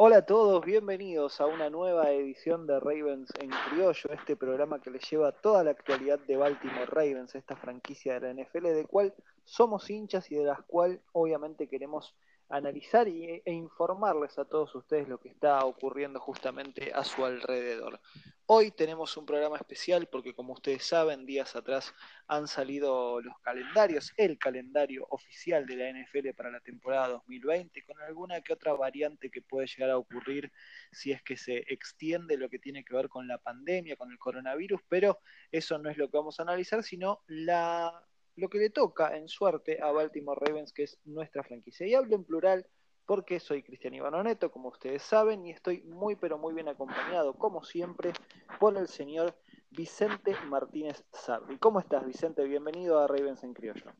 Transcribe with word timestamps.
Hola 0.00 0.18
a 0.18 0.26
todos, 0.26 0.64
bienvenidos 0.64 1.40
a 1.40 1.46
una 1.46 1.70
nueva 1.70 2.12
edición 2.12 2.68
de 2.68 2.78
Ravens 2.78 3.32
en 3.40 3.50
Criollo, 3.50 4.10
este 4.12 4.36
programa 4.36 4.80
que 4.80 4.92
les 4.92 5.10
lleva 5.10 5.32
toda 5.32 5.64
la 5.64 5.72
actualidad 5.72 6.20
de 6.20 6.36
Baltimore 6.36 6.86
Ravens, 6.86 7.34
esta 7.34 7.56
franquicia 7.56 8.20
de 8.20 8.32
la 8.32 8.42
NFL, 8.44 8.62
de 8.62 8.86
cual 8.86 9.12
somos 9.44 9.90
hinchas 9.90 10.30
y 10.30 10.36
de 10.36 10.44
las 10.44 10.62
cual 10.62 11.00
obviamente 11.10 11.66
queremos 11.66 12.14
analizar 12.48 13.08
y, 13.08 13.42
e 13.44 13.52
informarles 13.52 14.38
a 14.38 14.44
todos 14.44 14.74
ustedes 14.74 15.08
lo 15.08 15.18
que 15.18 15.28
está 15.28 15.64
ocurriendo 15.64 16.18
justamente 16.18 16.92
a 16.94 17.04
su 17.04 17.24
alrededor. 17.24 18.00
Hoy 18.46 18.70
tenemos 18.70 19.14
un 19.18 19.26
programa 19.26 19.56
especial 19.56 20.08
porque 20.10 20.34
como 20.34 20.54
ustedes 20.54 20.82
saben, 20.82 21.26
días 21.26 21.54
atrás 21.54 21.94
han 22.26 22.48
salido 22.48 23.20
los 23.20 23.38
calendarios, 23.40 24.14
el 24.16 24.38
calendario 24.38 25.06
oficial 25.10 25.66
de 25.66 25.76
la 25.76 25.90
NFL 25.90 26.30
para 26.34 26.50
la 26.50 26.60
temporada 26.60 27.08
2020, 27.08 27.84
con 27.84 28.00
alguna 28.00 28.40
que 28.40 28.54
otra 28.54 28.72
variante 28.72 29.30
que 29.30 29.42
puede 29.42 29.66
llegar 29.66 29.90
a 29.90 29.98
ocurrir 29.98 30.50
si 30.90 31.12
es 31.12 31.22
que 31.22 31.36
se 31.36 31.58
extiende 31.68 32.38
lo 32.38 32.48
que 32.48 32.58
tiene 32.58 32.84
que 32.84 32.94
ver 32.94 33.10
con 33.10 33.28
la 33.28 33.36
pandemia, 33.36 33.96
con 33.96 34.10
el 34.10 34.18
coronavirus, 34.18 34.80
pero 34.88 35.18
eso 35.52 35.76
no 35.76 35.90
es 35.90 35.98
lo 35.98 36.08
que 36.10 36.16
vamos 36.16 36.40
a 36.40 36.44
analizar, 36.44 36.82
sino 36.82 37.20
la 37.26 38.07
lo 38.38 38.48
que 38.48 38.58
le 38.58 38.70
toca 38.70 39.16
en 39.16 39.28
suerte 39.28 39.82
a 39.82 39.90
Baltimore 39.90 40.40
Ravens, 40.40 40.72
que 40.72 40.84
es 40.84 40.98
nuestra 41.04 41.42
franquicia. 41.42 41.86
Y 41.86 41.94
hablo 41.94 42.14
en 42.14 42.24
plural 42.24 42.66
porque 43.04 43.40
soy 43.40 43.64
Cristian 43.64 43.94
Ivanoneto, 43.94 44.52
como 44.52 44.68
ustedes 44.68 45.02
saben, 45.02 45.44
y 45.44 45.50
estoy 45.50 45.82
muy 45.82 46.14
pero 46.14 46.38
muy 46.38 46.54
bien 46.54 46.68
acompañado, 46.68 47.34
como 47.34 47.64
siempre, 47.64 48.12
por 48.60 48.76
el 48.76 48.86
señor 48.86 49.34
Vicente 49.70 50.36
Martínez 50.46 51.02
Sarri. 51.12 51.58
¿Cómo 51.58 51.80
estás, 51.80 52.06
Vicente? 52.06 52.44
Bienvenido 52.44 53.00
a 53.00 53.08
Ravens 53.08 53.42
en 53.42 53.54
Criollo. 53.54 53.92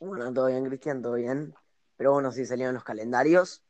Bueno, 0.00 0.32
todo 0.32 0.46
bien, 0.46 0.64
Cristian, 0.64 1.02
todo 1.02 1.14
bien. 1.14 1.54
Pero 1.96 2.12
bueno, 2.12 2.32
sí 2.32 2.46
salieron 2.46 2.74
los 2.74 2.84
calendarios 2.84 3.62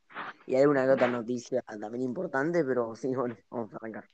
y 0.47 0.55
hay 0.55 0.67
una 0.67 0.84
que 0.84 0.92
otra 0.92 1.09
noticia 1.09 1.62
también 1.62 2.05
importante, 2.05 2.64
pero 2.64 2.95
sí, 2.95 3.12
bueno, 3.14 3.36
vamos 3.51 3.73
a 3.73 3.77
arrancar. 3.77 4.05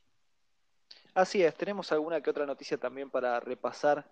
Así 1.13 1.43
es, 1.43 1.55
tenemos 1.55 1.93
alguna 1.93 2.23
que 2.23 2.31
otra 2.31 2.47
noticia 2.47 2.79
también 2.79 3.11
para 3.11 3.41
repasar 3.41 4.11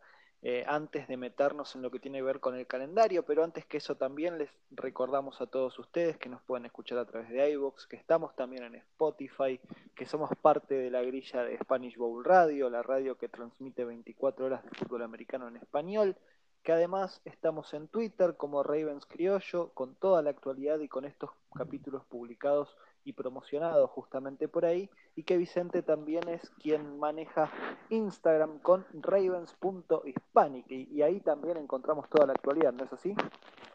eh, 0.48 0.62
antes 0.68 1.08
de 1.08 1.16
meternos 1.16 1.74
en 1.74 1.82
lo 1.82 1.90
que 1.90 1.98
tiene 1.98 2.18
que 2.18 2.22
ver 2.22 2.38
con 2.38 2.54
el 2.54 2.68
calendario, 2.68 3.24
pero 3.24 3.42
antes 3.42 3.66
que 3.66 3.78
eso 3.78 3.96
también 3.96 4.38
les 4.38 4.48
recordamos 4.70 5.40
a 5.40 5.46
todos 5.48 5.76
ustedes 5.80 6.18
que 6.18 6.28
nos 6.28 6.40
pueden 6.42 6.66
escuchar 6.66 6.98
a 6.98 7.04
través 7.04 7.30
de 7.30 7.50
iVoox, 7.50 7.88
que 7.88 7.96
estamos 7.96 8.32
también 8.36 8.62
en 8.62 8.76
Spotify, 8.76 9.58
que 9.96 10.06
somos 10.06 10.30
parte 10.40 10.76
de 10.76 10.88
la 10.88 11.02
grilla 11.02 11.42
de 11.42 11.58
Spanish 11.58 11.96
Bowl 11.96 12.24
Radio, 12.24 12.70
la 12.70 12.84
radio 12.84 13.18
que 13.18 13.28
transmite 13.28 13.84
24 13.84 14.46
horas 14.46 14.62
de 14.62 14.70
fútbol 14.70 15.02
americano 15.02 15.48
en 15.48 15.56
español, 15.56 16.16
que 16.62 16.70
además 16.70 17.20
estamos 17.24 17.74
en 17.74 17.88
Twitter 17.88 18.36
como 18.36 18.62
Ravens 18.62 19.04
Criollo, 19.04 19.70
con 19.74 19.96
toda 19.96 20.22
la 20.22 20.30
actualidad 20.30 20.78
y 20.78 20.86
con 20.86 21.06
estos 21.06 21.30
capítulos 21.56 22.04
publicados 22.04 22.68
y 23.06 23.12
promocionado 23.12 23.86
justamente 23.86 24.48
por 24.48 24.66
ahí, 24.66 24.90
y 25.14 25.22
que 25.22 25.38
Vicente 25.38 25.82
también 25.82 26.28
es 26.28 26.50
quien 26.60 26.98
maneja 26.98 27.50
Instagram 27.88 28.58
con 28.58 28.84
ravens.hispanic, 28.92 30.70
y, 30.70 30.88
y 30.92 31.02
ahí 31.02 31.20
también 31.20 31.56
encontramos 31.56 32.10
toda 32.10 32.26
la 32.26 32.32
actualidad, 32.32 32.72
¿no 32.72 32.84
es 32.84 32.92
así? 32.92 33.14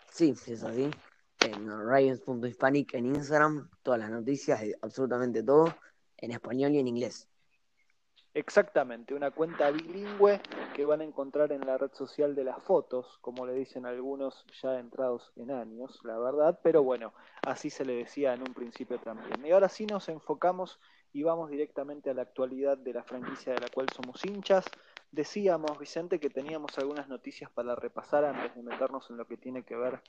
Sí, 0.09 0.35
es 0.47 0.63
así. 0.63 0.91
En 1.39 1.67
ravens.hispanic 1.67 2.93
en 2.93 3.05
Instagram, 3.07 3.69
todas 3.81 4.01
las 4.01 4.11
noticias, 4.11 4.61
absolutamente 4.81 5.41
todo, 5.41 5.73
en 6.17 6.31
español 6.31 6.73
y 6.73 6.79
en 6.79 6.88
inglés. 6.89 7.30
Exactamente, 8.33 9.13
una 9.13 9.31
cuenta 9.31 9.69
bilingüe 9.71 10.39
que 10.73 10.85
van 10.85 11.01
a 11.01 11.03
encontrar 11.03 11.51
en 11.51 11.65
la 11.65 11.77
red 11.77 11.91
social 11.91 12.33
de 12.33 12.45
las 12.45 12.63
fotos, 12.63 13.17
como 13.19 13.45
le 13.45 13.53
dicen 13.53 13.85
algunos 13.85 14.45
ya 14.61 14.79
entrados 14.79 15.33
en 15.35 15.51
años, 15.51 15.99
la 16.05 16.17
verdad, 16.17 16.57
pero 16.63 16.81
bueno, 16.81 17.13
así 17.45 17.69
se 17.69 17.83
le 17.83 17.93
decía 17.93 18.33
en 18.33 18.39
un 18.39 18.53
principio 18.53 19.00
también. 19.00 19.45
Y 19.45 19.51
ahora 19.51 19.67
sí 19.67 19.85
nos 19.85 20.07
enfocamos 20.07 20.79
y 21.11 21.23
vamos 21.23 21.50
directamente 21.50 22.09
a 22.09 22.13
la 22.13 22.22
actualidad 22.22 22.78
de 22.78 22.94
la 22.94 23.03
franquicia 23.03 23.53
de 23.53 23.59
la 23.59 23.67
cual 23.67 23.88
somos 23.89 24.23
hinchas. 24.23 24.66
Decíamos, 25.11 25.77
Vicente, 25.77 26.17
que 26.17 26.29
teníamos 26.29 26.77
algunas 26.77 27.09
noticias 27.09 27.51
para 27.51 27.75
repasar 27.75 28.23
antes 28.23 28.56
de 28.56 28.63
meternos 28.63 29.09
en 29.09 29.17
lo 29.17 29.27
que 29.27 29.35
tiene 29.35 29.63
que 29.63 29.75
ver 29.75 30.01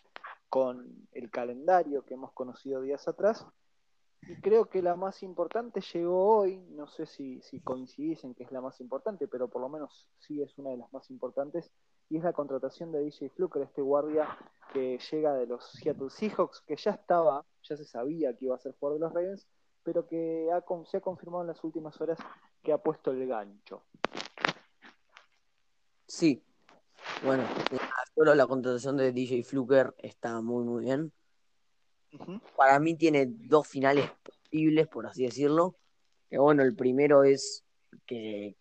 con 0.48 1.08
el 1.10 1.28
calendario 1.28 2.04
que 2.04 2.14
hemos 2.14 2.30
conocido 2.32 2.82
días 2.82 3.08
atrás. 3.08 3.46
Y 4.28 4.36
creo 4.36 4.66
que 4.66 4.82
la 4.82 4.94
más 4.94 5.22
importante 5.22 5.80
llegó 5.80 6.36
hoy, 6.36 6.58
no 6.70 6.86
sé 6.86 7.06
si, 7.06 7.40
si 7.42 7.60
coincidís 7.60 8.22
en 8.22 8.34
que 8.34 8.44
es 8.44 8.52
la 8.52 8.60
más 8.60 8.80
importante, 8.80 9.26
pero 9.26 9.48
por 9.48 9.60
lo 9.60 9.68
menos 9.68 10.08
sí 10.20 10.40
es 10.40 10.56
una 10.58 10.70
de 10.70 10.76
las 10.76 10.92
más 10.92 11.10
importantes, 11.10 11.70
y 12.08 12.18
es 12.18 12.24
la 12.24 12.32
contratación 12.32 12.92
de 12.92 13.00
DJ 13.00 13.30
Fluker, 13.30 13.62
este 13.62 13.82
guardia 13.82 14.28
que 14.72 14.98
llega 15.10 15.34
de 15.34 15.46
los 15.46 15.64
Seattle 15.72 16.10
Seahawks, 16.10 16.60
que 16.60 16.76
ya 16.76 16.92
estaba, 16.92 17.44
ya 17.62 17.76
se 17.76 17.84
sabía 17.84 18.36
que 18.36 18.44
iba 18.44 18.54
a 18.54 18.60
ser 18.60 18.74
jugador 18.78 19.00
de 19.00 19.06
los 19.06 19.12
Ravens, 19.12 19.46
pero 19.82 20.06
que 20.06 20.48
ha, 20.52 20.62
se 20.86 20.98
ha 20.98 21.00
confirmado 21.00 21.42
en 21.42 21.48
las 21.48 21.64
últimas 21.64 22.00
horas 22.00 22.18
que 22.62 22.72
ha 22.72 22.78
puesto 22.78 23.10
el 23.10 23.26
gancho. 23.26 23.82
Sí, 26.06 26.44
bueno, 27.24 27.44
solo 28.14 28.34
la 28.34 28.46
contratación 28.46 28.96
de 28.96 29.12
DJ 29.12 29.42
Fluker 29.42 29.94
está 29.98 30.40
muy, 30.40 30.64
muy 30.64 30.84
bien. 30.84 31.12
Para 32.56 32.78
mí 32.78 32.94
tiene 32.94 33.26
dos 33.26 33.66
finales 33.66 34.10
posibles, 34.22 34.88
por 34.88 35.06
así 35.06 35.24
decirlo. 35.24 35.76
Que 36.28 36.38
bueno, 36.38 36.62
el 36.62 36.74
primero 36.74 37.24
es 37.24 37.64
que, 38.06 38.54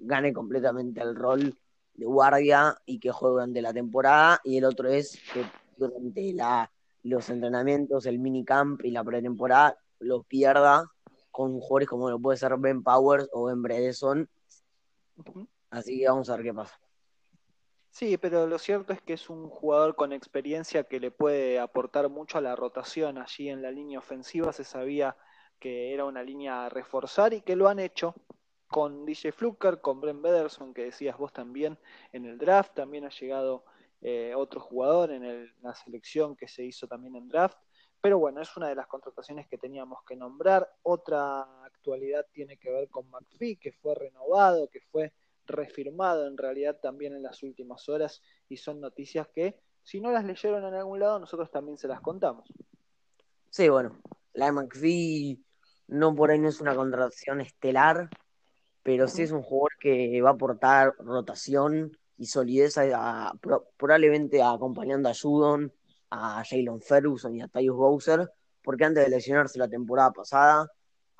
gane 0.00 0.32
completamente 0.32 1.00
el 1.00 1.14
rol 1.14 1.56
de 1.94 2.06
guardia 2.06 2.76
y 2.86 2.98
que 2.98 3.10
juegue 3.10 3.32
durante 3.32 3.62
la 3.62 3.72
temporada. 3.72 4.40
Y 4.44 4.58
el 4.58 4.64
otro 4.64 4.88
es 4.88 5.18
que 5.32 5.44
durante 5.76 6.32
la, 6.32 6.70
los 7.02 7.28
entrenamientos, 7.30 8.06
el 8.06 8.18
minicamp 8.18 8.84
y 8.84 8.90
la 8.90 9.04
pretemporada 9.04 9.78
lo 10.00 10.22
pierda 10.22 10.90
con 11.30 11.60
jugadores 11.60 11.88
como 11.88 12.10
lo 12.10 12.18
puede 12.18 12.38
ser 12.38 12.56
Ben 12.58 12.82
Powers 12.82 13.28
o 13.32 13.44
Ben 13.44 13.62
Bredesen. 13.62 14.28
Así 15.70 15.98
que 15.98 16.08
vamos 16.08 16.30
a 16.30 16.36
ver 16.36 16.44
qué 16.46 16.54
pasa. 16.54 16.80
Sí, 17.98 18.16
pero 18.16 18.46
lo 18.46 18.60
cierto 18.60 18.92
es 18.92 19.02
que 19.02 19.14
es 19.14 19.28
un 19.28 19.48
jugador 19.50 19.96
con 19.96 20.12
experiencia 20.12 20.84
que 20.84 21.00
le 21.00 21.10
puede 21.10 21.58
aportar 21.58 22.08
mucho 22.08 22.38
a 22.38 22.40
la 22.40 22.54
rotación. 22.54 23.18
Allí 23.18 23.48
en 23.48 23.60
la 23.60 23.72
línea 23.72 23.98
ofensiva 23.98 24.52
se 24.52 24.62
sabía 24.62 25.16
que 25.58 25.92
era 25.94 26.04
una 26.04 26.22
línea 26.22 26.66
a 26.66 26.68
reforzar 26.68 27.34
y 27.34 27.40
que 27.40 27.56
lo 27.56 27.66
han 27.66 27.80
hecho 27.80 28.14
con 28.68 29.04
DJ 29.04 29.32
Fluker, 29.32 29.80
con 29.80 30.00
Brent 30.00 30.22
Bederson, 30.22 30.74
que 30.74 30.84
decías 30.84 31.18
vos 31.18 31.32
también 31.32 31.76
en 32.12 32.24
el 32.24 32.38
draft. 32.38 32.72
También 32.72 33.04
ha 33.04 33.10
llegado 33.10 33.64
eh, 34.00 34.32
otro 34.36 34.60
jugador 34.60 35.10
en 35.10 35.52
la 35.60 35.74
selección 35.74 36.36
que 36.36 36.46
se 36.46 36.62
hizo 36.62 36.86
también 36.86 37.16
en 37.16 37.28
draft. 37.28 37.58
Pero 38.00 38.20
bueno, 38.20 38.40
es 38.40 38.56
una 38.56 38.68
de 38.68 38.76
las 38.76 38.86
contrataciones 38.86 39.48
que 39.48 39.58
teníamos 39.58 40.04
que 40.04 40.14
nombrar. 40.14 40.72
Otra 40.84 41.64
actualidad 41.64 42.24
tiene 42.30 42.58
que 42.58 42.70
ver 42.70 42.88
con 42.90 43.10
McPhee, 43.10 43.56
que 43.56 43.72
fue 43.72 43.96
renovado, 43.96 44.70
que 44.70 44.82
fue 44.82 45.12
refirmado 45.48 46.26
en 46.26 46.36
realidad 46.36 46.78
también 46.80 47.14
en 47.14 47.22
las 47.22 47.42
últimas 47.42 47.88
horas 47.88 48.22
y 48.48 48.56
son 48.56 48.80
noticias 48.80 49.26
que 49.34 49.58
si 49.82 50.00
no 50.00 50.12
las 50.12 50.24
leyeron 50.24 50.64
en 50.64 50.74
algún 50.74 51.00
lado 51.00 51.18
nosotros 51.18 51.50
también 51.50 51.78
se 51.78 51.88
las 51.88 52.00
contamos. 52.00 52.48
Sí, 53.50 53.68
bueno, 53.68 53.98
la 54.34 54.52
McPhee 54.52 55.42
no 55.88 56.14
por 56.14 56.30
ahí 56.30 56.38
no 56.38 56.48
es 56.48 56.60
una 56.60 56.74
contratación 56.76 57.40
estelar, 57.40 58.10
pero 58.82 59.08
sí 59.08 59.22
es 59.22 59.32
un 59.32 59.42
jugador 59.42 59.72
que 59.80 60.20
va 60.22 60.30
a 60.30 60.32
aportar 60.34 60.94
rotación 60.98 61.96
y 62.16 62.26
solidez 62.26 62.76
probablemente 63.76 64.42
acompañando 64.42 65.08
a 65.08 65.14
Judon, 65.14 65.72
a 66.10 66.42
Jalen 66.44 66.80
Ferguson 66.80 67.34
y 67.36 67.42
a 67.42 67.48
Tyus 67.48 67.76
Bowser, 67.76 68.30
porque 68.62 68.84
antes 68.84 69.04
de 69.04 69.10
lesionarse 69.10 69.58
la 69.58 69.68
temporada 69.68 70.12
pasada 70.12 70.70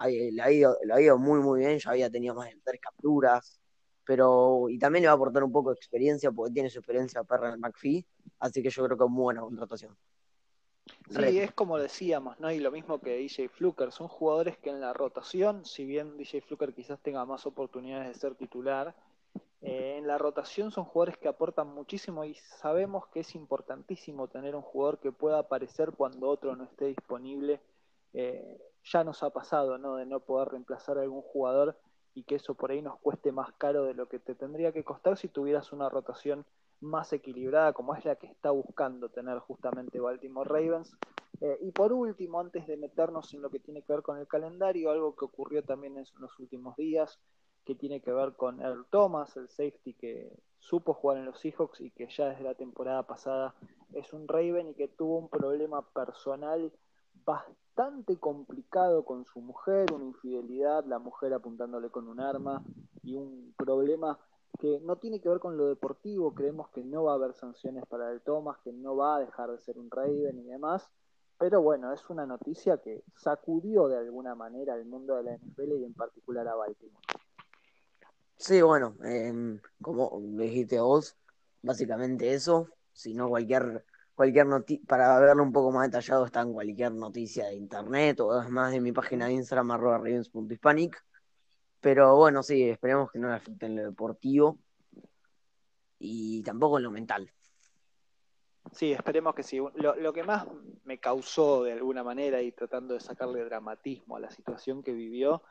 le 0.06 0.42
ha 0.42 0.52
ido 1.00 1.18
muy 1.18 1.40
muy 1.40 1.60
bien, 1.60 1.78
ya 1.78 1.90
había 1.90 2.10
tenido 2.10 2.34
más 2.34 2.48
de 2.48 2.60
tres 2.62 2.80
capturas, 2.80 3.60
pero 4.08 4.70
y 4.70 4.78
también 4.78 5.02
le 5.02 5.08
va 5.08 5.12
a 5.12 5.16
aportar 5.16 5.44
un 5.44 5.52
poco 5.52 5.68
de 5.68 5.74
experiencia 5.74 6.32
porque 6.32 6.54
tiene 6.54 6.70
su 6.70 6.78
experiencia 6.78 7.24
perra 7.24 7.52
en 7.52 7.60
McPhee, 7.60 8.06
así 8.38 8.62
que 8.62 8.70
yo 8.70 8.82
creo 8.86 8.96
que 8.96 9.04
es 9.04 9.10
muy 9.10 9.24
buena 9.24 9.42
contratación. 9.42 9.94
Sí, 11.10 11.38
es 11.38 11.52
como 11.52 11.76
decíamos, 11.76 12.40
¿no? 12.40 12.50
Y 12.50 12.58
lo 12.58 12.70
mismo 12.70 13.00
que 13.00 13.18
DJ 13.18 13.50
Fluker, 13.50 13.92
son 13.92 14.08
jugadores 14.08 14.56
que 14.56 14.70
en 14.70 14.80
la 14.80 14.94
rotación, 14.94 15.66
si 15.66 15.84
bien 15.84 16.16
DJ 16.16 16.40
Fluker 16.40 16.72
quizás 16.72 16.98
tenga 17.00 17.26
más 17.26 17.44
oportunidades 17.44 18.08
de 18.08 18.14
ser 18.14 18.34
titular, 18.34 18.94
eh, 19.60 19.96
en 19.98 20.06
la 20.06 20.16
rotación 20.16 20.70
son 20.70 20.86
jugadores 20.86 21.18
que 21.18 21.28
aportan 21.28 21.66
muchísimo 21.66 22.24
y 22.24 22.34
sabemos 22.34 23.08
que 23.08 23.20
es 23.20 23.34
importantísimo 23.34 24.26
tener 24.28 24.56
un 24.56 24.62
jugador 24.62 25.00
que 25.00 25.12
pueda 25.12 25.40
aparecer 25.40 25.92
cuando 25.92 26.30
otro 26.30 26.56
no 26.56 26.64
esté 26.64 26.86
disponible. 26.86 27.60
Eh, 28.14 28.58
ya 28.84 29.04
nos 29.04 29.22
ha 29.22 29.28
pasado, 29.28 29.76
¿no? 29.76 29.96
De 29.96 30.06
no 30.06 30.20
poder 30.20 30.48
reemplazar 30.48 30.96
a 30.96 31.02
algún 31.02 31.20
jugador 31.20 31.76
y 32.14 32.24
que 32.24 32.36
eso 32.36 32.54
por 32.54 32.70
ahí 32.70 32.82
nos 32.82 32.98
cueste 33.00 33.32
más 33.32 33.52
caro 33.54 33.84
de 33.84 33.94
lo 33.94 34.08
que 34.08 34.18
te 34.18 34.34
tendría 34.34 34.72
que 34.72 34.84
costar 34.84 35.16
si 35.16 35.28
tuvieras 35.28 35.72
una 35.72 35.88
rotación 35.88 36.44
más 36.80 37.12
equilibrada 37.12 37.72
como 37.72 37.94
es 37.94 38.04
la 38.04 38.16
que 38.16 38.26
está 38.26 38.50
buscando 38.50 39.08
tener 39.08 39.38
justamente 39.38 40.00
Baltimore 40.00 40.48
Ravens. 40.48 40.96
Eh, 41.40 41.58
y 41.62 41.70
por 41.72 41.92
último, 41.92 42.40
antes 42.40 42.66
de 42.66 42.76
meternos 42.76 43.32
en 43.34 43.42
lo 43.42 43.50
que 43.50 43.60
tiene 43.60 43.82
que 43.82 43.92
ver 43.92 44.02
con 44.02 44.18
el 44.18 44.26
calendario, 44.26 44.90
algo 44.90 45.14
que 45.14 45.24
ocurrió 45.24 45.62
también 45.62 45.96
en 45.96 46.04
los 46.18 46.38
últimos 46.38 46.76
días, 46.76 47.18
que 47.64 47.74
tiene 47.74 48.00
que 48.00 48.12
ver 48.12 48.34
con 48.34 48.60
Earl 48.60 48.86
Thomas, 48.90 49.36
el 49.36 49.48
safety 49.48 49.94
que 49.94 50.32
supo 50.58 50.94
jugar 50.94 51.18
en 51.18 51.26
los 51.26 51.38
Seahawks 51.38 51.80
y 51.80 51.90
que 51.90 52.08
ya 52.08 52.30
desde 52.30 52.42
la 52.42 52.54
temporada 52.54 53.04
pasada 53.04 53.54
es 53.92 54.12
un 54.12 54.26
Raven 54.26 54.70
y 54.70 54.74
que 54.74 54.88
tuvo 54.88 55.18
un 55.18 55.28
problema 55.28 55.82
personal 55.90 56.72
bastante 57.24 57.67
complicado 58.18 59.04
con 59.04 59.24
su 59.24 59.40
mujer, 59.40 59.92
una 59.92 60.04
infidelidad, 60.04 60.84
la 60.84 60.98
mujer 60.98 61.32
apuntándole 61.32 61.90
con 61.90 62.08
un 62.08 62.20
arma 62.20 62.62
y 63.02 63.14
un 63.14 63.54
problema 63.56 64.18
que 64.58 64.80
no 64.80 64.96
tiene 64.96 65.20
que 65.20 65.28
ver 65.28 65.38
con 65.38 65.56
lo 65.56 65.68
deportivo, 65.68 66.34
creemos 66.34 66.68
que 66.70 66.82
no 66.82 67.04
va 67.04 67.12
a 67.12 67.14
haber 67.14 67.34
sanciones 67.34 67.84
para 67.86 68.10
el 68.10 68.20
Thomas, 68.22 68.58
que 68.64 68.72
no 68.72 68.96
va 68.96 69.16
a 69.16 69.20
dejar 69.20 69.50
de 69.50 69.58
ser 69.60 69.78
un 69.78 69.90
Raven 69.90 70.38
y 70.38 70.44
demás, 70.44 70.90
pero 71.38 71.62
bueno, 71.62 71.92
es 71.92 72.08
una 72.10 72.26
noticia 72.26 72.78
que 72.78 73.04
sacudió 73.16 73.86
de 73.86 73.98
alguna 73.98 74.34
manera 74.34 74.74
el 74.74 74.84
mundo 74.84 75.14
de 75.16 75.22
la 75.22 75.34
NFL 75.36 75.72
y 75.80 75.84
en 75.84 75.94
particular 75.94 76.48
a 76.48 76.56
Baltimore. 76.56 77.04
Sí, 78.36 78.60
bueno, 78.62 78.96
em, 79.04 79.60
como 79.80 80.20
dijiste 80.20 80.80
vos, 80.80 81.16
básicamente 81.62 82.34
eso, 82.34 82.68
si 82.92 83.14
no 83.14 83.28
cualquier 83.28 83.84
cualquier 84.18 84.46
noticia, 84.46 84.84
para 84.88 85.16
verlo 85.20 85.44
un 85.44 85.52
poco 85.52 85.70
más 85.70 85.86
detallado 85.86 86.26
está 86.26 86.40
en 86.40 86.52
cualquier 86.52 86.90
noticia 86.90 87.46
de 87.46 87.54
internet 87.54 88.18
o 88.18 88.42
más 88.50 88.72
de 88.72 88.80
mi 88.80 88.90
página 88.90 89.26
de 89.26 89.34
Instagram 89.34 89.70
arroba 89.70 90.02
pero 91.80 92.16
bueno, 92.16 92.42
sí, 92.42 92.68
esperemos 92.68 93.12
que 93.12 93.20
no 93.20 93.28
le 93.28 93.34
afecte 93.34 93.68
lo 93.68 93.80
deportivo 93.84 94.58
y 96.00 96.42
tampoco 96.42 96.78
en 96.78 96.82
lo 96.82 96.90
mental. 96.90 97.32
Sí, 98.72 98.90
esperemos 98.90 99.36
que 99.36 99.44
sí. 99.44 99.58
Lo, 99.76 99.94
lo, 99.94 100.12
que 100.12 100.24
más 100.24 100.48
me 100.82 100.98
causó 100.98 101.62
de 101.62 101.74
alguna 101.74 102.02
manera 102.02 102.42
y 102.42 102.50
tratando 102.50 102.94
de 102.94 103.00
sacarle 103.00 103.44
dramatismo 103.44 104.16
a 104.16 104.20
la 104.20 104.32
situación 104.32 104.82
que 104.82 104.92
vivió 104.94 105.44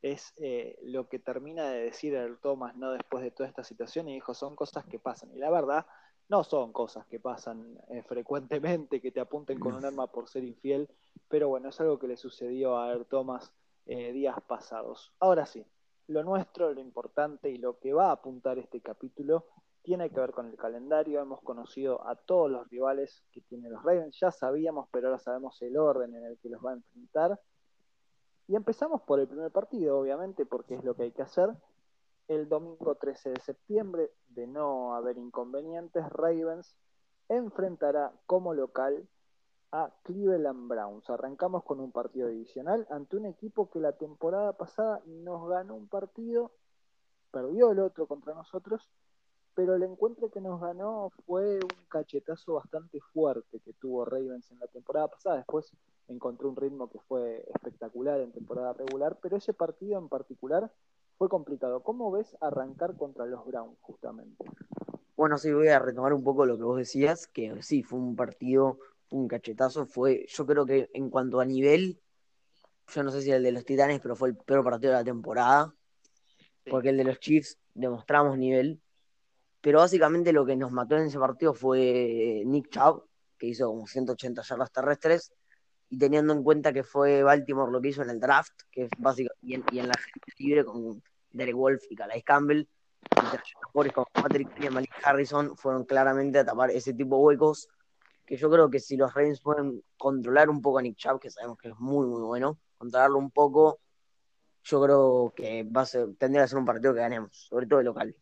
es 0.00 0.32
eh, 0.38 0.78
lo 0.82 1.10
que 1.10 1.18
termina 1.18 1.68
de 1.68 1.84
decir 1.84 2.14
el 2.14 2.38
Thomas 2.38 2.74
no 2.74 2.92
después 2.92 3.22
de 3.22 3.30
toda 3.30 3.50
esta 3.50 3.64
situación 3.64 4.08
y 4.08 4.14
dijo 4.14 4.32
son 4.32 4.56
cosas 4.56 4.86
que 4.86 4.98
pasan 4.98 5.30
y 5.34 5.38
la 5.38 5.50
verdad 5.50 5.86
no 6.28 6.44
son 6.44 6.72
cosas 6.72 7.06
que 7.06 7.20
pasan 7.20 7.78
eh, 7.88 8.02
frecuentemente 8.02 9.00
que 9.00 9.10
te 9.10 9.20
apunten 9.20 9.58
con 9.58 9.74
un 9.74 9.84
arma 9.84 10.06
por 10.06 10.28
ser 10.28 10.44
infiel 10.44 10.88
pero 11.28 11.48
bueno 11.48 11.68
es 11.68 11.80
algo 11.80 11.98
que 11.98 12.08
le 12.08 12.16
sucedió 12.16 12.78
a 12.78 13.02
Thomas 13.04 13.52
eh, 13.86 14.12
días 14.12 14.36
pasados 14.46 15.12
ahora 15.20 15.46
sí 15.46 15.64
lo 16.06 16.22
nuestro 16.22 16.72
lo 16.72 16.80
importante 16.80 17.50
y 17.50 17.58
lo 17.58 17.78
que 17.78 17.92
va 17.92 18.08
a 18.08 18.12
apuntar 18.12 18.58
este 18.58 18.80
capítulo 18.80 19.46
tiene 19.84 20.08
que 20.10 20.18
ver 20.18 20.32
con 20.32 20.48
el 20.48 20.56
calendario. 20.56 21.20
Hemos 21.20 21.42
conocido 21.42 22.04
a 22.08 22.16
todos 22.16 22.50
los 22.50 22.68
rivales 22.70 23.22
que 23.30 23.42
tienen 23.42 23.70
los 23.70 23.82
Ravens, 23.82 24.18
ya 24.18 24.30
sabíamos, 24.30 24.88
pero 24.90 25.08
ahora 25.08 25.18
sabemos 25.18 25.60
el 25.60 25.76
orden 25.76 26.14
en 26.16 26.24
el 26.24 26.38
que 26.38 26.48
los 26.48 26.64
va 26.64 26.70
a 26.70 26.74
enfrentar. 26.74 27.38
Y 28.48 28.56
empezamos 28.56 29.02
por 29.02 29.20
el 29.20 29.28
primer 29.28 29.50
partido, 29.52 29.98
obviamente, 29.98 30.46
porque 30.46 30.74
es 30.74 30.84
lo 30.84 30.94
que 30.94 31.04
hay 31.04 31.12
que 31.12 31.22
hacer. 31.22 31.50
El 32.28 32.48
domingo 32.48 32.94
13 32.94 33.30
de 33.30 33.40
septiembre, 33.40 34.10
de 34.28 34.46
no 34.46 34.94
haber 34.94 35.18
inconvenientes, 35.18 36.08
Ravens 36.10 36.74
enfrentará 37.28 38.12
como 38.26 38.54
local 38.54 39.06
a 39.72 39.92
Cleveland 40.04 40.68
Browns. 40.68 41.10
Arrancamos 41.10 41.64
con 41.64 41.80
un 41.80 41.92
partido 41.92 42.28
divisional 42.28 42.86
ante 42.90 43.16
un 43.16 43.26
equipo 43.26 43.70
que 43.70 43.80
la 43.80 43.92
temporada 43.92 44.52
pasada 44.56 45.02
nos 45.06 45.48
ganó 45.48 45.74
un 45.74 45.88
partido, 45.88 46.52
perdió 47.30 47.72
el 47.72 47.80
otro 47.80 48.06
contra 48.06 48.34
nosotros 48.34 48.90
pero 49.54 49.76
el 49.76 49.82
encuentro 49.84 50.30
que 50.30 50.40
nos 50.40 50.60
ganó 50.60 51.10
fue 51.26 51.56
un 51.56 51.86
cachetazo 51.88 52.54
bastante 52.54 53.00
fuerte 53.00 53.60
que 53.60 53.72
tuvo 53.74 54.04
Ravens 54.04 54.50
en 54.50 54.58
la 54.58 54.66
temporada 54.66 55.08
pasada. 55.08 55.36
Después 55.36 55.72
encontró 56.08 56.48
un 56.48 56.56
ritmo 56.56 56.90
que 56.90 56.98
fue 57.00 57.44
espectacular 57.54 58.20
en 58.20 58.32
temporada 58.32 58.72
regular, 58.72 59.18
pero 59.22 59.36
ese 59.36 59.54
partido 59.54 59.98
en 59.98 60.08
particular 60.08 60.70
fue 61.24 61.30
complicado. 61.30 61.82
¿Cómo 61.82 62.10
ves 62.10 62.36
arrancar 62.42 62.98
contra 62.98 63.24
los 63.24 63.46
Browns 63.46 63.78
justamente? 63.80 64.44
Bueno, 65.16 65.38
sí, 65.38 65.50
voy 65.52 65.68
a 65.68 65.78
retomar 65.78 66.12
un 66.12 66.22
poco 66.22 66.44
lo 66.44 66.58
que 66.58 66.64
vos 66.64 66.76
decías, 66.76 67.26
que 67.26 67.62
sí, 67.62 67.82
fue 67.82 67.98
un 67.98 68.14
partido, 68.14 68.78
fue 69.08 69.20
un 69.20 69.28
cachetazo, 69.28 69.86
fue, 69.86 70.26
yo 70.28 70.44
creo 70.44 70.66
que 70.66 70.90
en 70.92 71.08
cuanto 71.08 71.40
a 71.40 71.46
nivel, 71.46 71.98
yo 72.88 73.02
no 73.02 73.10
sé 73.10 73.22
si 73.22 73.30
el 73.30 73.42
de 73.42 73.52
los 73.52 73.64
Titanes, 73.64 74.00
pero 74.00 74.16
fue 74.16 74.28
el 74.28 74.36
peor 74.36 74.62
partido 74.62 74.92
de 74.92 74.98
la 74.98 75.04
temporada, 75.04 75.74
porque 76.68 76.90
el 76.90 76.98
de 76.98 77.04
los 77.04 77.18
Chiefs 77.20 77.56
demostramos 77.72 78.36
nivel, 78.36 78.82
pero 79.62 79.78
básicamente 79.78 80.30
lo 80.30 80.44
que 80.44 80.56
nos 80.56 80.72
mató 80.72 80.98
en 80.98 81.06
ese 81.06 81.18
partido 81.18 81.54
fue 81.54 82.42
Nick 82.44 82.68
Chubb, 82.68 83.06
que 83.38 83.46
hizo 83.46 83.68
como 83.68 83.86
180 83.86 84.42
yardas 84.42 84.70
terrestres, 84.70 85.32
y 85.88 85.96
teniendo 85.96 86.34
en 86.34 86.42
cuenta 86.42 86.72
que 86.72 86.82
fue 86.82 87.22
Baltimore 87.22 87.72
lo 87.72 87.80
que 87.80 87.88
hizo 87.88 88.02
en 88.02 88.10
el 88.10 88.20
draft, 88.20 88.52
que 88.70 88.84
es 88.84 88.90
básico, 88.98 89.32
y 89.40 89.54
en, 89.54 89.62
la 89.88 89.94
gente 89.94 90.32
libre 90.38 90.64
con 90.64 91.02
Derek 91.34 91.56
Wolf 91.56 91.84
y 91.90 91.96
Calais 91.96 92.24
Campbell, 92.24 92.66
y 93.82 93.90
como 93.90 94.06
Patrick 94.12 94.48
y 94.64 94.70
Malik 94.70 94.92
Harrison 95.02 95.56
fueron 95.56 95.84
claramente 95.84 96.38
a 96.38 96.44
tapar 96.44 96.70
ese 96.70 96.94
tipo 96.94 97.16
de 97.16 97.22
huecos, 97.22 97.68
que 98.24 98.36
yo 98.36 98.50
creo 98.50 98.70
que 98.70 98.78
si 98.78 98.96
los 98.96 99.12
Ravens 99.12 99.40
pueden 99.40 99.82
controlar 99.98 100.48
un 100.48 100.62
poco 100.62 100.78
a 100.78 100.82
Nick 100.82 100.96
Chubb, 100.96 101.20
que 101.20 101.30
sabemos 101.30 101.58
que 101.58 101.68
es 101.68 101.74
muy, 101.78 102.06
muy 102.06 102.22
bueno, 102.22 102.58
controlarlo 102.78 103.18
un 103.18 103.30
poco, 103.30 103.80
yo 104.62 104.82
creo 104.82 105.32
que 105.36 105.64
va 105.64 105.82
a 105.82 105.86
ser, 105.86 106.14
tendría 106.16 106.42
que 106.42 106.48
ser 106.48 106.58
un 106.58 106.64
partido 106.64 106.94
que 106.94 107.00
ganemos, 107.00 107.36
sobre 107.36 107.66
todo 107.66 107.80
de 107.80 107.84
local. 107.84 108.16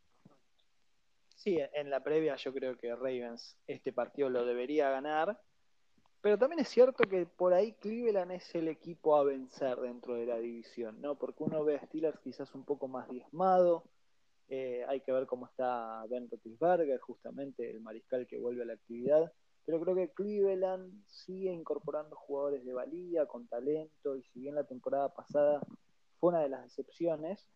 Sí, 1.37 1.61
en 1.75 1.91
la 1.91 2.03
previa 2.03 2.37
yo 2.37 2.53
creo 2.53 2.77
que 2.77 2.95
Ravens 2.95 3.59
este 3.67 3.93
partido 3.93 4.31
lo 4.31 4.45
debería 4.45 4.91
ganar, 4.91 5.39
pero 6.23 6.39
también 6.39 6.61
es 6.61 6.69
cierto 6.69 7.05
que 7.05 7.27
por 7.27 7.53
ahí 7.53 7.73
Cleveland 7.73 8.31
es 8.31 8.55
el 8.55 8.69
equipo 8.69 9.17
a 9.17 9.25
vencer 9.25 9.79
dentro 9.81 10.15
de 10.15 10.27
la 10.27 10.39
división, 10.39 11.01
¿no? 11.01 11.17
Porque 11.17 11.43
uno 11.43 11.65
ve 11.65 11.77
a 11.77 11.87
Steelers 11.87 12.21
quizás 12.21 12.55
un 12.55 12.65
poco 12.65 12.87
más 12.87 13.09
diezmado, 13.09 13.85
eh, 14.49 14.85
hay 14.87 15.01
que 15.01 15.11
ver 15.11 15.27
cómo 15.27 15.47
está 15.47 16.05
Ben 16.09 16.31
Roethlisberger, 16.31 17.01
justamente 17.01 17.69
el 17.69 17.81
mariscal 17.81 18.27
que 18.29 18.39
vuelve 18.39 18.63
a 18.63 18.67
la 18.67 18.75
actividad, 18.75 19.33
pero 19.65 19.81
creo 19.81 19.97
que 19.97 20.13
Cleveland 20.13 21.05
sigue 21.09 21.53
incorporando 21.53 22.15
jugadores 22.15 22.65
de 22.65 22.73
valía, 22.73 23.27
con 23.27 23.49
talento, 23.49 24.17
y 24.17 24.23
si 24.23 24.41
bien 24.41 24.55
la 24.55 24.65
temporada 24.65 25.13
pasada 25.13 25.61
fue 26.21 26.31
una 26.31 26.41
de 26.41 26.51
las 26.51 26.63
decepciones, 26.63 27.49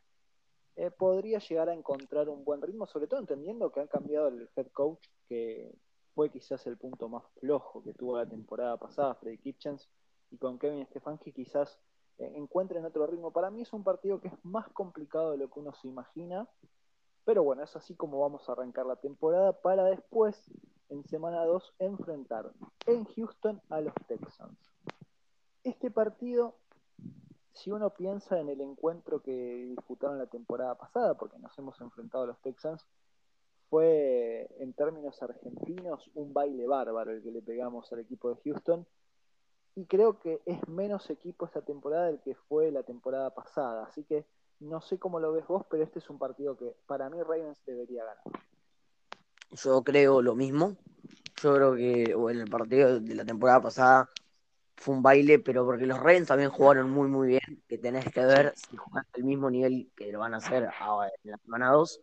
eh, 0.74 0.90
podría 0.90 1.38
llegar 1.38 1.68
a 1.68 1.74
encontrar 1.74 2.28
un 2.28 2.44
buen 2.44 2.60
ritmo, 2.60 2.86
sobre 2.86 3.06
todo 3.06 3.20
entendiendo 3.20 3.70
que 3.70 3.80
han 3.80 3.86
cambiado 3.86 4.28
el 4.28 4.48
head 4.56 4.66
coach, 4.72 5.06
que 5.28 5.72
fue 6.16 6.30
quizás 6.30 6.66
el 6.66 6.78
punto 6.78 7.10
más 7.10 7.22
flojo 7.40 7.82
que 7.84 7.92
tuvo 7.92 8.16
la 8.16 8.26
temporada 8.26 8.78
pasada, 8.78 9.14
Freddy 9.16 9.36
Kitchens, 9.36 9.86
y 10.30 10.38
con 10.38 10.58
Kevin 10.58 10.86
Stefanski 10.86 11.30
quizás 11.30 11.78
eh, 12.16 12.32
encuentren 12.36 12.86
otro 12.86 13.06
ritmo. 13.06 13.30
Para 13.32 13.50
mí 13.50 13.60
es 13.60 13.72
un 13.74 13.84
partido 13.84 14.18
que 14.18 14.28
es 14.28 14.44
más 14.44 14.66
complicado 14.70 15.32
de 15.32 15.36
lo 15.36 15.50
que 15.50 15.60
uno 15.60 15.74
se 15.74 15.88
imagina, 15.88 16.48
pero 17.26 17.44
bueno, 17.44 17.62
es 17.62 17.76
así 17.76 17.94
como 17.94 18.18
vamos 18.18 18.48
a 18.48 18.52
arrancar 18.52 18.86
la 18.86 18.96
temporada 18.96 19.60
para 19.60 19.84
después, 19.84 20.42
en 20.88 21.04
semana 21.06 21.44
2, 21.44 21.74
enfrentar 21.80 22.50
en 22.86 23.04
Houston 23.04 23.60
a 23.68 23.82
los 23.82 23.92
Texans. 24.08 24.58
Este 25.64 25.90
partido 25.90 26.54
si 27.52 27.70
uno 27.70 27.90
piensa 27.90 28.38
en 28.38 28.48
el 28.48 28.60
encuentro 28.62 29.20
que 29.22 29.66
disputaron 29.66 30.18
la 30.18 30.26
temporada 30.26 30.76
pasada, 30.76 31.14
porque 31.14 31.38
nos 31.38 31.58
hemos 31.58 31.78
enfrentado 31.80 32.24
a 32.24 32.26
los 32.28 32.40
Texans, 32.40 32.86
fue 33.68 34.48
en 34.58 34.72
términos 34.72 35.22
argentinos 35.22 36.10
un 36.14 36.32
baile 36.32 36.66
bárbaro 36.66 37.12
el 37.12 37.22
que 37.22 37.30
le 37.30 37.42
pegamos 37.42 37.92
al 37.92 38.00
equipo 38.00 38.30
de 38.30 38.40
Houston. 38.44 38.86
Y 39.74 39.84
creo 39.86 40.18
que 40.18 40.40
es 40.46 40.66
menos 40.68 41.10
equipo 41.10 41.44
esta 41.44 41.62
temporada 41.62 42.06
del 42.06 42.20
que 42.20 42.34
fue 42.34 42.70
la 42.70 42.82
temporada 42.82 43.34
pasada. 43.34 43.84
Así 43.84 44.04
que 44.04 44.24
no 44.60 44.80
sé 44.80 44.98
cómo 44.98 45.20
lo 45.20 45.32
ves 45.32 45.46
vos, 45.46 45.66
pero 45.70 45.82
este 45.82 45.98
es 45.98 46.08
un 46.08 46.18
partido 46.18 46.56
que 46.56 46.74
para 46.86 47.10
mí 47.10 47.22
Ravens 47.22 47.62
debería 47.66 48.04
ganar. 48.04 48.24
Yo 49.50 49.82
creo 49.82 50.22
lo 50.22 50.34
mismo. 50.34 50.76
Yo 51.42 51.54
creo 51.54 51.74
que 51.74 52.04
en 52.04 52.40
el 52.40 52.48
partido 52.48 52.98
de 53.00 53.14
la 53.14 53.24
temporada 53.24 53.60
pasada 53.60 54.08
fue 54.76 54.94
un 54.94 55.02
baile, 55.02 55.38
pero 55.38 55.64
porque 55.64 55.86
los 55.86 55.98
Ravens 55.98 56.28
también 56.28 56.50
jugaron 56.50 56.90
muy, 56.90 57.08
muy 57.08 57.28
bien, 57.28 57.62
que 57.68 57.78
tenés 57.78 58.10
que 58.10 58.24
ver 58.24 58.54
si 58.56 58.76
juegan 58.76 59.06
al 59.12 59.24
mismo 59.24 59.50
nivel 59.50 59.90
que 59.94 60.10
lo 60.12 60.20
van 60.20 60.34
a 60.34 60.38
hacer 60.38 60.68
ahora 60.78 61.10
en 61.24 61.32
la 61.32 61.38
semana 61.38 61.70
2. 61.72 62.00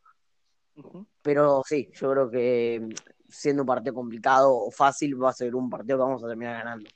Pero 1.21 1.61
sí, 1.65 1.89
yo 1.93 2.11
creo 2.11 2.29
que 2.29 2.79
mm, 2.81 2.89
siendo 3.27 3.63
un 3.63 3.67
partido 3.67 3.93
complicado 3.93 4.55
o 4.55 4.71
fácil, 4.71 5.21
va 5.21 5.29
a 5.29 5.33
ser 5.33 5.55
un 5.55 5.69
partido 5.69 5.97
que 5.97 6.03
vamos 6.03 6.23
a 6.23 6.27
terminar 6.27 6.57
ganando. 6.57 6.89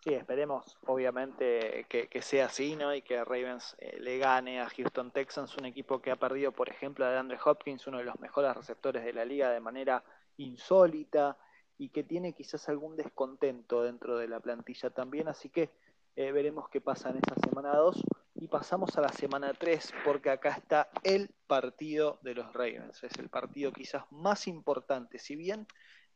Sí, 0.00 0.14
esperemos 0.14 0.78
obviamente 0.86 1.84
que, 1.88 2.22
sea 2.22 2.46
así, 2.46 2.76
¿no? 2.76 2.94
Y 2.94 3.02
que 3.02 3.22
Ravens 3.24 3.76
eh, 3.80 3.98
le 4.00 4.18
gane 4.18 4.60
a 4.60 4.68
Houston 4.68 5.10
Texans, 5.10 5.56
un 5.56 5.66
equipo 5.66 6.00
que 6.00 6.10
ha 6.10 6.16
perdido, 6.16 6.52
por 6.52 6.68
ejemplo, 6.68 7.04
a 7.04 7.10
DeAndre 7.10 7.38
Hopkins, 7.44 7.86
uno 7.86 7.98
de 7.98 8.04
los 8.04 8.18
mejores 8.20 8.56
receptores 8.56 9.04
de 9.04 9.12
la 9.12 9.24
liga, 9.24 9.50
de 9.50 9.60
manera 9.60 10.04
insólita 10.36 11.36
y 11.78 11.90
que 11.90 12.04
tiene 12.04 12.32
quizás 12.32 12.68
algún 12.68 12.96
descontento 12.96 13.82
dentro 13.82 14.18
de 14.18 14.28
la 14.28 14.40
plantilla 14.40 14.90
también, 14.90 15.28
así 15.28 15.48
que 15.48 15.70
eh, 16.16 16.32
veremos 16.32 16.68
qué 16.68 16.80
pasa 16.80 17.10
en 17.10 17.18
esa 17.18 17.36
semana 17.48 17.74
2 17.76 18.02
y 18.40 18.46
pasamos 18.48 18.96
a 18.96 19.00
la 19.00 19.08
semana 19.08 19.52
3 19.52 19.92
porque 20.04 20.30
acá 20.30 20.50
está 20.50 20.88
el 21.02 21.30
partido 21.46 22.20
de 22.22 22.34
los 22.34 22.52
Ravens, 22.52 23.02
es 23.02 23.18
el 23.18 23.28
partido 23.28 23.72
quizás 23.72 24.04
más 24.10 24.46
importante, 24.46 25.18
si 25.18 25.34
bien 25.36 25.66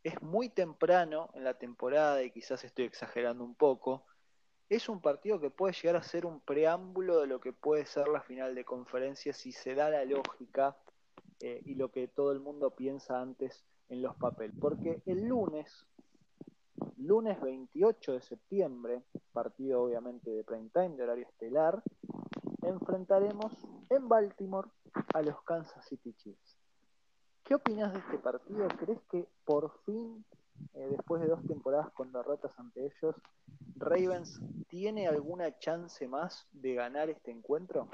es 0.05 0.21
muy 0.23 0.49
temprano 0.49 1.31
en 1.35 1.45
la 1.45 1.59
temporada 1.59 2.23
y 2.23 2.31
quizás 2.31 2.65
estoy 2.65 2.85
exagerando 2.85 3.45
un 3.45 3.55
poco, 3.55 4.07
es 4.69 4.89
un 4.89 5.01
partido 5.01 5.41
que 5.41 5.51
puede 5.51 5.75
llegar 5.75 5.97
a 5.97 6.03
ser 6.03 6.25
un 6.25 6.41
preámbulo 6.41 7.21
de 7.21 7.27
lo 7.27 7.41
que 7.41 7.53
puede 7.53 7.85
ser 7.85 8.09
la 8.09 8.23
final 8.23 8.55
de 8.55 8.65
conferencia 8.65 9.33
si 9.33 9.53
se 9.53 9.75
da 9.75 9.91
la 9.91 10.05
lógica 10.05 10.77
eh, 11.41 11.61
y 11.65 11.75
lo 11.75 11.91
que 11.91 12.09
todo 12.09 12.33
el 12.33 12.41
mundo 12.41 12.71
piensa 12.71 13.21
antes 13.21 13.65
en 13.89 14.01
los 14.01 14.17
papeles. 14.17 14.57
Porque 14.59 15.03
el 15.07 15.27
lunes, 15.27 15.87
lunes 17.07 17.41
28 17.41 18.13
de 18.13 18.21
septiembre, 18.21 19.03
partido 19.33 19.83
obviamente 19.83 20.31
de 20.31 20.45
prime 20.45 20.71
time, 20.73 20.97
de 20.97 21.03
horario 21.03 21.27
estelar, 21.27 21.83
enfrentaremos 22.63 23.53
en 23.91 24.09
Baltimore 24.09 24.69
a 25.15 25.23
los 25.23 25.43
Kansas 25.43 25.85
City 25.87 26.15
Chiefs. 26.15 26.59
¿Qué 27.45 27.55
opinas 27.57 27.93
de 27.93 27.99
este 27.99 28.19
partido? 28.19 28.69
¿Crees 28.79 29.01
que 29.11 29.27
por 29.45 29.73
fin, 29.85 30.25
eh, 30.75 30.87
después 30.91 31.21
de 31.23 31.29
dos 31.29 31.45
temporadas 31.47 31.91
con 31.93 32.13
derrotas 32.13 32.53
ante 32.57 32.87
ellos, 32.87 33.17
Ravens 33.77 34.41
tiene 34.69 35.09
alguna 35.09 35.59
chance 35.59 36.07
más 36.07 36.47
de 36.53 36.75
ganar 36.75 37.11
este 37.11 37.33
encuentro? 37.33 37.89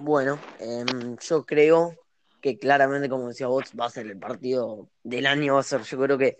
Bueno, 0.00 0.38
em, 0.58 1.16
yo 1.18 1.44
creo 1.44 1.94
que 2.40 2.58
claramente, 2.58 3.08
como 3.08 3.28
decía 3.28 3.46
vos, 3.46 3.72
va 3.78 3.86
a 3.86 3.90
ser 3.90 4.06
el 4.06 4.18
partido 4.18 4.88
del 5.04 5.26
año, 5.26 5.54
va 5.54 5.60
a 5.60 5.62
ser, 5.62 5.82
yo 5.82 5.98
creo 6.00 6.18
que 6.18 6.38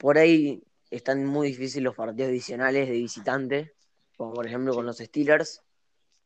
por 0.00 0.16
ahí 0.16 0.62
están 0.90 1.26
muy 1.26 1.48
difíciles 1.48 1.84
los 1.84 1.94
partidos 1.94 2.30
adicionales 2.30 2.88
de 2.88 2.94
visitante, 2.94 3.74
como 4.16 4.32
por 4.32 4.46
ejemplo 4.46 4.74
con 4.74 4.86
los 4.86 4.96
Steelers, 4.96 5.62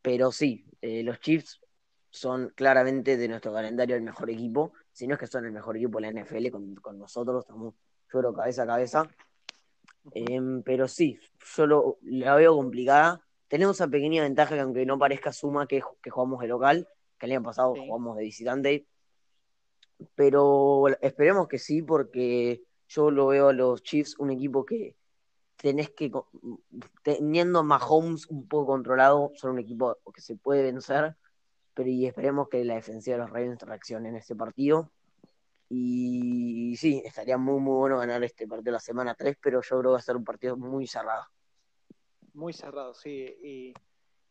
pero 0.01 0.31
sí, 0.31 0.65
eh, 0.81 1.03
los 1.03 1.19
Chiefs 1.19 1.61
son 2.09 2.53
claramente 2.55 3.17
de 3.17 3.27
nuestro 3.27 3.53
calendario 3.53 3.97
el 3.97 4.03
mejor 4.03 4.31
equipo, 4.31 4.73
si 4.93 5.09
no 5.09 5.15
es 5.15 5.21
que 5.21 5.27
son 5.27 5.45
el 5.45 5.51
mejor 5.51 5.77
equipo 5.77 6.01
de 6.01 6.13
la 6.13 6.23
NFL 6.23 6.51
con, 6.81 6.99
nosotros, 6.99 7.45
estamos, 7.45 7.75
yo 8.13 8.21
creo, 8.21 8.33
cabeza 8.33 8.63
a 8.63 8.67
cabeza. 8.67 9.09
Em, 10.13 10.63
pero 10.63 10.87
sí, 10.87 11.19
yo 11.57 11.67
lo, 11.67 11.99
la 12.03 12.37
veo 12.37 12.55
complicada. 12.55 13.23
Tenemos 13.49 13.77
esa 13.77 13.89
pequeña 13.89 14.23
ventaja 14.23 14.55
que 14.55 14.61
aunque 14.61 14.87
no 14.87 14.99
parezca 14.99 15.33
suma 15.33 15.67
que, 15.67 15.83
que 16.01 16.11
jugamos 16.11 16.41
de 16.41 16.47
local, 16.47 16.89
que 17.19 17.27
el 17.27 17.33
año 17.33 17.43
pasado 17.43 17.75
jugamos 17.75 18.17
de 18.19 18.23
visitante, 18.23 18.87
pero 20.15 20.87
esperemos 21.01 21.49
que 21.49 21.59
sí, 21.59 21.83
porque 21.83 22.63
yo 22.89 23.11
lo 23.11 23.29
veo 23.29 23.49
a 23.49 23.53
los 23.53 23.83
Chiefs 23.83 24.17
un 24.19 24.31
equipo 24.31 24.65
que 24.65 24.97
tenés 25.57 25.91
que, 25.91 26.11
teniendo 27.03 27.61
a 27.61 27.63
Mahomes 27.63 28.27
un 28.27 28.47
poco 28.47 28.67
controlado, 28.67 29.33
son 29.35 29.53
un 29.53 29.59
equipo 29.59 29.97
que 30.13 30.21
se 30.21 30.37
puede 30.37 30.63
vencer, 30.63 31.17
pero 31.73 31.89
y 31.89 32.07
esperemos 32.07 32.49
que 32.49 32.65
la 32.65 32.75
defensiva 32.75 33.17
de 33.17 33.23
los 33.23 33.31
Ravens 33.31 33.63
reaccione 33.63 34.09
en 34.09 34.17
este 34.17 34.35
partido. 34.37 34.91
Y, 35.69 36.77
sí, 36.77 37.03
estaría 37.05 37.39
muy, 37.39 37.61
muy 37.61 37.77
bueno 37.77 37.99
ganar 37.99 38.23
este 38.23 38.47
partido 38.47 38.73
la 38.73 38.81
semana 38.81 39.15
3, 39.15 39.39
pero 39.41 39.61
yo 39.63 39.79
creo 39.79 39.83
que 39.83 39.89
va 39.89 39.99
a 39.99 40.03
ser 40.03 40.17
un 40.17 40.25
partido 40.25 40.57
muy 40.57 40.87
cerrado. 40.87 41.25
Muy 42.35 42.53
cerrado, 42.53 42.95
sí. 42.95 43.37
Y, 43.43 43.75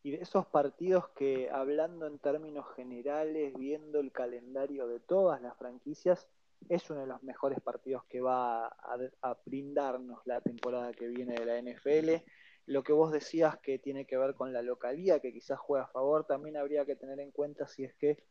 y 0.04 0.12
de 0.12 0.22
esos 0.22 0.46
partidos 0.46 1.08
que, 1.16 1.50
hablando 1.50 2.06
en 2.06 2.18
términos 2.18 2.66
generales, 2.76 3.52
viendo 3.58 4.00
el 4.00 4.12
calendario 4.12 4.86
de 4.86 5.00
todas 5.00 5.42
las 5.42 5.56
franquicias, 5.56 6.28
es 6.68 6.88
uno 6.90 7.00
de 7.00 7.06
los 7.06 7.22
mejores 7.22 7.60
partidos 7.60 8.04
que 8.04 8.20
va 8.20 8.66
a, 8.66 9.38
brindarnos 9.44 10.20
la 10.26 10.40
temporada 10.40 10.92
que 10.92 11.08
viene 11.08 11.34
de 11.34 11.44
la 11.44 11.58
NFL. 11.60 12.22
Lo 12.66 12.82
que 12.82 12.92
vos 12.92 13.12
decías 13.12 13.58
que 13.58 13.78
tiene 13.78 14.06
que 14.06 14.16
ver 14.16 14.34
con 14.34 14.52
la 14.52 14.62
localía, 14.62 15.20
que 15.20 15.32
quizás 15.32 15.58
juega 15.58 15.84
a 15.84 15.88
favor, 15.88 16.26
también 16.26 16.56
habría 16.56 16.84
que 16.86 16.96
tener 16.96 17.20
en 17.20 17.30
cuenta 17.30 17.66
si 17.66 17.84
es 17.84 17.94
que 17.94 18.24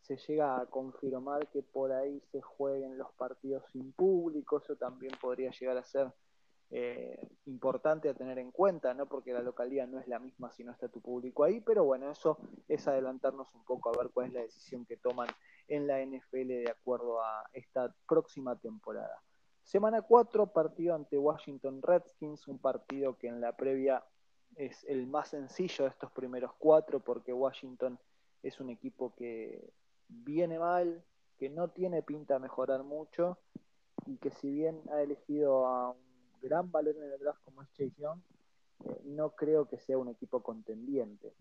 se 0.00 0.16
llega 0.16 0.60
a 0.60 0.66
confirmar 0.66 1.48
que 1.48 1.62
por 1.62 1.92
ahí 1.92 2.20
se 2.32 2.40
jueguen 2.40 2.96
los 2.96 3.12
partidos 3.12 3.64
sin 3.70 3.92
público, 3.92 4.58
eso 4.58 4.76
también 4.76 5.12
podría 5.20 5.50
llegar 5.50 5.76
a 5.76 5.84
ser 5.84 6.12
eh, 6.72 7.28
importante 7.46 8.08
a 8.08 8.14
tener 8.14 8.38
en 8.38 8.52
cuenta, 8.52 8.94
¿no? 8.94 9.06
Porque 9.06 9.32
la 9.32 9.42
localidad 9.42 9.88
no 9.88 9.98
es 9.98 10.06
la 10.06 10.20
misma 10.20 10.52
si 10.52 10.62
no 10.62 10.70
está 10.70 10.88
tu 10.88 11.00
público 11.00 11.42
ahí, 11.42 11.60
pero 11.60 11.84
bueno, 11.84 12.10
eso 12.10 12.38
es 12.68 12.86
adelantarnos 12.86 13.52
un 13.54 13.64
poco 13.64 13.88
a 13.88 13.98
ver 13.98 14.10
cuál 14.12 14.28
es 14.28 14.32
la 14.34 14.42
decisión 14.42 14.86
que 14.86 14.96
toman 14.96 15.28
en 15.70 15.86
la 15.86 16.04
NFL 16.04 16.48
de 16.48 16.70
acuerdo 16.70 17.22
a 17.22 17.48
esta 17.52 17.94
próxima 18.06 18.56
temporada. 18.56 19.22
Semana 19.62 20.02
4, 20.02 20.48
partido 20.48 20.96
ante 20.96 21.16
Washington 21.16 21.80
Redskins, 21.80 22.48
un 22.48 22.58
partido 22.58 23.16
que 23.16 23.28
en 23.28 23.40
la 23.40 23.56
previa 23.56 24.04
es 24.56 24.84
el 24.84 25.06
más 25.06 25.28
sencillo 25.28 25.84
de 25.84 25.90
estos 25.90 26.10
primeros 26.10 26.52
cuatro 26.58 26.98
porque 27.00 27.32
Washington 27.32 27.98
es 28.42 28.58
un 28.58 28.70
equipo 28.70 29.14
que 29.14 29.72
viene 30.08 30.58
mal, 30.58 31.04
que 31.38 31.48
no 31.48 31.68
tiene 31.68 32.02
pinta 32.02 32.34
de 32.34 32.40
mejorar 32.40 32.82
mucho 32.82 33.38
y 34.06 34.16
que 34.16 34.30
si 34.32 34.50
bien 34.50 34.82
ha 34.92 35.00
elegido 35.02 35.66
a 35.66 35.90
un 35.90 36.40
gran 36.42 36.70
valor 36.72 36.96
en 36.96 37.12
el 37.12 37.18
draft 37.20 37.40
como 37.44 37.62
es 37.62 37.70
Chase 37.72 37.94
Young, 37.96 38.20
eh, 38.86 39.00
no 39.04 39.30
creo 39.30 39.68
que 39.68 39.78
sea 39.78 39.98
un 39.98 40.08
equipo 40.08 40.42
contendiente. 40.42 41.32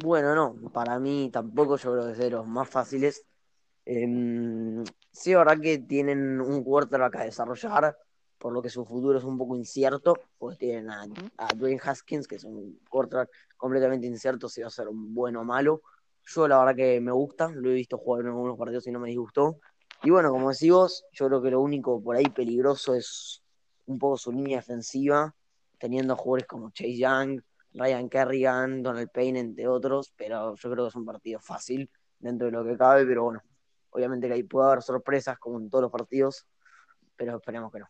Bueno, 0.00 0.34
no, 0.34 0.70
para 0.70 0.98
mí 0.98 1.28
tampoco 1.30 1.76
yo 1.76 1.92
creo 1.92 2.06
que 2.06 2.12
es 2.12 2.18
de 2.18 2.30
los 2.30 2.46
más 2.46 2.68
fáciles. 2.68 3.24
Eh, 3.84 4.84
sí, 5.10 5.34
verdad 5.34 5.60
que 5.60 5.78
tienen 5.78 6.40
un 6.40 6.62
quarterback 6.64 7.16
a 7.16 7.24
desarrollar, 7.24 7.96
por 8.38 8.52
lo 8.52 8.62
que 8.62 8.70
su 8.70 8.84
futuro 8.84 9.18
es 9.18 9.24
un 9.24 9.36
poco 9.36 9.56
incierto, 9.56 10.14
pues 10.38 10.56
tienen 10.56 10.90
a, 10.90 11.06
Dwayne 11.56 11.80
Haskins, 11.82 12.26
que 12.26 12.36
es 12.36 12.44
un 12.44 12.80
quarterback 12.88 13.28
completamente 13.56 14.06
incierto 14.06 14.48
si 14.48 14.62
va 14.62 14.68
a 14.68 14.70
ser 14.70 14.86
bueno 14.90 15.40
o 15.40 15.44
malo. 15.44 15.82
Yo 16.24 16.48
la 16.48 16.58
verdad 16.58 16.76
que 16.76 17.00
me 17.00 17.12
gusta, 17.12 17.48
lo 17.48 17.70
he 17.70 17.74
visto 17.74 17.98
jugar 17.98 18.22
en 18.22 18.28
algunos 18.28 18.56
partidos 18.56 18.86
y 18.86 18.92
no 18.92 19.00
me 19.00 19.08
disgustó. 19.08 19.58
Y 20.04 20.10
bueno, 20.10 20.30
como 20.30 20.50
decís 20.50 20.70
vos, 20.70 21.04
yo 21.12 21.26
creo 21.26 21.42
que 21.42 21.50
lo 21.50 21.60
único 21.60 22.02
por 22.02 22.16
ahí 22.16 22.28
peligroso 22.30 22.94
es 22.94 23.42
un 23.86 23.98
poco 23.98 24.16
su 24.16 24.32
línea 24.32 24.58
defensiva, 24.58 25.34
teniendo 25.78 26.16
jugadores 26.16 26.46
como 26.46 26.70
Chase 26.70 26.96
Young, 26.96 27.42
Ryan 27.74 28.08
Kerrigan, 28.08 28.82
Donald 28.82 29.10
Payne, 29.10 29.40
entre 29.40 29.66
otros, 29.68 30.12
pero 30.16 30.54
yo 30.54 30.70
creo 30.70 30.84
que 30.84 30.88
es 30.88 30.94
un 30.94 31.06
partido 31.06 31.40
fácil 31.40 31.90
dentro 32.18 32.46
de 32.46 32.52
lo 32.52 32.64
que 32.64 32.76
cabe, 32.76 33.04
pero 33.06 33.24
bueno, 33.24 33.42
obviamente 33.90 34.28
que 34.28 34.34
ahí 34.34 34.42
puede 34.42 34.68
haber 34.68 34.82
sorpresas 34.82 35.38
como 35.38 35.58
en 35.58 35.70
todos 35.70 35.82
los 35.82 35.90
partidos, 35.90 36.46
pero 37.16 37.36
esperemos 37.36 37.72
que 37.72 37.80
no. 37.80 37.88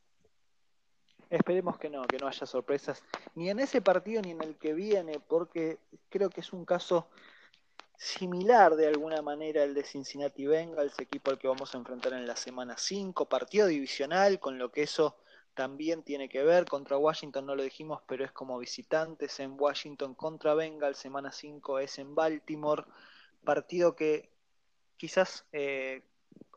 Esperemos 1.31 1.79
que 1.79 1.89
no, 1.89 2.03
que 2.03 2.19
no 2.19 2.29
haya 2.29 2.47
sorpresas 2.47 3.03
ni 3.35 3.49
en 3.49 3.59
ese 3.59 3.81
partido 3.81 4.21
ni 4.21 4.33
en 4.33 4.43
el 4.43 4.57
que 4.57 4.75
viene, 4.75 5.19
porque 5.19 5.79
creo 6.11 6.29
que 6.29 6.43
es 6.43 6.53
un 6.53 6.65
caso 6.65 7.09
similar 7.97 8.77
de 8.77 8.89
alguna 8.89 9.23
manera 9.23 9.63
al 9.63 9.75
de 9.75 9.85
Cincinnati 9.85 10.47
Bengals, 10.47 10.99
equipo 10.99 11.31
al 11.31 11.39
que 11.39 11.49
vamos 11.49 11.75
a 11.75 11.79
enfrentar 11.79 12.13
en 12.13 12.27
la 12.27 12.37
semana 12.37 12.77
5, 12.77 13.29
partido 13.29 13.67
divisional, 13.67 14.41
con 14.41 14.59
lo 14.59 14.71
que 14.71 14.83
eso 14.83 15.17
también 15.55 16.03
tiene 16.03 16.29
que 16.29 16.43
ver. 16.43 16.65
Contra 16.65 16.97
Washington 16.97 17.47
no 17.47 17.55
lo 17.55 17.63
dijimos, 17.63 18.03
pero 18.07 18.25
es 18.25 18.33
como 18.33 18.59
visitantes 18.59 19.41
en 19.41 19.57
Washington 19.59 20.15
contra 20.15 20.55
Bengals, 20.55 20.99
semana 20.99 21.33
5 21.33 21.79
es 21.79 21.99
en 21.99 22.15
Baltimore, 22.15 22.85
partido 23.45 23.95
que 23.95 24.31
quizás 24.97 25.47
eh, 25.53 26.03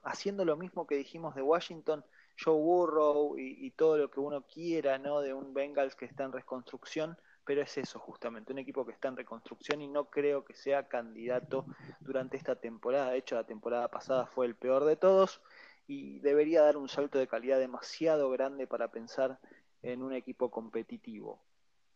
haciendo 0.04 0.46
lo 0.46 0.56
mismo 0.58 0.88
que 0.88 0.96
dijimos 0.96 1.36
de 1.36 1.42
Washington, 1.42 2.06
Joe 2.40 2.54
Burrow 2.54 3.38
y, 3.38 3.66
y, 3.66 3.72
todo 3.72 3.98
lo 3.98 4.12
que 4.12 4.20
uno 4.20 4.42
quiera, 4.46 4.98
¿no? 4.98 5.22
De 5.22 5.34
un 5.34 5.54
Bengals 5.54 5.96
que 5.96 6.06
está 6.06 6.26
en 6.26 6.34
reconstrucción, 6.34 7.18
pero 7.46 7.62
es 7.62 7.78
eso 7.78 8.00
justamente, 8.00 8.52
un 8.52 8.60
equipo 8.60 8.86
que 8.86 8.92
está 8.92 9.08
en 9.08 9.16
reconstrucción 9.16 9.82
y 9.82 9.88
no 9.88 10.10
creo 10.10 10.44
que 10.44 10.54
sea 10.54 10.88
candidato 10.88 11.66
durante 12.02 12.36
esta 12.36 12.56
temporada. 12.56 13.12
De 13.12 13.18
hecho, 13.20 13.36
la 13.36 13.46
temporada 13.46 13.88
pasada 13.90 14.26
fue 14.26 14.48
el 14.48 14.56
peor 14.56 14.84
de 14.84 14.98
todos 14.98 15.42
y 15.88 16.20
debería 16.20 16.62
dar 16.62 16.78
un 16.78 16.90
salto 16.90 17.20
de 17.20 17.28
calidad 17.28 17.60
demasiado 17.60 18.30
grande 18.30 18.68
para 18.68 18.90
pensar 18.90 19.40
en 19.82 20.02
un 20.02 20.14
equipo 20.14 20.50
competitivo. 20.50 21.42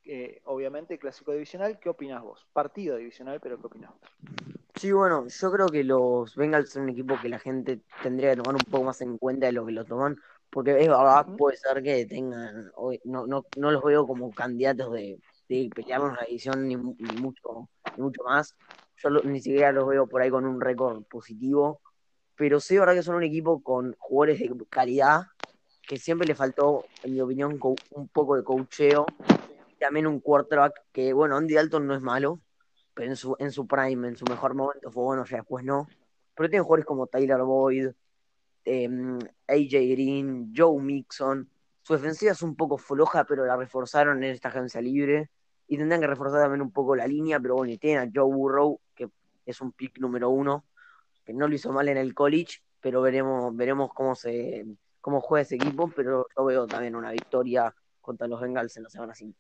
Eh, 0.06 0.42
obviamente, 0.46 0.98
clásico 0.98 1.32
divisional, 1.32 1.80
¿qué 1.80 1.90
opinas 1.90 2.24
vos? 2.24 2.48
Partido 2.54 2.98
divisional, 2.98 3.40
pero 3.40 3.60
¿qué 3.60 3.68
opinas 3.68 3.92
vos? 3.92 4.10
Sí, 4.76 4.92
bueno, 4.92 5.28
yo 5.28 5.52
creo 5.52 5.68
que 5.68 5.84
los 5.84 6.36
Bengals 6.36 6.72
son 6.72 6.84
un 6.84 6.90
equipo 6.90 7.16
que 7.22 7.30
la 7.30 7.40
gente 7.40 7.82
tendría 8.02 8.32
que 8.32 8.38
tomar 8.38 8.56
un 8.56 8.72
poco 8.72 8.86
más 8.86 9.02
en 9.02 9.18
cuenta 9.18 9.48
de 9.48 9.52
lo 9.52 9.66
que 9.66 9.74
lo 9.74 9.84
toman, 9.84 10.16
porque 10.50 10.72
es 10.72 10.88
verdad, 10.88 11.28
puede 11.38 11.58
ser 11.58 11.84
que 11.84 12.06
tengan, 12.06 12.72
no, 13.04 13.28
no, 13.28 13.46
no 13.58 13.72
los 13.72 13.84
veo 13.84 14.08
como 14.08 14.32
candidatos 14.32 14.94
de 14.94 15.20
de 15.50 15.70
pelearnos 15.76 16.16
la 16.16 16.26
edición 16.26 16.68
ni, 16.68 16.78
mucho, 16.78 17.70
ni 17.98 18.04
mucho 18.04 18.24
más. 18.24 18.56
Yo 18.98 19.10
ni 19.10 19.42
siquiera 19.42 19.72
los 19.72 19.88
veo 19.88 20.08
por 20.08 20.22
ahí 20.22 20.30
con 20.30 20.46
un 20.46 20.62
récord 20.62 21.04
positivo, 21.04 21.82
pero 22.40 22.62
sí, 22.62 22.78
verdad 22.78 22.94
que 22.94 23.04
son 23.04 23.16
un 23.16 23.24
equipo 23.24 23.62
con 23.62 23.98
jugadores 24.00 24.40
de 24.40 24.50
calidad, 24.70 25.24
que 25.86 25.98
siempre 25.98 26.26
le 26.26 26.36
faltó, 26.36 26.86
en 27.04 27.12
mi 27.12 27.20
opinión, 27.20 27.60
un 27.92 28.08
poco 28.08 28.38
de 28.38 28.46
coacheo, 28.46 29.06
también 29.78 30.08
un 30.08 30.22
quarterback 30.22 30.86
que, 30.94 31.12
bueno, 31.12 31.36
Andy 31.36 31.56
Dalton 31.56 31.86
no 31.86 31.96
es 31.96 32.02
malo, 32.02 32.40
pero 32.94 33.10
en 33.10 33.18
su, 33.18 33.36
en 33.40 33.52
su 33.52 33.68
prime, 33.68 34.08
en 34.08 34.16
su 34.16 34.24
mejor 34.24 34.54
momento 34.54 34.90
fue 34.90 35.04
bueno, 35.04 35.26
ya 35.26 35.36
después 35.36 35.66
no. 35.66 35.90
Pero 36.34 36.50
tiene 36.50 36.64
jugadores 36.64 36.86
como 36.86 37.08
Tyler 37.08 37.42
Boyd, 37.42 37.90
em, 38.64 39.20
AJ 39.46 39.72
Green, 39.92 40.54
Joe 40.56 40.82
Mixon. 40.82 41.50
Su 41.82 41.92
defensiva 41.92 42.32
es 42.32 42.42
un 42.42 42.56
poco 42.56 42.78
floja, 42.78 43.26
pero 43.26 43.46
la 43.46 43.58
reforzaron 43.58 44.24
en 44.24 44.32
esta 44.32 44.48
agencia 44.48 44.80
libre 44.80 45.30
y 45.68 45.78
tendrán 45.78 46.00
que 46.00 46.08
reforzar 46.08 46.40
también 46.40 46.62
un 46.62 46.72
poco 46.72 46.96
la 46.96 47.06
línea, 47.06 47.38
pero 47.38 47.56
bueno, 47.56 47.74
y 47.74 47.78
tienen 47.78 48.08
a 48.08 48.12
Joe 48.16 48.34
Burrow, 48.34 48.80
que 48.96 49.10
es 49.46 49.60
un 49.60 49.74
pick 49.74 50.00
número 50.00 50.30
uno, 50.30 50.64
no 51.34 51.48
lo 51.48 51.56
hizo 51.56 51.72
mal 51.72 51.90
en 51.90 51.98
el 51.98 52.14
college, 52.14 52.60
pero 52.80 53.02
veremos, 53.02 53.56
veremos 53.56 53.92
cómo 53.94 54.16
se 54.16 54.66
cómo 55.02 55.22
juega 55.22 55.44
ese 55.44 55.56
equipo, 55.56 55.90
pero 55.96 56.28
yo 56.36 56.46
veo 56.46 56.68
también 56.68 56.96
una 56.96 57.12
victoria 57.12 57.74
contra 58.02 58.28
los 58.28 58.42
Bengals 58.42 58.76
en 58.78 58.84
la 58.84 58.90
semana 58.90 59.16
5. 59.16 59.38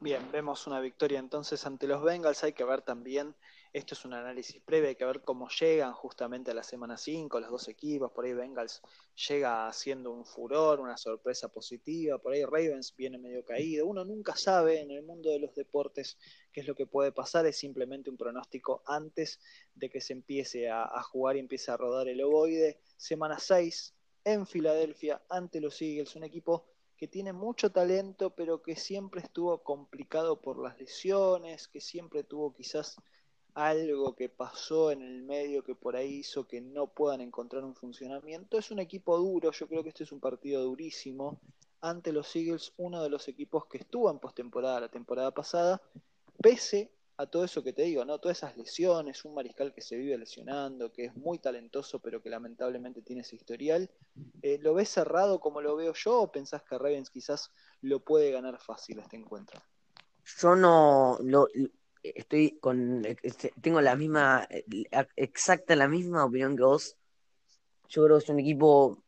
Bien, 0.00 0.30
vemos 0.32 0.66
una 0.66 0.80
victoria 0.80 1.18
entonces 1.18 1.64
ante 1.64 1.86
los 1.86 2.02
Bengals. 2.02 2.42
Hay 2.42 2.52
que 2.52 2.64
ver 2.64 2.82
también, 2.82 3.34
esto 3.72 3.94
es 3.94 4.04
un 4.04 4.12
análisis 4.12 4.60
previo, 4.60 4.90
hay 4.90 4.96
que 4.96 5.04
ver 5.06 5.22
cómo 5.22 5.48
llegan 5.48 5.94
justamente 5.94 6.50
a 6.50 6.54
la 6.54 6.62
semana 6.62 6.98
5 6.98 7.40
los 7.40 7.50
dos 7.50 7.68
equipos. 7.68 8.12
Por 8.12 8.26
ahí 8.26 8.34
Bengals 8.34 8.82
llega 9.28 9.66
haciendo 9.66 10.10
un 10.12 10.26
furor, 10.26 10.78
una 10.78 10.98
sorpresa 10.98 11.48
positiva. 11.48 12.18
Por 12.18 12.34
ahí 12.34 12.44
Ravens 12.44 12.94
viene 12.94 13.16
medio 13.16 13.42
caído. 13.46 13.86
Uno 13.86 14.04
nunca 14.04 14.36
sabe 14.36 14.80
en 14.80 14.90
el 14.90 15.02
mundo 15.02 15.30
de 15.30 15.38
los 15.38 15.54
deportes 15.54 16.18
qué 16.52 16.60
es 16.60 16.66
lo 16.66 16.74
que 16.74 16.86
puede 16.86 17.12
pasar. 17.12 17.46
Es 17.46 17.56
simplemente 17.56 18.10
un 18.10 18.18
pronóstico 18.18 18.82
antes 18.86 19.40
de 19.74 19.88
que 19.88 20.02
se 20.02 20.12
empiece 20.12 20.68
a, 20.68 21.02
jugar 21.04 21.36
y 21.36 21.40
empiece 21.40 21.70
a 21.70 21.78
rodar 21.78 22.08
el 22.08 22.22
ovoide. 22.22 22.82
Semana 22.98 23.38
6 23.38 23.94
en 24.24 24.46
Filadelfia 24.46 25.22
ante 25.30 25.62
los 25.62 25.80
Eagles, 25.80 26.14
un 26.14 26.24
equipo 26.24 26.66
que 26.98 27.08
tiene 27.08 27.32
mucho 27.32 27.72
talento, 27.72 28.34
pero 28.34 28.62
que 28.62 28.76
siempre 28.76 29.22
estuvo 29.22 29.62
complicado 29.64 30.42
por 30.42 30.62
las 30.62 30.78
lesiones, 30.78 31.68
que 31.68 31.80
siempre 31.80 32.22
tuvo 32.22 32.54
quizás 32.54 32.96
algo 33.54 34.14
que 34.14 34.28
pasó 34.28 34.90
en 34.90 35.02
el 35.02 35.22
medio 35.22 35.62
que 35.62 35.74
por 35.74 35.96
ahí 35.96 36.18
hizo 36.18 36.46
que 36.46 36.60
no 36.60 36.86
puedan 36.86 37.20
encontrar 37.20 37.64
un 37.64 37.74
funcionamiento. 37.74 38.58
Es 38.58 38.70
un 38.70 38.78
equipo 38.78 39.16
duro, 39.18 39.52
yo 39.52 39.68
creo 39.68 39.82
que 39.82 39.90
este 39.90 40.04
es 40.04 40.12
un 40.12 40.20
partido 40.20 40.62
durísimo. 40.62 41.40
Ante 41.80 42.12
los 42.12 42.34
Eagles, 42.36 42.72
uno 42.76 43.02
de 43.02 43.10
los 43.10 43.28
equipos 43.28 43.66
que 43.66 43.78
estuvo 43.78 44.10
en 44.10 44.18
postemporada 44.18 44.80
la 44.80 44.88
temporada 44.88 45.32
pasada, 45.32 45.82
pese 46.40 46.92
a 47.18 47.26
todo 47.26 47.44
eso 47.44 47.62
que 47.62 47.72
te 47.72 47.82
digo, 47.82 48.04
¿no? 48.04 48.18
Todas 48.18 48.38
esas 48.38 48.56
lesiones, 48.56 49.24
un 49.24 49.34
mariscal 49.34 49.74
que 49.74 49.82
se 49.82 49.96
vive 49.96 50.16
lesionando, 50.16 50.92
que 50.92 51.06
es 51.06 51.16
muy 51.16 51.38
talentoso, 51.38 51.98
pero 51.98 52.22
que 52.22 52.30
lamentablemente 52.30 53.02
tiene 53.02 53.22
ese 53.22 53.36
historial. 53.36 53.90
Eh, 54.40 54.58
¿Lo 54.60 54.74
ves 54.74 54.88
cerrado 54.88 55.40
como 55.40 55.60
lo 55.60 55.76
veo 55.76 55.92
yo 55.92 56.22
o 56.22 56.32
pensás 56.32 56.62
que 56.62 56.78
Ravens 56.78 57.10
quizás 57.10 57.52
lo 57.82 58.00
puede 58.00 58.30
ganar 58.30 58.58
fácil 58.60 58.98
este 59.00 59.16
encuentro? 59.16 59.60
Yo 60.40 60.56
no 60.56 61.18
lo 61.20 61.48
estoy 62.02 62.58
con 62.60 63.04
este, 63.04 63.52
tengo 63.60 63.80
la 63.80 63.96
misma 63.96 64.46
exacta 65.16 65.76
la 65.76 65.88
misma 65.88 66.24
opinión 66.24 66.56
que 66.56 66.62
vos. 66.62 66.96
Yo 67.88 68.04
creo 68.04 68.18
que 68.18 68.24
es 68.24 68.30
un 68.30 68.40
equipo 68.40 69.02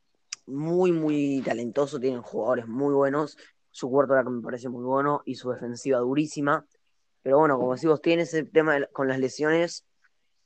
muy 0.47 0.93
muy 0.93 1.43
talentoso, 1.45 1.99
tienen 1.99 2.23
jugadores 2.23 2.67
muy 2.67 2.95
buenos, 2.95 3.37
su 3.71 3.91
cuarto 3.91 4.15
me 4.31 4.43
parece 4.43 4.69
muy 4.69 4.85
bueno 4.85 5.23
y 5.25 5.35
su 5.35 5.51
defensiva 5.51 5.99
durísima 5.99 6.67
pero 7.25 7.39
bueno, 7.39 7.57
como 7.59 7.73
decimos, 7.73 8.03
tiene 8.03 8.25
ese 8.25 8.45
tema 8.45 8.87
con 8.93 9.09
las 9.09 9.19
lesiones 9.19 9.87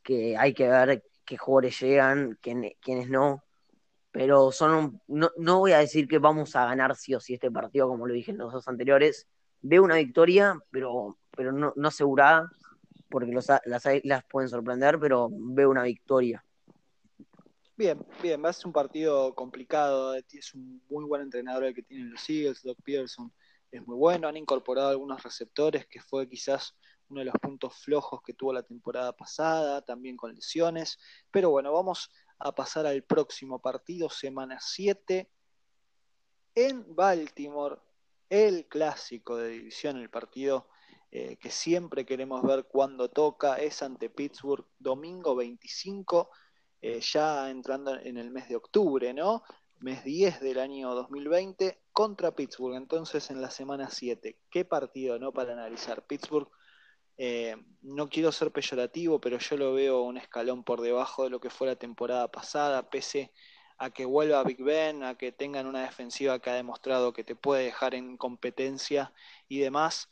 que 0.05 0.37
hay 0.37 0.55
que 0.55 0.69
ver 0.69 1.03
qué 1.25 1.37
jugadores 1.37 1.81
llegan, 1.81 2.39
quiénes 2.41 3.11
no. 3.11 3.43
Pero 4.13 4.53
son 4.53 5.03
no, 5.09 5.33
no 5.37 5.59
voy 5.59 5.73
a 5.73 5.79
decir 5.79 6.07
que 6.07 6.19
vamos 6.19 6.55
a 6.55 6.67
ganar 6.67 6.95
sí 6.95 7.17
o 7.17 7.21
sí 7.21 7.35
este 7.35 7.51
partido, 7.51 7.89
como 7.89 8.07
lo 8.07 8.15
dije 8.15 8.31
en 8.31 8.39
los 8.39 8.53
dos 8.53 8.69
anteriores. 8.69 9.27
Veo 9.61 9.83
una 9.83 9.97
victoria, 9.97 10.57
pero, 10.71 11.19
pero 11.39 11.53
no, 11.53 11.73
no 11.77 11.87
asegurada, 11.87 12.51
porque 13.09 13.33
las 13.33 14.25
pueden 14.25 14.49
sorprender, 14.49 14.99
pero 14.99 15.29
veo 15.31 15.71
una 15.71 15.85
victoria. 15.85 16.45
Bien, 17.77 18.05
bien, 18.21 18.45
va 18.45 18.49
a 18.49 18.53
ser 18.53 18.67
un 18.67 18.73
partido 18.73 19.33
complicado. 19.37 20.17
Es 20.17 20.53
un 20.53 20.83
muy 20.91 21.05
buen 21.05 21.23
entrenador 21.23 21.63
el 21.63 21.75
que 21.75 21.85
tienen 21.85 22.11
los 22.11 22.29
Eagles, 22.29 22.65
Doc 22.65 22.77
Peterson 22.83 23.33
es 23.71 23.87
muy 23.87 23.95
bueno. 23.95 24.27
Han 24.27 24.37
incorporado 24.37 24.89
algunos 24.89 25.23
receptores, 25.23 25.87
que 25.87 26.01
fue 26.01 26.29
quizás 26.29 26.75
uno 27.09 27.21
de 27.21 27.27
los 27.27 27.35
puntos 27.41 27.73
flojos 27.77 28.21
que 28.21 28.35
tuvo 28.35 28.53
la 28.53 28.65
temporada 28.65 29.17
pasada, 29.17 29.85
también 29.85 30.17
con 30.17 30.35
lesiones. 30.35 30.99
Pero 31.31 31.51
bueno, 31.51 31.73
vamos 31.73 32.11
a 32.41 32.53
pasar 32.53 32.85
al 32.85 33.05
próximo 33.05 33.61
partido, 33.61 34.11
semana 34.11 34.59
7, 34.61 35.31
en 36.57 36.97
Baltimore, 36.97 37.77
el 38.29 38.67
clásico 38.67 39.37
de 39.37 39.51
división, 39.51 39.99
el 39.99 40.11
partido 40.11 40.69
eh, 41.11 41.37
que 41.37 41.51
siempre 41.51 42.05
queremos 42.05 42.43
ver 42.43 42.65
cuando 42.65 43.09
toca, 43.09 43.57
es 43.57 43.83
ante 43.83 44.11
Pittsburgh, 44.11 44.67
domingo 44.79 45.35
25, 45.35 46.31
eh, 46.83 47.01
ya 47.01 47.51
entrando 47.51 47.99
en 47.99 48.19
el 48.19 48.31
mes 48.31 48.49
de 48.49 48.57
octubre, 48.57 49.15
¿no? 49.15 49.43
Mes 49.81 50.05
10 50.05 50.41
del 50.41 50.59
año 50.59 50.95
2020 50.95 51.81
contra 51.93 52.35
Pittsburgh, 52.35 52.77
entonces 52.77 53.31
en 53.31 53.41
la 53.41 53.51
semana 53.51 53.89
7. 53.91 54.39
¿Qué 54.51 54.65
partido, 54.65 55.19
no? 55.19 55.33
Para 55.33 55.53
analizar. 55.53 56.07
Pittsburgh, 56.07 56.49
eh, 57.17 57.57
no 57.83 58.09
quiero 58.09 58.31
ser 58.31 58.53
peyorativo, 58.53 59.21
pero 59.21 59.39
yo 59.39 59.57
lo 59.57 59.73
veo 59.73 60.03
un 60.03 60.19
escalón 60.19 60.63
por 60.63 60.81
debajo 60.81 61.25
de 61.25 61.31
lo 61.31 61.41
que 61.41 61.51
fue 61.51 61.69
la 61.69 61.77
temporada 61.77 62.31
pasada, 62.31 62.91
pese 62.91 63.33
a 63.79 63.91
que 63.91 64.05
vuelva 64.05 64.43
Big 64.45 64.63
Ben, 64.63 65.05
a 65.05 65.17
que 65.17 65.33
tengan 65.33 65.67
una 65.67 65.83
defensiva 65.83 66.39
que 66.41 66.51
ha 66.51 66.55
demostrado 66.55 67.13
que 67.13 67.25
te 67.25 67.37
puede 67.37 67.65
dejar 67.65 67.95
en 67.95 68.17
competencia 68.17 69.13
y 69.49 69.61
demás. 69.61 70.11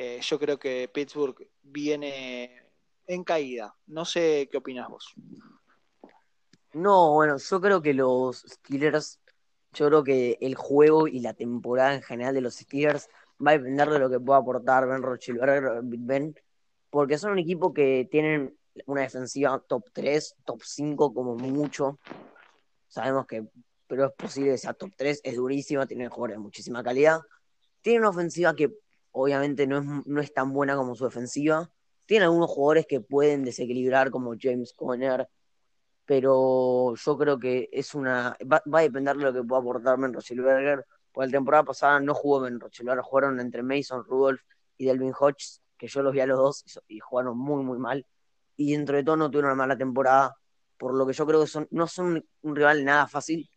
Eh, 0.00 0.20
yo 0.22 0.38
creo 0.38 0.60
que 0.60 0.88
Pittsburgh 0.94 1.50
viene 1.60 2.62
en 3.04 3.24
caída. 3.24 3.74
No 3.88 4.04
sé 4.04 4.48
qué 4.48 4.58
opinas 4.58 4.88
vos. 4.88 5.12
No, 6.72 7.14
bueno, 7.14 7.36
yo 7.36 7.60
creo 7.60 7.82
que 7.82 7.94
los 7.94 8.44
Steelers 8.48 9.18
yo 9.72 9.88
creo 9.88 10.04
que 10.04 10.38
el 10.40 10.54
juego 10.54 11.08
y 11.08 11.18
la 11.18 11.34
temporada 11.34 11.94
en 11.94 12.02
general 12.02 12.32
de 12.32 12.42
los 12.42 12.54
Steelers 12.54 13.08
va 13.44 13.50
a 13.50 13.58
depender 13.58 13.90
de 13.90 13.98
lo 13.98 14.08
que 14.08 14.20
pueda 14.20 14.38
aportar 14.38 14.86
Ben 14.86 15.02
Roethlisberger, 15.02 15.80
Ben, 15.82 16.32
porque 16.90 17.18
son 17.18 17.32
un 17.32 17.40
equipo 17.40 17.74
que 17.74 18.06
tienen 18.08 18.56
una 18.86 19.00
defensiva 19.00 19.60
top 19.66 19.84
3, 19.92 20.36
top 20.44 20.62
5 20.62 21.12
como 21.12 21.34
mucho. 21.34 21.98
Sabemos 22.86 23.26
que, 23.26 23.48
pero 23.88 24.06
es 24.06 24.12
posible 24.12 24.52
que 24.52 24.58
sea 24.58 24.74
top 24.74 24.92
3, 24.96 25.22
es 25.24 25.34
durísima, 25.34 25.88
tiene 25.88 26.08
jugadores 26.08 26.36
de 26.36 26.42
muchísima 26.42 26.84
calidad. 26.84 27.20
Tiene 27.82 27.98
una 27.98 28.10
ofensiva 28.10 28.54
que 28.54 28.72
obviamente 29.22 29.66
no 29.66 29.78
es, 29.78 30.06
no 30.06 30.20
es 30.20 30.32
tan 30.32 30.52
buena 30.52 30.76
como 30.76 30.94
su 30.94 31.04
defensiva. 31.04 31.70
Tiene 32.06 32.24
algunos 32.26 32.50
jugadores 32.50 32.86
que 32.86 33.00
pueden 33.00 33.44
desequilibrar 33.44 34.10
como 34.10 34.34
James 34.40 34.72
Conner, 34.72 35.28
pero 36.04 36.94
yo 36.94 37.18
creo 37.18 37.38
que 37.38 37.68
es 37.72 37.94
una 37.94 38.36
va, 38.50 38.62
a 38.72 38.80
depender 38.80 39.16
de 39.16 39.24
lo 39.24 39.32
que 39.32 39.42
pueda 39.42 39.60
aportar 39.60 39.98
Ben 39.98 40.12
Roethlisberger, 40.12 40.86
porque 41.12 41.26
la 41.26 41.32
temporada 41.32 41.64
pasada 41.64 42.00
no 42.00 42.14
jugó 42.14 42.40
Ben 42.40 42.60
Roethlisberger, 42.60 43.02
jugaron 43.02 43.40
entre 43.40 43.62
Mason 43.62 44.04
Rudolph 44.04 44.40
y 44.78 44.86
Delvin 44.86 45.12
Hodges, 45.18 45.60
que 45.76 45.88
yo 45.88 46.02
los 46.02 46.12
vi 46.12 46.20
a 46.20 46.26
los 46.26 46.38
dos 46.38 46.64
y, 46.88 47.00
jugaron 47.00 47.36
muy 47.36 47.62
muy 47.62 47.78
mal, 47.78 48.06
y 48.56 48.72
dentro 48.72 48.96
de 48.96 49.04
todo 49.04 49.16
no 49.16 49.30
tuvieron 49.30 49.50
una 49.50 49.56
mala 49.56 49.76
temporada, 49.76 50.36
por 50.78 50.94
lo 50.94 51.06
que 51.06 51.12
yo 51.12 51.26
creo 51.26 51.40
que 51.40 51.46
son 51.46 51.66
no 51.70 51.86
son 51.86 52.24
un 52.42 52.56
rival 52.56 52.84
nada 52.84 53.06
fácil, 53.06 53.50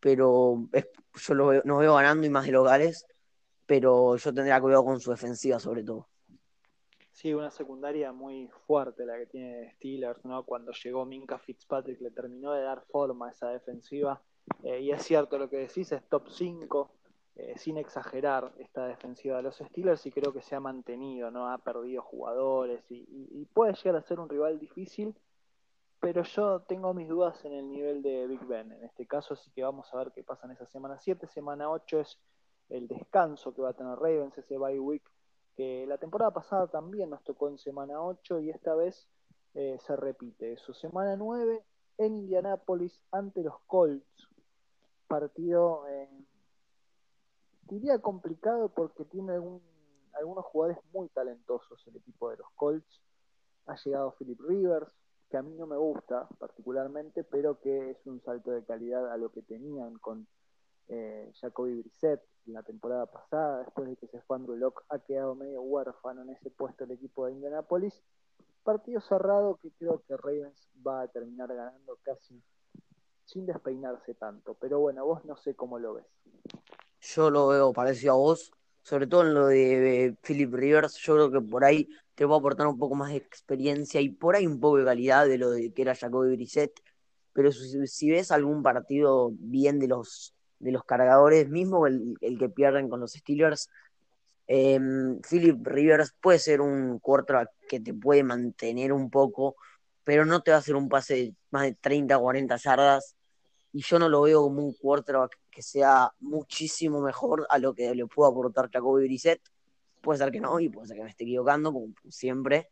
pero 0.00 0.68
yo 1.14 1.34
lo 1.34 1.48
veo, 1.48 1.62
veo 1.64 1.94
ganando 1.94 2.26
y 2.26 2.30
más 2.30 2.46
de 2.46 2.52
locales, 2.52 3.04
pero 3.66 4.16
yo 4.16 4.32
tendría 4.32 4.60
cuidado 4.60 4.84
con 4.84 5.00
su 5.00 5.10
defensiva 5.10 5.58
sobre 5.58 5.82
todo. 5.82 6.08
Sí, 7.16 7.32
una 7.32 7.50
secundaria 7.50 8.12
muy 8.12 8.48
fuerte 8.66 9.06
la 9.06 9.16
que 9.16 9.26
tiene 9.26 9.72
Steelers, 9.72 10.22
¿no? 10.24 10.44
Cuando 10.44 10.72
llegó 10.72 11.06
Minka 11.06 11.38
Fitzpatrick 11.38 12.00
le 12.00 12.10
terminó 12.10 12.52
de 12.52 12.62
dar 12.62 12.82
forma 12.90 13.28
a 13.28 13.30
esa 13.30 13.48
defensiva. 13.48 14.22
Eh, 14.62 14.80
y 14.80 14.90
es 14.90 15.02
cierto 15.02 15.38
lo 15.38 15.48
que 15.48 15.56
decís, 15.56 15.90
es 15.92 16.02
top 16.08 16.28
5, 16.28 16.90
eh, 17.36 17.54
sin 17.56 17.78
exagerar, 17.78 18.52
esta 18.58 18.86
defensiva 18.86 19.38
de 19.38 19.44
los 19.44 19.56
Steelers 19.56 20.04
y 20.06 20.10
creo 20.10 20.32
que 20.32 20.42
se 20.42 20.54
ha 20.54 20.60
mantenido, 20.60 21.30
¿no? 21.30 21.50
Ha 21.50 21.58
perdido 21.58 22.02
jugadores 22.02 22.84
y, 22.90 23.46
puede 23.52 23.72
llegar 23.72 23.96
a 23.96 24.02
ser 24.02 24.20
un 24.20 24.28
rival 24.28 24.58
difícil, 24.58 25.14
pero 26.00 26.22
yo 26.22 26.60
tengo 26.60 26.92
mis 26.92 27.08
dudas 27.08 27.42
en 27.46 27.54
el 27.54 27.68
nivel 27.70 28.02
de 28.02 28.26
Big 28.26 28.44
Ben. 28.46 28.72
En 28.72 28.84
este 28.84 29.06
caso, 29.06 29.34
así 29.34 29.50
que 29.50 29.62
vamos 29.62 29.92
a 29.92 29.96
ver 29.96 30.12
qué 30.12 30.22
pasa 30.22 30.46
en 30.46 30.52
esa 30.52 30.66
semana 30.66 30.98
7. 30.98 31.26
Semana 31.26 31.70
8 31.70 32.00
es 32.00 32.18
el 32.68 32.88
descanso 32.88 33.54
que 33.54 33.62
va 33.62 33.70
a 33.70 33.74
tener 33.74 33.96
Ravens, 33.96 34.36
ese 34.38 34.58
bye 34.58 34.78
week 34.80 35.02
que 35.56 35.86
la 35.86 35.96
temporada 35.96 36.32
pasada 36.32 36.66
también 36.68 37.10
nos 37.10 37.24
tocó 37.24 37.48
en 37.48 37.58
semana 37.58 38.00
8 38.02 38.40
y 38.40 38.50
esta 38.50 38.74
vez 38.74 39.08
eh, 39.54 39.78
se 39.86 39.96
repite 39.96 40.52
eso. 40.52 40.74
Semana 40.74 41.16
9 41.16 41.64
en 41.98 42.14
Indianápolis 42.14 43.00
ante 43.10 43.42
los 43.42 43.58
Colts. 43.66 44.28
Partido, 45.08 45.88
eh, 45.88 46.10
diría 47.62 47.98
complicado 48.00 48.68
porque 48.68 49.06
tiene 49.06 49.32
algunos 50.12 50.44
jugadores 50.44 50.78
muy 50.92 51.08
talentosos 51.08 51.82
el 51.86 51.96
equipo 51.96 52.30
de 52.30 52.36
los 52.36 52.50
Colts. 52.54 53.00
Ha 53.66 53.76
llegado 53.76 54.14
Philip 54.18 54.40
Rivers, 54.40 54.92
que 55.30 55.38
a 55.38 55.42
mí 55.42 55.54
no 55.54 55.66
me 55.66 55.76
gusta 55.76 56.28
particularmente, 56.38 57.24
pero 57.24 57.58
que 57.60 57.90
es 57.90 58.06
un 58.06 58.20
salto 58.20 58.50
de 58.50 58.64
calidad 58.64 59.10
a 59.10 59.16
lo 59.16 59.30
que 59.32 59.40
tenían 59.40 59.98
con 59.98 60.26
eh, 60.88 61.30
Jacoby 61.40 61.80
Brissett 61.80 62.22
la 62.46 62.62
temporada 62.62 63.06
pasada, 63.06 63.64
después 63.64 63.88
de 63.88 63.96
que 63.96 64.06
se 64.06 64.20
fue 64.22 64.36
Andrew 64.36 64.56
Locke, 64.56 64.82
ha 64.88 64.98
quedado 65.00 65.34
medio 65.34 65.62
huérfano 65.62 66.22
en 66.22 66.30
ese 66.30 66.50
puesto 66.50 66.84
el 66.84 66.92
equipo 66.92 67.26
de 67.26 67.32
Indianapolis. 67.32 68.02
Partido 68.62 69.00
cerrado 69.00 69.58
que 69.62 69.70
creo 69.72 70.02
que 70.06 70.16
Ravens 70.16 70.68
va 70.86 71.02
a 71.02 71.08
terminar 71.08 71.48
ganando 71.48 71.98
casi 72.02 72.40
sin 73.24 73.46
despeinarse 73.46 74.14
tanto. 74.14 74.54
Pero 74.54 74.80
bueno, 74.80 75.04
vos 75.04 75.24
no 75.24 75.36
sé 75.36 75.54
cómo 75.54 75.78
lo 75.78 75.94
ves. 75.94 76.06
Yo 77.00 77.30
lo 77.30 77.48
veo 77.48 77.72
parecido 77.72 78.14
a 78.14 78.16
vos, 78.16 78.52
sobre 78.82 79.06
todo 79.06 79.22
en 79.22 79.34
lo 79.34 79.46
de 79.46 80.16
Philip 80.22 80.52
Rivers. 80.52 80.96
Yo 80.98 81.14
creo 81.14 81.30
que 81.30 81.40
por 81.40 81.64
ahí 81.64 81.88
te 82.14 82.24
va 82.24 82.36
a 82.36 82.38
aportar 82.38 82.66
un 82.66 82.78
poco 82.78 82.94
más 82.94 83.10
de 83.10 83.16
experiencia 83.16 84.00
y 84.00 84.08
por 84.10 84.36
ahí 84.36 84.46
un 84.46 84.60
poco 84.60 84.78
de 84.78 84.84
calidad 84.84 85.26
de 85.26 85.38
lo 85.38 85.50
de 85.50 85.72
que 85.72 85.82
era 85.82 85.94
Jacoby 85.94 86.36
Brissett. 86.36 86.80
Pero 87.32 87.52
si 87.52 88.10
ves 88.10 88.30
algún 88.30 88.62
partido 88.62 89.30
bien 89.32 89.78
de 89.78 89.88
los 89.88 90.35
de 90.58 90.72
los 90.72 90.84
cargadores, 90.84 91.48
mismo 91.48 91.86
el, 91.86 92.16
que 92.38 92.48
pierden 92.48 92.88
con 92.88 93.00
los 93.00 93.12
Steelers. 93.12 93.68
Em, 94.46 95.20
Philip 95.22 95.66
Rivers 95.66 96.14
puede 96.20 96.38
ser 96.38 96.60
un 96.60 96.98
quarterback 97.00 97.50
que 97.68 97.80
te 97.80 97.92
puede 97.92 98.22
mantener 98.22 98.92
un 98.92 99.10
poco, 99.10 99.56
pero 100.04 100.24
no 100.24 100.40
te 100.40 100.52
va 100.52 100.58
a 100.58 100.60
hacer 100.60 100.76
un 100.76 100.88
pase 100.88 101.14
de 101.14 101.34
más 101.50 101.62
de 101.64 101.74
30 101.74 102.16
o 102.18 102.22
40 102.22 102.56
yardas. 102.56 103.16
Y 103.72 103.82
yo 103.82 103.98
no 103.98 104.08
lo 104.08 104.22
veo 104.22 104.42
como 104.42 104.62
un 104.64 104.74
quarterback 104.74 105.38
que 105.50 105.62
sea 105.62 106.12
muchísimo 106.20 107.00
mejor 107.00 107.46
a 107.50 107.58
lo 107.58 107.74
que 107.74 107.94
le 107.94 108.06
pudo 108.06 108.26
aportar 108.26 108.70
Jacoby 108.70 109.04
Brissett. 109.04 109.40
Puede 110.00 110.18
ser 110.18 110.30
que 110.30 110.40
no, 110.40 110.60
y 110.60 110.68
puede 110.68 110.88
ser 110.88 110.96
que 110.96 111.02
me 111.02 111.10
esté 111.10 111.24
equivocando, 111.24 111.72
como 111.72 111.88
siempre, 112.08 112.70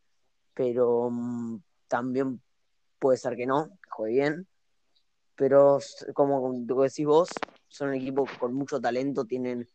pero 0.53 1.09
mm, 1.11 1.57
también 1.87 2.41
puede 2.99 3.17
ser 3.17 3.35
que 3.35 3.45
no, 3.45 3.69
que 3.83 3.89
juegue 3.89 4.13
bien. 4.13 4.47
Pero 5.35 5.79
como 6.13 6.53
decís 6.83 7.05
vos, 7.05 7.29
son 7.75 7.89
un 7.89 7.95
equipo 7.95 8.25
con 8.39 8.53
mucho 8.53 8.79
talento, 8.79 9.25
tienen 9.25 9.67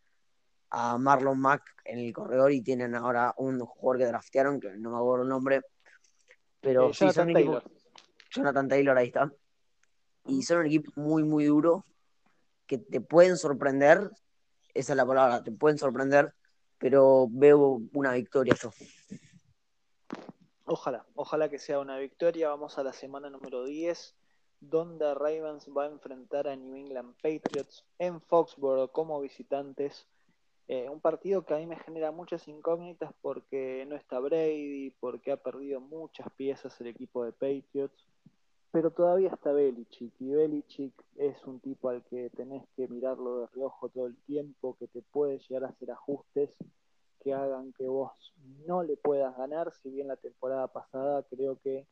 a 0.71 0.97
Marlon 0.97 1.39
Mack 1.39 1.63
en 1.85 1.99
el 1.99 2.13
corredor 2.15 2.51
y 2.51 2.63
tienen 2.63 2.95
ahora 2.95 3.35
un 3.37 3.61
jugador 3.61 3.99
que 3.99 4.07
draftearon, 4.07 4.59
que 4.59 4.71
no 4.71 4.91
me 4.91 4.97
acuerdo 4.97 5.25
el 5.25 5.29
nombre, 5.29 5.61
pero 6.61 6.89
eh, 6.89 6.95
sí, 6.95 7.11
son 7.13 7.29
un 7.29 7.37
equipo, 7.37 7.63
Jonathan 8.31 8.69
Taylor, 8.69 8.97
ahí 8.97 9.09
está. 9.09 9.31
Y 10.25 10.43
son 10.43 10.61
un 10.61 10.67
equipo 10.67 10.93
muy, 10.97 11.25
muy 11.25 11.45
duro, 11.45 11.85
que 12.67 12.79
te 12.79 13.03
pueden 13.03 13.37
sorprender, 13.37 14.11
esa 14.73 14.93
es 14.95 14.97
la 14.97 15.05
palabra, 15.05 15.43
te 15.43 15.53
pueden 15.53 15.77
sorprender, 15.77 16.33
pero 16.79 17.27
veo 17.31 17.83
una 17.93 18.13
victoria 18.13 18.55
yo. 18.55 18.71
Ojalá, 20.65 21.05
ojalá 21.15 21.51
que 21.51 21.59
sea 21.59 21.81
una 21.81 21.99
victoria. 21.99 22.49
Vamos 22.49 22.79
a 22.79 22.83
la 22.83 22.93
semana 22.95 23.29
número 23.29 23.65
10 23.65 24.15
donde 24.61 25.15
Ravens 25.15 25.69
va 25.77 25.85
a 25.85 25.91
enfrentar 25.91 26.47
a 26.47 26.57
New 26.57 26.77
England 26.77 27.15
Patriots 27.23 27.85
en 27.99 28.21
Foxborough 28.21 28.91
como 28.93 29.21
visitantes. 29.21 30.07
Eh, 30.69 30.89
un 30.89 31.01
partido 31.01 31.45
que 31.45 31.55
a 31.55 31.57
mí 31.57 31.67
me 31.67 31.79
genera 31.79 32.13
muchas 32.13 32.47
incógnitas 32.47 33.13
porque 33.23 33.85
no 33.89 33.97
está 33.97 34.21
Brady, 34.21 34.91
porque 35.01 35.33
ha 35.33 35.37
perdido 35.37 35.81
muchas 35.81 36.31
piezas 36.37 36.81
el 36.81 36.89
equipo 36.89 37.25
de 37.25 37.33
Patriots, 37.33 38.07
pero 38.71 38.93
todavía 38.93 39.31
está 39.31 39.53
Belichick 39.53 40.13
y 40.21 40.31
Belichick 40.31 40.95
es 41.17 41.45
un 41.45 41.59
tipo 41.59 41.89
al 41.89 42.05
que 42.05 42.31
tenés 42.31 42.63
que 42.77 42.87
mirarlo 42.87 43.41
de 43.41 43.47
reojo 43.49 43.89
todo 43.89 44.07
el 44.07 44.17
tiempo, 44.27 44.77
que 44.79 44.87
te 44.87 45.03
puede 45.03 45.39
llegar 45.41 45.65
a 45.65 45.69
hacer 45.69 45.91
ajustes 45.91 46.51
que 47.21 47.35
hagan 47.35 47.73
que 47.73 47.87
vos 47.87 48.13
no 48.67 48.83
le 48.83 48.97
puedas 48.97 49.37
ganar, 49.37 49.73
si 49.73 49.91
bien 49.91 50.09
la 50.09 50.17
temporada 50.17 50.69
pasada 50.69 51.23
creo 51.25 51.59
que 51.63 51.87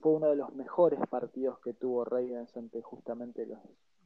fue 0.00 0.12
uno 0.12 0.28
de 0.28 0.36
los 0.36 0.54
mejores 0.54 1.00
partidos 1.08 1.58
que 1.60 1.72
tuvo 1.72 2.04
Ravens 2.04 2.56
ante 2.56 2.82
justamente 2.82 3.46
los 3.46 3.58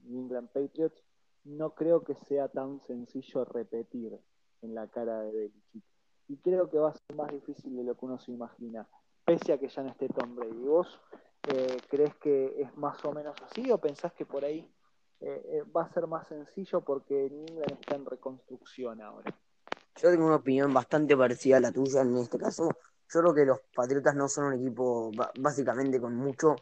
New 0.05 0.23
England 0.23 0.49
Patriots. 0.49 1.03
No 1.45 1.75
creo 1.75 2.03
que 2.03 2.15
sea 2.15 2.49
tan 2.49 2.81
sencillo 2.83 3.45
repetir 3.45 4.19
en 4.63 4.75
la 4.75 4.87
cara 4.89 5.21
de 5.23 5.33
Belichick. 5.33 5.85
Y 6.29 6.37
creo 6.37 6.71
que 6.71 6.79
va 6.79 6.91
a 6.91 6.95
ser 6.95 7.17
más 7.17 7.33
difícil 7.33 7.77
de 7.77 7.83
lo 7.83 7.97
que 7.97 8.05
uno 8.05 8.19
se 8.19 8.31
imagina, 8.31 8.87
pese 9.25 9.53
a 9.53 9.59
que 9.59 9.69
ya 9.69 9.83
no 9.83 9.91
esté 9.91 10.09
Tom 10.09 10.37
Brady. 10.37 10.63
¿Vos 10.65 11.01
eh, 11.49 11.77
crees 11.89 12.15
que 12.17 12.63
es 12.63 12.77
más 12.77 13.05
o 13.05 13.13
menos 13.13 13.35
así 13.43 13.71
o 13.71 13.79
pensás 13.79 14.13
que 14.13 14.27
por 14.27 14.45
ahí 14.45 14.71
eh, 15.21 15.43
eh, 15.45 15.63
va 15.75 15.83
a 15.83 15.93
ser 15.93 16.07
más 16.07 16.29
sencillo 16.29 16.83
porque 16.83 17.29
New 17.31 17.47
England 17.49 17.79
está 17.81 17.97
en 17.97 18.07
reconstrucción 18.07 19.01
ahora? 19.01 19.35
Yo 19.97 20.11
tengo 20.11 20.27
una 20.27 20.37
opinión 20.37 20.73
bastante 20.73 21.17
parecida 21.17 21.57
a 21.57 21.61
la 21.61 21.73
tuya 21.73 22.03
en 22.03 22.17
este 22.17 22.39
caso. 22.39 22.71
Yo 23.13 23.21
creo 23.21 23.35
que 23.35 23.45
los 23.45 23.61
Patriotas 23.75 24.15
no 24.15 24.29
son 24.29 24.45
un 24.45 24.55
equipo 24.55 25.11
básicamente 25.41 26.01
con 26.01 26.15
muchos 26.15 26.61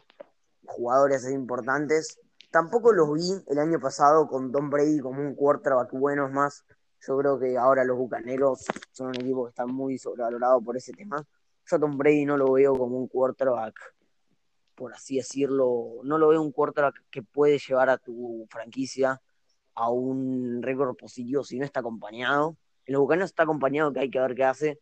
jugadores 0.65 1.29
importantes. 1.29 2.19
Tampoco 2.49 2.91
los 2.91 3.13
vi 3.13 3.43
el 3.47 3.59
año 3.59 3.79
pasado 3.79 4.27
con 4.27 4.51
Tom 4.51 4.71
Brady 4.71 4.99
como 4.99 5.21
un 5.21 5.35
quarterback 5.35 5.91
bueno, 5.91 6.25
es 6.25 6.33
más. 6.33 6.65
Yo 7.07 7.17
creo 7.19 7.39
que 7.39 7.55
ahora 7.55 7.83
los 7.83 7.97
Bucaneros 7.97 8.65
son 8.91 9.09
un 9.09 9.15
equipo 9.15 9.45
que 9.45 9.49
está 9.49 9.67
muy 9.67 9.99
sobrevalorado 9.99 10.59
por 10.61 10.75
ese 10.75 10.91
tema. 10.91 11.23
Yo 11.67 11.77
a 11.77 11.79
Tom 11.79 11.95
Brady 11.97 12.25
no 12.25 12.35
lo 12.35 12.51
veo 12.53 12.75
como 12.75 12.97
un 12.97 13.07
quarterback, 13.07 13.75
por 14.73 14.91
así 14.93 15.17
decirlo, 15.17 16.01
no 16.03 16.17
lo 16.17 16.29
veo 16.29 16.41
un 16.41 16.51
quarterback 16.51 17.03
que 17.11 17.21
puede 17.21 17.59
llevar 17.59 17.91
a 17.91 17.99
tu 17.99 18.47
franquicia 18.49 19.21
a 19.75 19.91
un 19.91 20.63
récord 20.63 20.95
positivo 20.95 21.43
si 21.43 21.59
no 21.59 21.65
está 21.65 21.81
acompañado. 21.81 22.57
En 22.85 22.93
los 22.93 23.01
Bucaneros 23.01 23.29
está 23.29 23.43
acompañado 23.43 23.93
que 23.93 23.99
hay 23.99 24.09
que 24.09 24.19
ver 24.19 24.33
qué 24.33 24.43
hace 24.45 24.79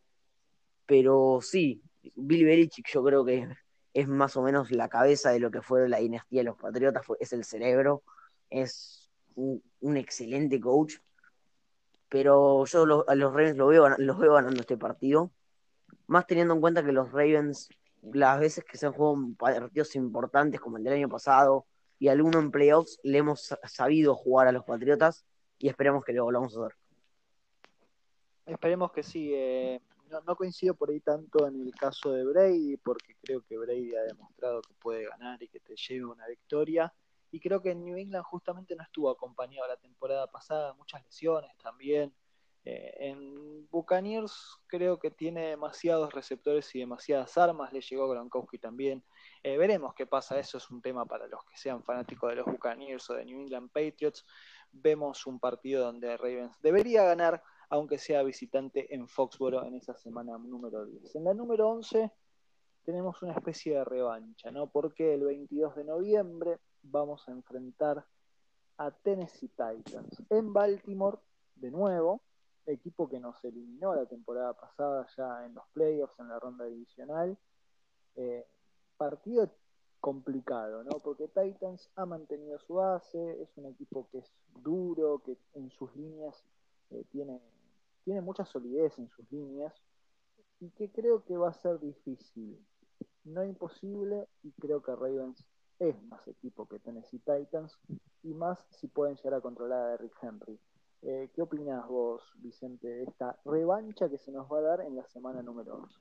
pero 0.88 1.40
sí, 1.42 1.84
Billy 2.16 2.46
Belichick 2.46 2.88
yo 2.88 3.04
creo 3.04 3.24
que 3.24 3.48
es 3.94 4.08
más 4.08 4.36
o 4.38 4.42
menos 4.42 4.72
la 4.72 4.90
cabeza 4.90 5.32
de 5.32 5.40
lo 5.40 5.52
que 5.52 5.62
fue 5.62 5.88
la 5.88 5.98
dinastía 5.98 6.40
de 6.40 6.46
los 6.46 6.58
Patriotas, 6.58 7.06
es 7.20 7.34
el 7.34 7.44
cerebro, 7.44 8.04
es 8.50 9.12
un, 9.36 9.62
excelente 9.98 10.60
coach, 10.60 10.96
pero 12.10 12.66
yo 12.66 13.06
a 13.08 13.16
los 13.16 13.34
Ravens 13.34 13.58
lo 13.58 13.68
veo, 13.68 13.90
los 13.98 14.18
veo 14.18 14.34
ganando 14.34 14.62
este 14.62 14.78
partido, 14.78 15.32
más 16.08 16.26
teniendo 16.26 16.54
en 16.54 16.62
cuenta 16.62 16.84
que 16.84 16.94
los 16.94 17.12
Ravens, 17.12 17.70
las 18.02 18.40
veces 18.40 18.64
que 18.64 18.78
se 18.78 18.86
han 18.86 18.94
jugado 18.94 19.18
partidos 19.38 19.96
importantes 19.96 20.62
como 20.62 20.78
el 20.78 20.84
del 20.84 20.94
año 20.94 21.10
pasado 21.10 21.66
y 22.00 22.08
alguno 22.08 22.40
en 22.40 22.50
playoffs, 22.50 23.00
le 23.04 23.18
hemos 23.18 23.54
sabido 23.66 24.16
jugar 24.16 24.48
a 24.48 24.54
los 24.54 24.64
Patriotas 24.64 25.26
y 25.60 25.68
esperemos 25.68 26.06
que 26.06 26.14
lo 26.14 26.24
volvamos 26.24 26.56
a 26.56 26.66
hacer. 26.66 26.78
Esperemos 28.46 28.94
que 28.94 29.04
sí. 29.04 29.32
Eh, 29.34 29.82
no, 30.10 30.36
coincido 30.36 30.76
por 30.76 30.90
ahí 30.90 31.00
tanto 31.00 31.48
en 31.48 31.62
el 31.62 31.74
caso 31.76 32.12
de 32.12 32.24
Brady, 32.24 32.78
porque 32.78 33.16
creo 33.22 33.42
que 33.42 33.58
Brady 33.58 33.96
ha 33.96 34.04
demostrado 34.04 34.62
que 34.62 34.74
puede 34.76 35.08
ganar 35.08 35.42
y 35.42 35.48
que 35.48 35.60
te 35.60 35.76
lleva 35.76 36.14
una 36.14 36.28
victoria. 36.28 36.94
Y 37.32 37.40
creo 37.40 37.62
que 37.62 37.72
en 37.72 37.84
New 37.84 37.98
England 37.98 38.24
justamente 38.24 38.76
no 38.76 38.84
estuvo 38.84 39.10
acompañado 39.10 39.68
la 39.68 39.78
temporada 39.78 40.28
pasada, 40.28 40.74
muchas 40.74 41.04
lesiones 41.04 41.52
también. 41.58 42.14
Eh, 42.70 43.12
en 43.12 43.66
Buccaneers 43.70 44.58
creo 44.68 45.00
que 45.00 45.10
tiene 45.10 45.48
demasiados 45.48 46.14
receptores 46.14 46.76
y 46.76 46.80
demasiadas 46.80 47.38
armas, 47.38 47.72
le 47.72 47.80
llegó 47.80 48.10
Gronkowski 48.10 48.58
también. 48.58 49.06
Eh, 49.42 49.58
veremos 49.58 49.94
qué 49.94 50.06
pasa, 50.06 50.38
eso 50.38 50.58
es 50.58 50.70
un 50.70 50.82
tema 50.82 51.06
para 51.06 51.28
los 51.28 51.46
que 51.46 51.56
sean 51.56 51.82
fanáticos 51.82 52.30
de 52.30 52.36
los 52.36 52.46
Buccaneers 52.46 53.10
o 53.10 53.14
de 53.14 53.24
New 53.24 53.40
England 53.40 53.72
Patriots. 53.72 54.26
Vemos 54.74 55.26
un 55.26 55.40
partido 55.40 55.86
donde 55.86 56.18
Ravens 56.18 56.60
debería 56.62 57.06
ganar, 57.06 57.42
aunque 57.70 57.98
sea 57.98 58.24
visitante 58.24 58.94
en 58.94 59.08
Foxboro 59.08 59.66
en 59.66 59.76
esa 59.76 59.96
semana 59.96 60.38
número 60.38 60.86
10. 60.86 61.16
En 61.16 61.24
la 61.26 61.34
número 61.34 61.70
11 61.70 62.12
tenemos 62.86 63.22
una 63.22 63.34
especie 63.34 63.78
de 63.78 63.84
revancha, 63.84 64.52
¿no? 64.52 64.68
Porque 64.68 65.14
el 65.14 65.24
22 65.24 65.76
de 65.76 65.84
noviembre 65.84 66.60
vamos 66.84 67.28
a 67.28 67.32
enfrentar 67.32 68.06
a 68.78 68.92
Tennessee 68.92 69.50
Titans 69.50 70.24
en 70.30 70.54
Baltimore 70.54 71.18
de 71.56 71.72
nuevo, 71.72 72.22
equipo 72.66 73.10
que 73.10 73.20
nos 73.20 73.44
eliminó 73.44 73.96
la 73.96 74.06
temporada 74.06 74.54
pasada 74.54 75.08
ya 75.18 75.46
en 75.46 75.56
los 75.56 75.66
playoffs, 75.74 76.20
en 76.20 76.30
la 76.30 76.40
ronda 76.40 76.66
divisional. 76.66 77.38
Eh, 78.16 78.46
partido 78.98 79.50
complicado, 80.00 80.84
¿no? 80.84 81.00
Porque 81.00 81.28
Titans 81.28 81.90
ha 81.96 82.06
mantenido 82.06 82.60
su 82.60 82.76
base, 82.76 83.42
es 83.42 83.50
un 83.58 83.66
equipo 83.66 84.08
que 84.12 84.20
es 84.20 84.32
duro, 84.64 85.22
que 85.26 85.38
en 85.54 85.70
sus 85.72 85.96
líneas 85.96 86.44
eh, 86.92 87.04
tiene 87.12 87.42
tiene 88.08 88.22
mucha 88.22 88.46
solidez 88.46 88.98
en 89.00 89.10
sus 89.10 89.30
líneas 89.34 89.74
y 90.62 90.70
que 90.70 90.90
creo 90.90 91.26
que 91.26 91.36
va 91.36 91.50
a 91.50 91.54
ser 91.54 91.78
difícil. 91.82 92.58
No 93.26 93.44
imposible 93.44 94.30
y 94.44 94.54
creo 94.54 94.82
que 94.82 94.96
Ravens 94.96 95.46
es 95.78 96.02
más 96.04 96.26
equipo 96.26 96.70
que 96.70 96.80
Tennessee 96.80 97.20
Titans 97.20 97.78
y 98.24 98.34
más 98.34 98.60
si 98.70 98.88
pueden 98.88 99.18
llegar 99.18 99.34
a 99.34 99.42
controlar 99.42 99.82
a 99.82 99.90
Derrick 99.90 100.14
Henry. 100.22 100.58
Eh, 101.02 101.30
¿Qué 101.36 101.42
opinas 101.42 101.86
vos, 101.90 102.24
Vicente, 102.38 102.88
de 102.88 103.04
esta 103.04 103.38
revancha 103.44 104.08
que 104.08 104.18
se 104.18 104.32
nos 104.32 104.50
va 104.50 104.60
a 104.60 104.62
dar 104.62 104.82
en 104.84 104.96
la 104.96 105.06
semana 105.08 105.42
número 105.42 105.76
11? 105.76 105.96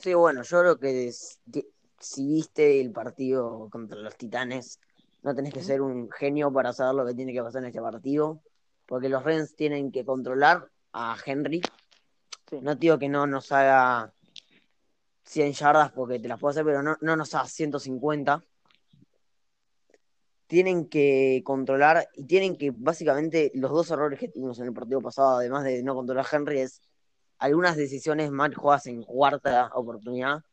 Sí, 0.00 0.14
bueno, 0.14 0.42
yo 0.42 0.58
creo 0.58 0.78
que 0.80 1.12
si 1.12 2.26
viste 2.26 2.80
el 2.80 2.90
partido 2.90 3.68
contra 3.70 4.00
los 4.00 4.16
Titanes, 4.16 4.80
no 5.22 5.32
tenés 5.32 5.54
que 5.54 5.62
ser 5.62 5.80
un 5.80 6.10
genio 6.10 6.52
para 6.52 6.72
saber 6.72 6.96
lo 6.96 7.06
que 7.06 7.14
tiene 7.14 7.32
que 7.32 7.40
pasar 7.40 7.62
en 7.62 7.68
este 7.68 7.80
partido, 7.80 8.42
porque 8.84 9.08
los 9.08 9.22
Ravens 9.22 9.54
tienen 9.54 9.92
que 9.92 10.04
controlar 10.04 10.73
a 10.94 11.16
Henry. 11.24 11.60
No 12.62 12.74
digo 12.76 12.98
que 12.98 13.08
no 13.08 13.26
nos 13.26 13.50
haga 13.52 14.14
100 15.24 15.52
yardas 15.52 15.90
porque 15.90 16.20
te 16.20 16.28
las 16.28 16.38
puedo 16.38 16.52
hacer, 16.52 16.64
pero 16.64 16.82
no, 16.82 16.96
no 17.00 17.16
nos 17.16 17.34
haga 17.34 17.46
150. 17.46 18.42
Tienen 20.46 20.88
que 20.88 21.42
controlar 21.44 22.08
y 22.14 22.24
tienen 22.24 22.56
que, 22.56 22.70
básicamente, 22.70 23.50
los 23.54 23.72
dos 23.72 23.90
errores 23.90 24.20
que 24.20 24.28
tuvimos 24.28 24.58
en 24.60 24.66
el 24.66 24.72
partido 24.72 25.00
pasado, 25.00 25.38
además 25.38 25.64
de 25.64 25.82
no 25.82 25.94
controlar 25.94 26.24
a 26.24 26.36
Henry, 26.36 26.60
es 26.60 26.80
algunas 27.38 27.76
decisiones 27.76 28.30
mal 28.30 28.54
jugadas 28.54 28.86
en 28.86 29.02
cuarta 29.02 29.70
oportunidad. 29.74 30.44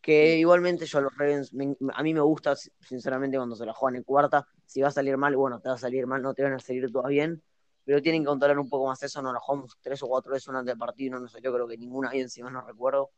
Que 0.00 0.36
igualmente 0.36 0.86
yo 0.86 0.98
a 0.98 1.02
los 1.02 1.16
Ravens, 1.16 1.50
a 1.92 2.02
mí 2.04 2.14
me 2.14 2.20
gusta, 2.20 2.54
sinceramente, 2.54 3.36
cuando 3.36 3.56
se 3.56 3.66
la 3.66 3.74
juegan 3.74 3.96
en 3.96 4.04
cuarta. 4.04 4.46
Si 4.64 4.80
va 4.80 4.88
a 4.88 4.92
salir 4.92 5.16
mal, 5.16 5.34
bueno, 5.34 5.58
te 5.58 5.68
va 5.68 5.74
a 5.74 5.78
salir 5.78 6.06
mal, 6.06 6.22
no 6.22 6.34
te 6.34 6.44
van 6.44 6.52
a 6.52 6.60
salir 6.60 6.88
todas 6.92 7.08
bien 7.08 7.42
pero 7.88 8.02
tienen 8.02 8.20
que 8.20 8.26
controlar 8.26 8.58
un 8.58 8.68
poco 8.68 8.86
más 8.86 9.02
eso, 9.02 9.22
no 9.22 9.32
nos 9.32 9.42
jugamos 9.42 9.78
tres 9.80 10.02
o 10.02 10.08
cuatro 10.08 10.32
veces 10.32 10.44
durante 10.44 10.72
el 10.72 10.76
partido, 10.76 11.14
no 11.14 11.20
nos 11.20 11.32
salió 11.32 11.50
creo 11.54 11.66
que 11.66 11.78
ninguna 11.78 12.10
bien, 12.10 12.28
si 12.28 12.42
no 12.42 12.60
recuerdo. 12.60 13.12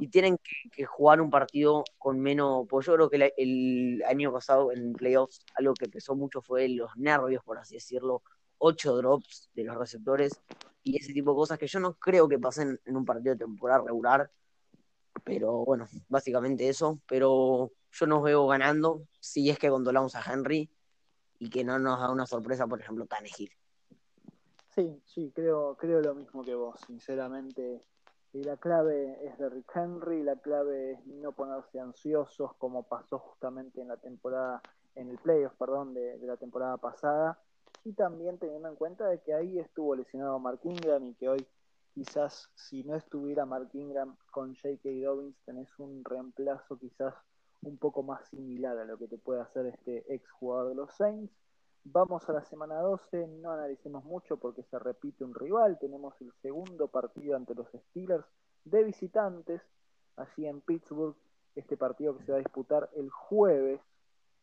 y 0.00 0.08
tienen 0.08 0.36
que, 0.72 0.84
jugar 0.84 1.20
un 1.20 1.30
partido 1.30 1.84
con 1.96 2.18
menos. 2.18 2.66
Pues 2.68 2.86
yo 2.86 2.94
creo 2.94 3.08
que 3.08 3.32
el 3.36 4.02
año 4.04 4.32
pasado 4.32 4.72
en 4.72 4.94
playoffs 4.94 5.44
algo 5.54 5.74
que 5.74 5.88
pesó 5.88 6.16
mucho 6.16 6.42
fue 6.42 6.68
los 6.68 6.90
nervios, 6.96 7.44
por 7.44 7.56
así 7.56 7.76
decirlo. 7.76 8.24
Ocho 8.58 8.96
drops 8.96 9.48
de 9.54 9.62
los 9.62 9.76
receptores 9.76 10.40
y 10.82 10.96
ese 10.96 11.12
tipo 11.12 11.30
de 11.30 11.36
cosas 11.36 11.56
que 11.56 11.68
yo 11.68 11.78
no 11.78 11.94
creo 11.94 12.28
que 12.28 12.40
pasen 12.40 12.80
en 12.84 12.96
un 12.96 13.04
partido 13.04 13.34
de 13.36 13.44
temporada 13.44 13.84
regular. 13.84 14.28
Pero 15.22 15.64
bueno, 15.64 15.86
básicamente 16.08 16.68
eso. 16.68 17.00
Pero 17.06 17.70
yo 17.92 18.06
nos 18.08 18.24
veo 18.24 18.44
ganando 18.48 19.06
si 19.20 19.50
es 19.50 19.56
que 19.56 19.68
controlamos 19.70 20.16
a 20.16 20.32
Henry 20.32 20.68
y 21.38 21.48
que 21.48 21.62
no 21.62 21.78
nos 21.78 22.00
da 22.00 22.10
una 22.10 22.26
sorpresa, 22.26 22.66
por 22.66 22.80
ejemplo, 22.80 23.06
Tannehill. 23.06 23.52
Sí, 24.78 25.02
sí, 25.06 25.32
creo, 25.34 25.74
creo 25.76 26.00
lo 26.00 26.14
mismo 26.14 26.44
que 26.44 26.54
vos, 26.54 26.78
sinceramente. 26.86 27.82
La 28.32 28.56
clave 28.58 29.26
es 29.26 29.36
de 29.36 29.48
Rick 29.48 29.72
Henry, 29.74 30.22
la 30.22 30.36
clave 30.36 30.92
es 30.92 31.04
no 31.04 31.32
ponerse 31.32 31.80
ansiosos 31.80 32.54
como 32.58 32.84
pasó 32.84 33.18
justamente 33.18 33.80
en 33.80 33.88
la 33.88 33.96
temporada, 33.96 34.62
en 34.94 35.08
el 35.08 35.18
playoff, 35.18 35.52
perdón, 35.58 35.94
de, 35.94 36.16
la 36.18 36.36
temporada 36.36 36.76
pasada. 36.76 37.40
Y 37.84 37.94
también 37.94 38.38
teniendo 38.38 38.68
en 38.68 38.76
cuenta 38.76 39.08
de 39.08 39.20
que 39.20 39.34
ahí 39.34 39.58
estuvo 39.58 39.96
lesionado 39.96 40.38
Mark 40.38 40.60
Ingram 40.62 41.06
y 41.06 41.14
que 41.14 41.28
hoy 41.28 41.44
quizás 41.92 42.48
si 42.54 42.84
no 42.84 42.94
estuviera 42.94 43.44
Mark 43.46 43.70
Ingram 43.72 44.16
con 44.30 44.54
J.K. 44.54 44.90
Dobbins 45.04 45.34
tenés 45.44 45.76
un 45.80 46.04
reemplazo 46.04 46.78
quizás 46.78 47.14
un 47.62 47.78
poco 47.78 48.04
más 48.04 48.28
similar 48.28 48.78
a 48.78 48.84
lo 48.84 48.96
que 48.96 49.08
te 49.08 49.18
puede 49.18 49.40
hacer 49.40 49.66
este 49.66 50.04
ex 50.14 50.30
jugador 50.30 50.68
de 50.68 50.74
los 50.76 50.94
Saints. 50.94 51.32
Vamos 51.90 52.28
a 52.28 52.34
la 52.34 52.44
semana 52.44 52.80
12, 52.80 53.28
no 53.40 53.50
analicemos 53.50 54.04
mucho 54.04 54.36
porque 54.36 54.62
se 54.64 54.78
repite 54.78 55.24
un 55.24 55.34
rival. 55.34 55.78
Tenemos 55.78 56.20
el 56.20 56.30
segundo 56.42 56.88
partido 56.88 57.34
ante 57.34 57.54
los 57.54 57.66
Steelers 57.72 58.26
de 58.64 58.84
visitantes, 58.84 59.62
allí 60.16 60.46
en 60.46 60.60
Pittsburgh. 60.60 61.16
Este 61.54 61.78
partido 61.78 62.14
que 62.14 62.24
se 62.24 62.32
va 62.32 62.36
a 62.36 62.42
disputar 62.42 62.90
el 62.94 63.08
jueves 63.08 63.80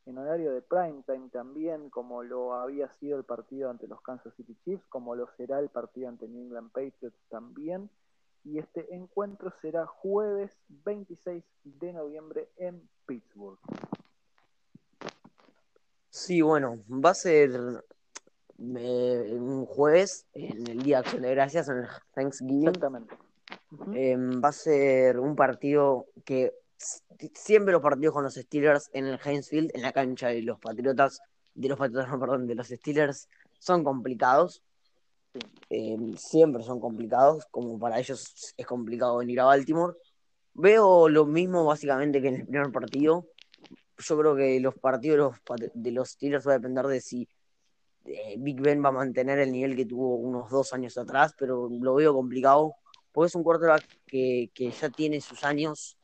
en 0.08 0.18
horario 0.18 0.52
de 0.52 0.64
prime 0.64 1.04
time 1.06 1.30
también, 1.30 1.92
como 1.92 2.24
lo 2.24 2.56
había 2.56 2.90
sido 2.94 3.20
el 3.20 3.26
partido 3.26 3.70
ante 3.70 3.88
los 3.88 4.02
Kansas 4.02 4.34
City 4.34 4.58
Chiefs, 4.64 4.86
como 4.88 5.14
lo 5.16 5.28
será 5.38 5.60
el 5.60 5.70
partido 5.70 6.10
ante 6.10 6.28
New 6.28 6.42
England 6.42 6.72
Patriots 6.72 7.22
también. 7.30 7.92
Y 8.44 8.58
este 8.58 8.92
encuentro 8.96 9.54
será 9.62 9.86
jueves 9.86 10.52
26 10.70 11.44
de 11.64 11.94
noviembre 11.94 12.50
en 12.58 12.90
Pittsburgh. 13.06 13.60
Sí, 16.16 16.42
bueno, 16.42 16.82
va 16.88 17.10
a 17.10 17.14
ser 17.14 17.52
eh, 18.58 19.36
un 19.38 19.66
jueves, 19.66 20.26
en 20.32 20.66
el 20.66 20.82
Día 20.82 20.96
de 20.96 21.00
Acción 21.02 21.22
de 21.24 21.32
Gracias, 21.32 21.68
en 21.68 21.80
el 21.80 21.88
Thanksgiving. 22.14 22.70
Exactamente. 22.70 23.16
Em, 23.94 24.42
va 24.42 24.48
a 24.48 24.54
ser 24.54 25.20
un 25.20 25.36
partido 25.36 26.06
que 26.24 26.54
siempre 27.34 27.74
los 27.74 27.82
partidos 27.82 28.14
con 28.14 28.24
los 28.24 28.36
Steelers 28.36 28.90
en 28.94 29.08
el 29.08 29.20
Heinz 29.26 29.50
Field, 29.50 29.72
en 29.74 29.82
la 29.82 29.92
cancha 29.92 30.30
de 30.30 30.42
los 30.42 30.58
Patriotas, 30.58 31.20
de 31.54 31.68
los 31.68 31.78
Patriotas, 31.78 32.08
no, 32.10 32.18
perdón, 32.18 32.48
de 32.48 32.56
los 32.56 32.70
Steelers, 32.70 33.28
son 33.60 33.84
complicados. 33.84 34.64
Em, 35.70 36.16
siempre 36.16 36.64
son 36.64 36.80
complicados, 36.80 37.46
como 37.52 37.78
para 37.78 38.00
ellos 38.00 38.54
es 38.56 38.66
complicado 38.66 39.18
venir 39.18 39.42
a 39.42 39.46
Baltimore. 39.46 39.98
Veo 40.54 41.10
lo 41.10 41.26
mismo 41.26 41.66
básicamente 41.66 42.22
que 42.22 42.30
en 42.30 42.36
el 42.36 42.48
primer 42.48 42.72
partido, 42.72 43.28
yo 43.98 44.18
creo 44.18 44.36
que 44.36 44.60
los 44.60 44.76
partidos 44.76 45.38
de 45.74 45.92
los 45.92 46.10
Steelers 46.10 46.48
va 46.48 46.52
a 46.52 46.60
depender 46.60 46.86
de 46.88 47.02
si 47.02 47.28
eh, 48.06 48.36
Big 48.38 48.62
Ben 48.62 48.84
va 48.84 48.90
a 48.90 48.94
mantener 48.94 49.40
el 49.40 49.52
nivel 49.52 49.76
que 49.76 49.86
tuvo 49.86 50.16
unos 50.16 50.50
dos 50.50 50.74
años 50.74 50.98
atrás, 50.98 51.34
pero 51.38 51.70
lo 51.70 51.96
veo 51.96 52.14
complicado, 52.14 52.76
porque 53.12 53.28
es 53.28 53.36
un 53.36 53.44
quarterback 53.44 53.86
que, 54.06 54.52
que 54.54 54.72
ya 54.72 54.90
tiene 54.90 55.22
sus 55.22 55.44
años, 55.44 55.98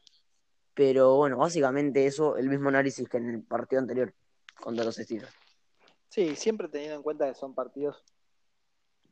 pero 0.73 1.15
bueno, 1.17 1.37
básicamente 1.37 2.05
eso, 2.05 2.37
el 2.37 2.49
mismo 2.49 2.69
análisis 2.69 3.07
que 3.07 3.17
en 3.17 3.29
el 3.29 3.43
partido 3.43 3.81
anterior 3.81 4.13
contra 4.59 4.83
los 4.83 4.95
Steelers. 4.95 5.33
Sí, 6.09 6.35
siempre 6.35 6.67
teniendo 6.67 6.97
en 6.97 7.03
cuenta 7.03 7.27
que 7.27 7.35
son 7.35 7.53
partidos 7.53 8.03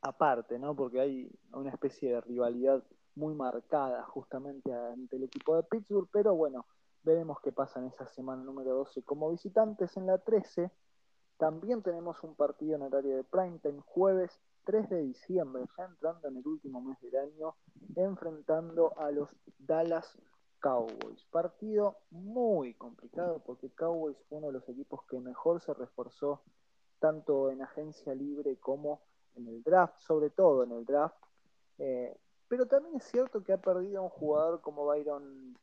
aparte, 0.02 0.58
¿no? 0.58 0.74
Porque 0.74 1.00
hay 1.00 1.30
una 1.52 1.70
especie 1.70 2.12
de 2.12 2.20
rivalidad 2.20 2.82
muy 3.14 3.34
marcada 3.34 4.02
justamente 4.04 4.72
ante 4.72 5.16
el 5.16 5.24
equipo 5.24 5.56
de 5.56 5.62
Pittsburgh, 5.64 6.08
pero 6.10 6.34
bueno, 6.34 6.66
Veremos 7.02 7.40
qué 7.40 7.52
pasa 7.52 7.80
en 7.80 7.86
esa 7.86 8.06
semana 8.08 8.42
número 8.42 8.74
12. 8.74 9.02
Como 9.02 9.30
visitantes 9.30 9.96
en 9.96 10.06
la 10.06 10.18
13, 10.18 10.70
también 11.38 11.82
tenemos 11.82 12.22
un 12.22 12.34
partido 12.34 12.76
en 12.76 12.82
horario 12.82 13.16
de 13.16 13.24
primetime, 13.24 13.80
jueves 13.86 14.38
3 14.64 14.90
de 14.90 15.02
diciembre, 15.02 15.64
ya 15.76 15.84
entrando 15.84 16.28
en 16.28 16.36
el 16.36 16.46
último 16.46 16.82
mes 16.82 17.00
del 17.00 17.16
año, 17.16 17.54
enfrentando 17.96 18.98
a 18.98 19.10
los 19.10 19.30
Dallas 19.58 20.18
Cowboys. 20.60 21.24
Partido 21.30 21.96
muy 22.10 22.74
complicado 22.74 23.42
porque 23.44 23.70
Cowboys 23.70 24.18
fue 24.28 24.38
uno 24.38 24.48
de 24.48 24.52
los 24.54 24.68
equipos 24.68 25.02
que 25.08 25.18
mejor 25.18 25.60
se 25.62 25.72
reforzó 25.72 26.42
tanto 26.98 27.50
en 27.50 27.62
agencia 27.62 28.14
libre 28.14 28.58
como 28.58 29.00
en 29.34 29.48
el 29.48 29.62
draft, 29.62 29.98
sobre 30.00 30.30
todo 30.30 30.64
en 30.64 30.72
el 30.72 30.84
draft. 30.84 31.16
Eh, 31.78 32.14
pero 32.48 32.66
también 32.66 32.96
es 32.96 33.04
cierto 33.04 33.42
que 33.42 33.54
ha 33.54 33.58
perdido 33.58 34.02
un 34.02 34.10
jugador 34.10 34.60
como 34.60 34.84
Byron 34.84 35.56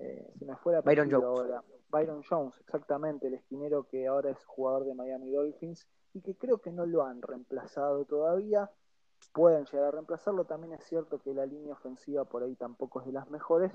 eh, 0.00 0.32
si 0.38 0.44
me 0.44 0.56
fuera 0.56 0.80
Byron 0.80 1.10
Jones. 1.10 1.24
ahora. 1.24 1.64
Byron 1.90 2.22
Jones, 2.28 2.54
exactamente, 2.60 3.28
el 3.28 3.34
esquinero 3.34 3.86
que 3.88 4.06
ahora 4.06 4.30
es 4.30 4.44
jugador 4.44 4.84
de 4.84 4.94
Miami 4.94 5.30
Dolphins 5.30 5.86
y 6.12 6.20
que 6.20 6.36
creo 6.36 6.58
que 6.58 6.70
no 6.70 6.86
lo 6.86 7.04
han 7.04 7.22
reemplazado 7.22 8.04
todavía. 8.04 8.70
Pueden 9.32 9.64
llegar 9.64 9.86
a 9.86 9.90
reemplazarlo. 9.90 10.44
También 10.44 10.74
es 10.74 10.84
cierto 10.84 11.18
que 11.18 11.34
la 11.34 11.44
línea 11.44 11.72
ofensiva 11.72 12.24
por 12.24 12.42
ahí 12.42 12.54
tampoco 12.54 13.00
es 13.00 13.06
de 13.06 13.12
las 13.12 13.28
mejores, 13.30 13.72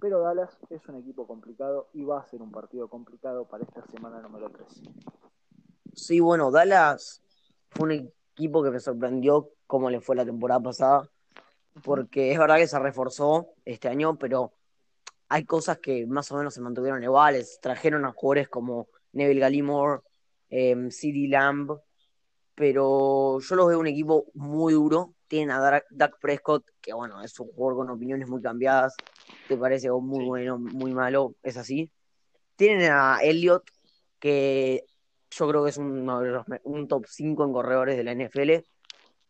pero 0.00 0.20
Dallas 0.20 0.58
es 0.70 0.88
un 0.88 0.96
equipo 0.96 1.26
complicado 1.26 1.88
y 1.92 2.04
va 2.04 2.20
a 2.20 2.26
ser 2.26 2.40
un 2.40 2.50
partido 2.50 2.88
complicado 2.88 3.46
para 3.46 3.64
esta 3.64 3.84
semana 3.88 4.20
número 4.20 4.48
3. 4.50 4.82
Sí, 5.92 6.20
bueno, 6.20 6.50
Dallas 6.50 7.22
fue 7.70 7.84
un 7.84 8.10
equipo 8.34 8.62
que 8.62 8.70
me 8.70 8.80
sorprendió 8.80 9.50
cómo 9.66 9.90
le 9.90 10.00
fue 10.00 10.16
la 10.16 10.24
temporada 10.24 10.60
pasada, 10.60 11.10
porque 11.84 12.32
es 12.32 12.38
verdad 12.38 12.56
que 12.56 12.66
se 12.66 12.78
reforzó 12.78 13.48
este 13.64 13.88
año, 13.88 14.16
pero 14.16 14.52
hay 15.28 15.44
cosas 15.44 15.78
que 15.78 16.06
más 16.06 16.30
o 16.32 16.36
menos 16.36 16.54
se 16.54 16.60
mantuvieron 16.60 17.02
iguales. 17.02 17.58
Trajeron 17.60 18.04
a 18.04 18.12
jugadores 18.12 18.48
como 18.48 18.88
Neville 19.12 19.40
Gallimore, 19.40 20.02
eh, 20.50 20.76
CD 20.90 21.28
Lamb, 21.28 21.78
pero 22.54 23.40
yo 23.40 23.56
los 23.56 23.68
veo 23.68 23.78
un 23.78 23.86
equipo 23.86 24.26
muy 24.34 24.74
duro. 24.74 25.14
Tienen 25.28 25.50
a 25.50 25.82
Doug 25.90 26.18
Prescott, 26.20 26.64
que 26.80 26.92
bueno, 26.92 27.20
es 27.22 27.38
un 27.40 27.48
jugador 27.48 27.86
con 27.86 27.90
opiniones 27.90 28.28
muy 28.28 28.40
cambiadas. 28.40 28.94
Te 29.48 29.56
parece 29.56 29.90
muy 29.90 30.24
bueno, 30.24 30.58
muy 30.58 30.94
malo, 30.94 31.34
es 31.42 31.56
así. 31.56 31.90
Tienen 32.54 32.90
a 32.92 33.18
Elliot, 33.22 33.64
que 34.18 34.84
yo 35.30 35.48
creo 35.48 35.64
que 35.64 35.70
es 35.70 35.76
un, 35.76 36.08
un 36.64 36.88
top 36.88 37.06
5 37.08 37.44
en 37.44 37.52
corredores 37.52 37.96
de 37.96 38.04
la 38.04 38.12
NFL. 38.12 38.64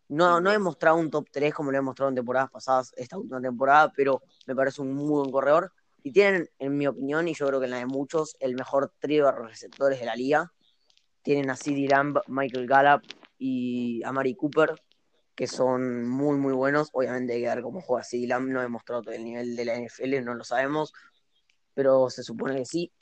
No, 0.08 0.40
no 0.40 0.52
he 0.52 0.58
mostrado 0.58 0.98
un 0.98 1.10
top 1.10 1.26
3 1.32 1.52
como 1.52 1.72
lo 1.72 1.78
he 1.78 1.80
mostrado 1.80 2.10
en 2.10 2.14
temporadas 2.14 2.50
pasadas, 2.50 2.92
esta 2.96 3.18
última 3.18 3.40
temporada, 3.40 3.92
pero 3.96 4.22
me 4.46 4.54
parece 4.54 4.82
un 4.82 4.94
muy 4.94 5.20
buen 5.20 5.32
corredor. 5.32 5.72
Y 6.02 6.12
tienen, 6.12 6.48
en 6.58 6.76
mi 6.76 6.86
opinión, 6.86 7.26
y 7.28 7.34
yo 7.34 7.46
creo 7.46 7.58
que 7.58 7.66
en 7.66 7.72
la 7.72 7.78
de 7.78 7.86
muchos, 7.86 8.36
el 8.40 8.54
mejor 8.54 8.92
trío 8.98 9.26
de 9.26 9.32
receptores 9.32 9.98
de 10.00 10.06
la 10.06 10.14
liga. 10.14 10.52
Tienen 11.22 11.50
a 11.50 11.56
CD 11.56 11.88
Lamb, 11.88 12.18
Michael 12.28 12.66
Gallup 12.66 13.02
y 13.38 14.02
a 14.04 14.12
Mari 14.12 14.36
Cooper, 14.36 14.80
que 15.34 15.46
son 15.46 16.08
muy, 16.08 16.38
muy 16.38 16.52
buenos. 16.52 16.88
Obviamente 16.92 17.32
hay 17.34 17.40
que 17.42 17.48
ver 17.48 17.62
cómo 17.62 17.80
juega 17.80 18.04
CD 18.04 18.26
Lamb. 18.26 18.48
No 18.48 18.62
he 18.62 18.68
mostrado 18.68 19.02
todo 19.02 19.14
el 19.14 19.24
nivel 19.24 19.56
de 19.56 19.64
la 19.64 19.74
NFL, 19.74 20.24
no 20.24 20.34
lo 20.34 20.44
sabemos. 20.44 20.92
Pero 21.74 22.08
se 22.10 22.22
supone 22.22 22.56
que 22.56 22.64
sí. 22.64 22.92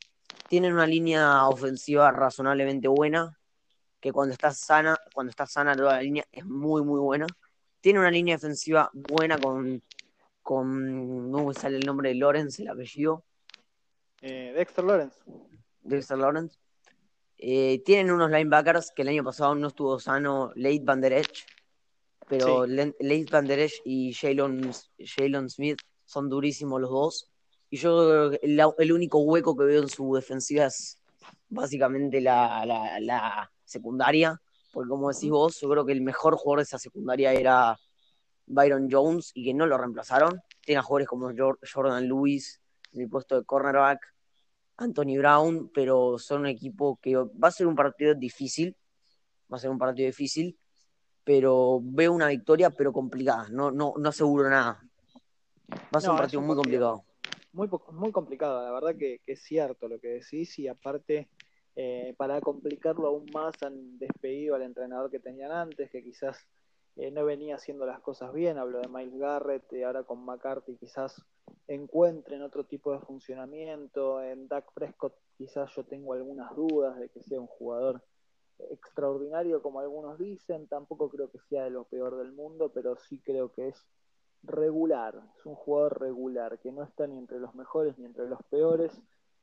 Tienen 0.49 0.73
una 0.73 0.87
línea 0.87 1.47
ofensiva 1.47 2.11
razonablemente 2.11 2.89
buena, 2.89 3.39
que 4.01 4.13
cuando 4.13 4.33
está 4.33 4.53
sana, 4.53 4.99
cuando 5.15 5.31
está 5.31 5.47
sana 5.47 5.77
toda 5.77 5.95
la 5.95 6.03
línea 6.03 6.25
es 6.33 6.45
muy, 6.45 6.83
muy 6.83 7.01
buena. 7.01 7.27
Tiene 7.81 7.99
una 8.01 8.11
línea 8.11 8.37
defensiva 8.37 8.91
buena 8.93 9.39
con 9.39 9.83
con, 10.45 11.31
no 11.31 11.47
me 11.47 11.55
sale 11.55 11.79
el 11.79 11.87
nombre 11.87 12.11
de 12.11 12.17
Lawrence, 12.17 12.63
el 12.63 12.69
apellido. 12.69 13.25
Eh, 14.21 14.53
Dexter 14.55 14.85
Lawrence. 14.85 15.19
Dexter 15.83 16.19
Lawrence. 16.19 16.59
Eh, 17.39 17.83
tienen 17.85 18.13
unos 18.13 18.31
linebackers 18.31 18.93
que 18.95 19.03
el 19.03 19.09
año 19.09 19.25
pasado 19.25 19.55
no 19.55 19.69
estuvo 19.69 19.99
sano, 19.99 20.53
Late 20.55 20.83
Van 20.85 21.01
Der 21.01 21.15
Edge, 21.15 21.45
pero 22.29 22.67
Late 22.67 23.27
Van 23.31 23.47
Der 23.47 23.59
Edge 23.59 23.81
y 23.85 24.13
Jalen 24.13 25.51
Smith 25.51 25.81
son 26.05 26.29
durísimos 26.29 26.81
los 26.81 26.91
dos. 26.91 27.31
Y 27.71 27.79
yo 27.79 28.07
creo 28.07 28.31
que 28.31 28.83
el, 28.83 28.93
único 28.93 29.19
hueco 29.21 29.57
que 29.57 29.65
veo 29.65 29.83
en 29.83 29.89
su 29.89 30.15
defensiva 30.15 30.67
es 30.67 31.01
básicamente 31.49 32.21
la, 32.21 32.65
la, 32.67 33.01
la 33.01 33.51
secundaria, 33.65 34.41
porque 34.73 34.91
como 34.91 35.11
decís 35.11 35.31
vos, 35.31 35.59
yo 35.59 35.71
creo 35.71 35.87
que 35.87 35.93
el 35.93 36.03
mejor 36.03 36.37
jugador 36.37 36.59
de 36.59 36.65
esa 36.65 36.79
secundaria 36.79 37.33
era 37.33 37.77
Byron 38.47 38.89
Jones 38.91 39.33
y 39.35 39.45
que 39.45 39.55
no 39.55 39.67
lo 39.67 39.79
reemplazaron. 39.79 40.41
Tiene 40.61 40.79
a 40.79 40.83
jugadores 40.83 41.09
como 41.09 41.31
Jordan 41.73 42.09
Lewis 42.09 42.61
en 42.93 43.03
el 43.03 43.09
puesto 43.09 43.39
de 43.39 43.45
cornerback, 43.45 44.01
Anthony 44.77 45.19
Brown, 45.19 45.71
pero 45.73 46.19
son 46.19 46.43
un 46.43 46.47
equipo 46.47 46.99
que 47.01 47.17
va 47.17 47.49
a 47.49 47.51
ser 47.51 47.67
un 47.67 47.77
partido 47.77 48.15
difícil, 48.15 48.77
va 49.53 49.57
a 49.57 49.61
ser 49.61 49.71
un 49.71 49.79
partido 49.79 50.07
difícil, 50.07 50.57
pero 51.23 51.81
veo 51.83 52.13
una 52.13 52.29
victoria 52.29 52.71
pero 52.71 52.93
complicada, 52.93 53.49
no, 53.51 53.71
no, 53.71 53.95
no 53.97 54.09
aseguro 54.09 54.49
nada. 54.49 54.81
Va 55.73 55.99
a 55.99 56.01
ser 56.01 56.11
un 56.11 56.17
partido 56.17 56.43
muy 56.43 56.57
complicado. 56.57 57.05
muy, 57.53 57.69
muy 57.93 58.13
complicado, 58.13 58.63
la 58.63 58.73
verdad 58.73 58.97
que, 58.99 59.21
es 59.27 59.43
cierto 59.43 59.89
lo 59.89 59.99
que 60.01 60.09
decís 60.09 60.59
y 60.59 60.69
aparte 60.69 61.29
eh, 61.77 62.15
para 62.17 62.41
complicarlo 62.41 63.09
aún 63.09 63.27
más 63.33 63.55
han 63.63 63.99
despedido 63.99 64.55
al 64.55 64.63
entrenador 64.63 65.11
que 65.11 65.21
tenían 65.21 65.53
antes, 65.53 65.91
que 65.91 66.03
quizás 66.03 66.47
eh, 66.97 67.11
no 67.11 67.25
venía 67.25 67.57
haciendo 67.57 67.87
las 67.87 68.01
cosas 68.01 68.33
bien, 68.33 68.59
hablo 68.59 68.81
de 68.81 68.89
Miles 68.89 69.19
Garrett, 69.19 69.73
y 69.73 69.83
ahora 69.83 70.05
con 70.05 70.25
McCarthy 70.25 70.77
quizás 70.77 71.21
encuentren 71.67 72.43
otro 72.43 72.65
tipo 72.65 72.93
de 72.93 73.01
funcionamiento, 73.01 74.23
en 74.23 74.49
Dak 74.49 74.73
Prescott 74.73 75.15
quizás 75.37 75.71
yo 75.75 75.85
tengo 75.85 76.13
algunas 76.13 76.55
dudas 76.55 76.99
de 76.99 77.09
que 77.09 77.23
sea 77.23 77.41
un 77.41 77.47
jugador 77.47 78.03
extraordinario 78.71 79.61
como 79.63 79.81
algunos 79.81 80.19
dicen, 80.19 80.69
tampoco 80.69 81.11
creo 81.11 81.31
que 81.31 81.41
sea 81.41 81.65
de 81.65 81.71
lo 81.71 81.85
peor 81.85 82.17
del 82.17 82.33
mundo, 82.33 82.71
pero 82.73 82.97
sí 82.97 83.21
creo 83.21 83.53
que 83.53 83.69
es 83.69 83.87
regular, 84.43 85.21
es 85.39 85.47
un 85.47 85.55
jugador 85.55 86.01
regular, 86.01 86.59
que 86.59 86.71
no 86.71 86.83
está 86.83 87.07
ni 87.07 87.19
entre 87.19 87.41
los 87.41 87.55
mejores 87.55 87.99
ni 87.99 88.05
entre 88.05 88.29
los 88.29 88.43
peores, 88.45 88.93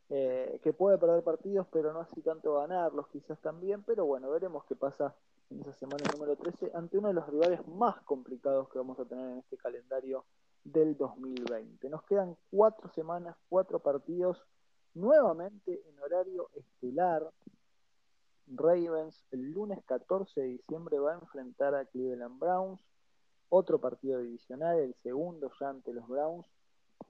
eh, 0.09 0.59
que 0.63 0.73
puede 0.73 0.97
perder 0.97 1.23
partidos, 1.23 1.67
pero 1.71 1.91
no 1.93 2.01
así 2.01 2.21
tanto 2.21 2.55
ganarlos 2.55 3.07
quizás 3.09 3.39
también, 3.41 3.83
pero 3.83 4.05
bueno, 4.05 4.29
veremos 4.29 4.63
qué 4.65 4.75
pasa 4.75 5.15
en 5.51 5.61
esa 5.61 5.73
semana 5.73 6.03
número 6.13 6.35
13 6.35 6.71
ante 6.73 6.97
uno 6.97 7.09
de 7.09 7.13
los 7.13 7.27
rivales 7.27 7.67
más 7.67 8.01
complicados 8.01 8.69
que 8.69 8.77
vamos 8.77 8.97
a 8.99 9.05
tener 9.05 9.31
en 9.31 9.37
este 9.39 9.57
calendario 9.57 10.25
del 10.63 10.95
2020. 10.95 11.89
Nos 11.89 12.03
quedan 12.03 12.37
cuatro 12.49 12.89
semanas, 12.89 13.35
cuatro 13.49 13.79
partidos, 13.79 14.41
nuevamente 14.93 15.81
en 15.87 15.99
horario 15.99 16.49
estelar. 16.53 17.29
Ravens 18.47 19.23
el 19.31 19.51
lunes 19.51 19.83
14 19.85 20.41
de 20.41 20.47
diciembre 20.47 20.99
va 20.99 21.11
a 21.11 21.19
enfrentar 21.19 21.75
a 21.75 21.85
Cleveland 21.85 22.39
Browns 22.39 22.81
otro 23.53 23.79
partido 23.79 24.19
divisional, 24.19 24.79
el 24.79 24.95
segundo 25.03 25.51
ya 25.59 25.69
ante 25.69 25.93
los 25.93 26.07
Browns. 26.07 26.47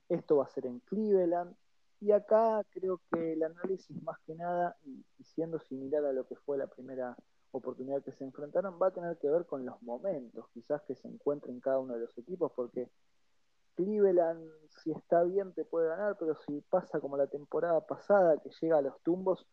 Esto 0.10 0.38
va 0.38 0.46
a 0.46 0.50
ser 0.50 0.66
en 0.66 0.80
Cleveland. 0.80 1.56
Y 2.00 2.12
acá 2.12 2.64
creo 2.72 3.00
que 3.12 3.34
el 3.34 3.44
análisis 3.44 4.02
más 4.02 4.18
que 4.26 4.34
nada, 4.34 4.76
y, 4.84 5.06
siendo 5.24 5.60
similar 5.60 6.04
a 6.04 6.14
lo 6.14 6.26
que 6.26 6.36
fue 6.36 6.58
la 6.58 6.66
primera 6.66 7.16
oportunidad 7.52 8.04
que 8.04 8.12
se 8.12 8.24
enfrentaron, 8.24 8.80
va 8.82 8.88
a 8.88 8.92
tener 8.92 9.18
que 9.18 9.30
ver 9.30 9.46
con 9.46 9.66
los 9.66 9.82
momentos 9.82 10.46
quizás 10.54 10.82
que 10.84 10.96
se 10.96 11.08
encuentren 11.08 11.60
cada 11.60 11.80
uno 11.80 11.94
de 11.94 12.02
los 12.02 12.18
equipos, 12.18 12.52
porque 12.56 12.90
Cleveland, 13.76 14.50
si 14.84 14.92
está 14.92 15.24
bien, 15.24 15.54
te 15.54 15.66
puede 15.66 15.90
ganar, 15.90 16.18
pero 16.20 16.38
si 16.46 16.62
pasa 16.70 17.00
como 17.00 17.18
la 17.18 17.28
temporada 17.28 17.82
pasada, 17.82 18.38
que 18.38 18.50
llega 18.62 18.78
a 18.78 18.82
los 18.82 19.00
tumbos, 19.02 19.46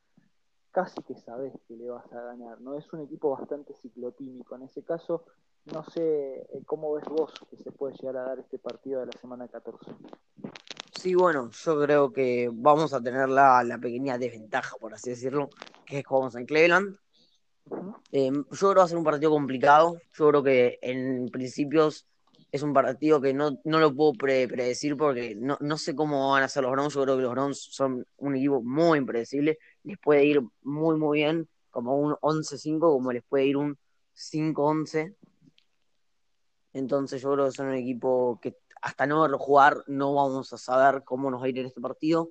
casi 0.70 1.02
que 1.02 1.16
sabes 1.16 1.52
que 1.66 1.76
le 1.76 1.88
vas 1.88 2.10
a 2.12 2.20
ganar, 2.20 2.60
¿no? 2.60 2.76
Es 2.76 2.92
un 2.92 3.00
equipo 3.00 3.30
bastante 3.30 3.74
ciclotímico. 3.74 4.54
En 4.56 4.62
ese 4.62 4.82
caso, 4.82 5.24
no 5.72 5.84
sé 5.84 6.46
eh, 6.52 6.62
cómo 6.66 6.92
ves 6.94 7.04
vos 7.06 7.32
que 7.50 7.56
se 7.56 7.72
puede 7.72 7.94
llegar 7.96 8.16
a 8.16 8.28
dar 8.28 8.38
este 8.38 8.58
partido 8.58 9.00
de 9.00 9.06
la 9.06 9.20
semana 9.20 9.48
14. 9.48 9.90
Sí, 10.94 11.14
bueno, 11.14 11.50
yo 11.50 11.80
creo 11.80 12.12
que 12.12 12.50
vamos 12.52 12.92
a 12.92 13.00
tener 13.00 13.28
la, 13.28 13.78
pequeña 13.80 14.18
desventaja, 14.18 14.76
por 14.80 14.94
así 14.94 15.10
decirlo, 15.10 15.48
que 15.86 15.98
es 15.98 16.02
que 16.02 16.08
jugamos 16.08 16.34
en 16.34 16.46
Cleveland. 16.46 16.98
Eh, 18.12 18.30
yo 18.32 18.44
creo 18.58 18.72
que 18.72 18.78
va 18.78 18.84
a 18.84 18.88
ser 18.88 18.98
un 18.98 19.04
partido 19.04 19.30
complicado. 19.30 20.00
Yo 20.14 20.28
creo 20.28 20.42
que 20.42 20.78
en 20.82 21.28
principios 21.28 22.06
es 22.50 22.62
un 22.62 22.72
partido 22.72 23.20
que 23.20 23.34
no, 23.34 23.58
no 23.64 23.78
lo 23.78 23.94
puedo 23.94 24.12
predecir 24.14 24.96
porque 24.96 25.34
no, 25.34 25.58
no 25.60 25.76
sé 25.76 25.94
cómo 25.94 26.30
van 26.30 26.42
a 26.42 26.48
ser 26.48 26.62
los 26.62 26.72
Browns. 26.72 26.94
Yo 26.94 27.02
creo 27.02 27.16
que 27.16 27.22
los 27.22 27.32
Browns 27.32 27.58
son 27.58 28.06
un 28.16 28.36
equipo 28.36 28.62
muy 28.62 28.98
impredecible. 28.98 29.58
Les 29.84 29.98
puede 29.98 30.24
ir 30.24 30.40
muy, 30.62 30.96
muy 30.96 31.18
bien, 31.18 31.48
como 31.70 31.96
un 31.96 32.14
11-5, 32.22 32.80
como 32.80 33.12
les 33.12 33.22
puede 33.24 33.46
ir 33.46 33.56
un 33.56 33.78
5-11. 34.14 35.14
Entonces 36.72 37.20
yo 37.20 37.32
creo 37.32 37.46
que 37.46 37.52
son 37.52 37.68
un 37.68 37.74
equipo 37.74 38.38
que 38.40 38.56
hasta 38.80 39.06
no 39.06 39.22
verlo 39.22 39.38
jugar 39.38 39.82
no 39.86 40.14
vamos 40.14 40.52
a 40.52 40.58
saber 40.58 41.02
cómo 41.04 41.30
nos 41.30 41.42
va 41.42 41.46
a 41.46 41.48
ir 41.48 41.58
en 41.58 41.66
este 41.66 41.80
partido. 41.80 42.30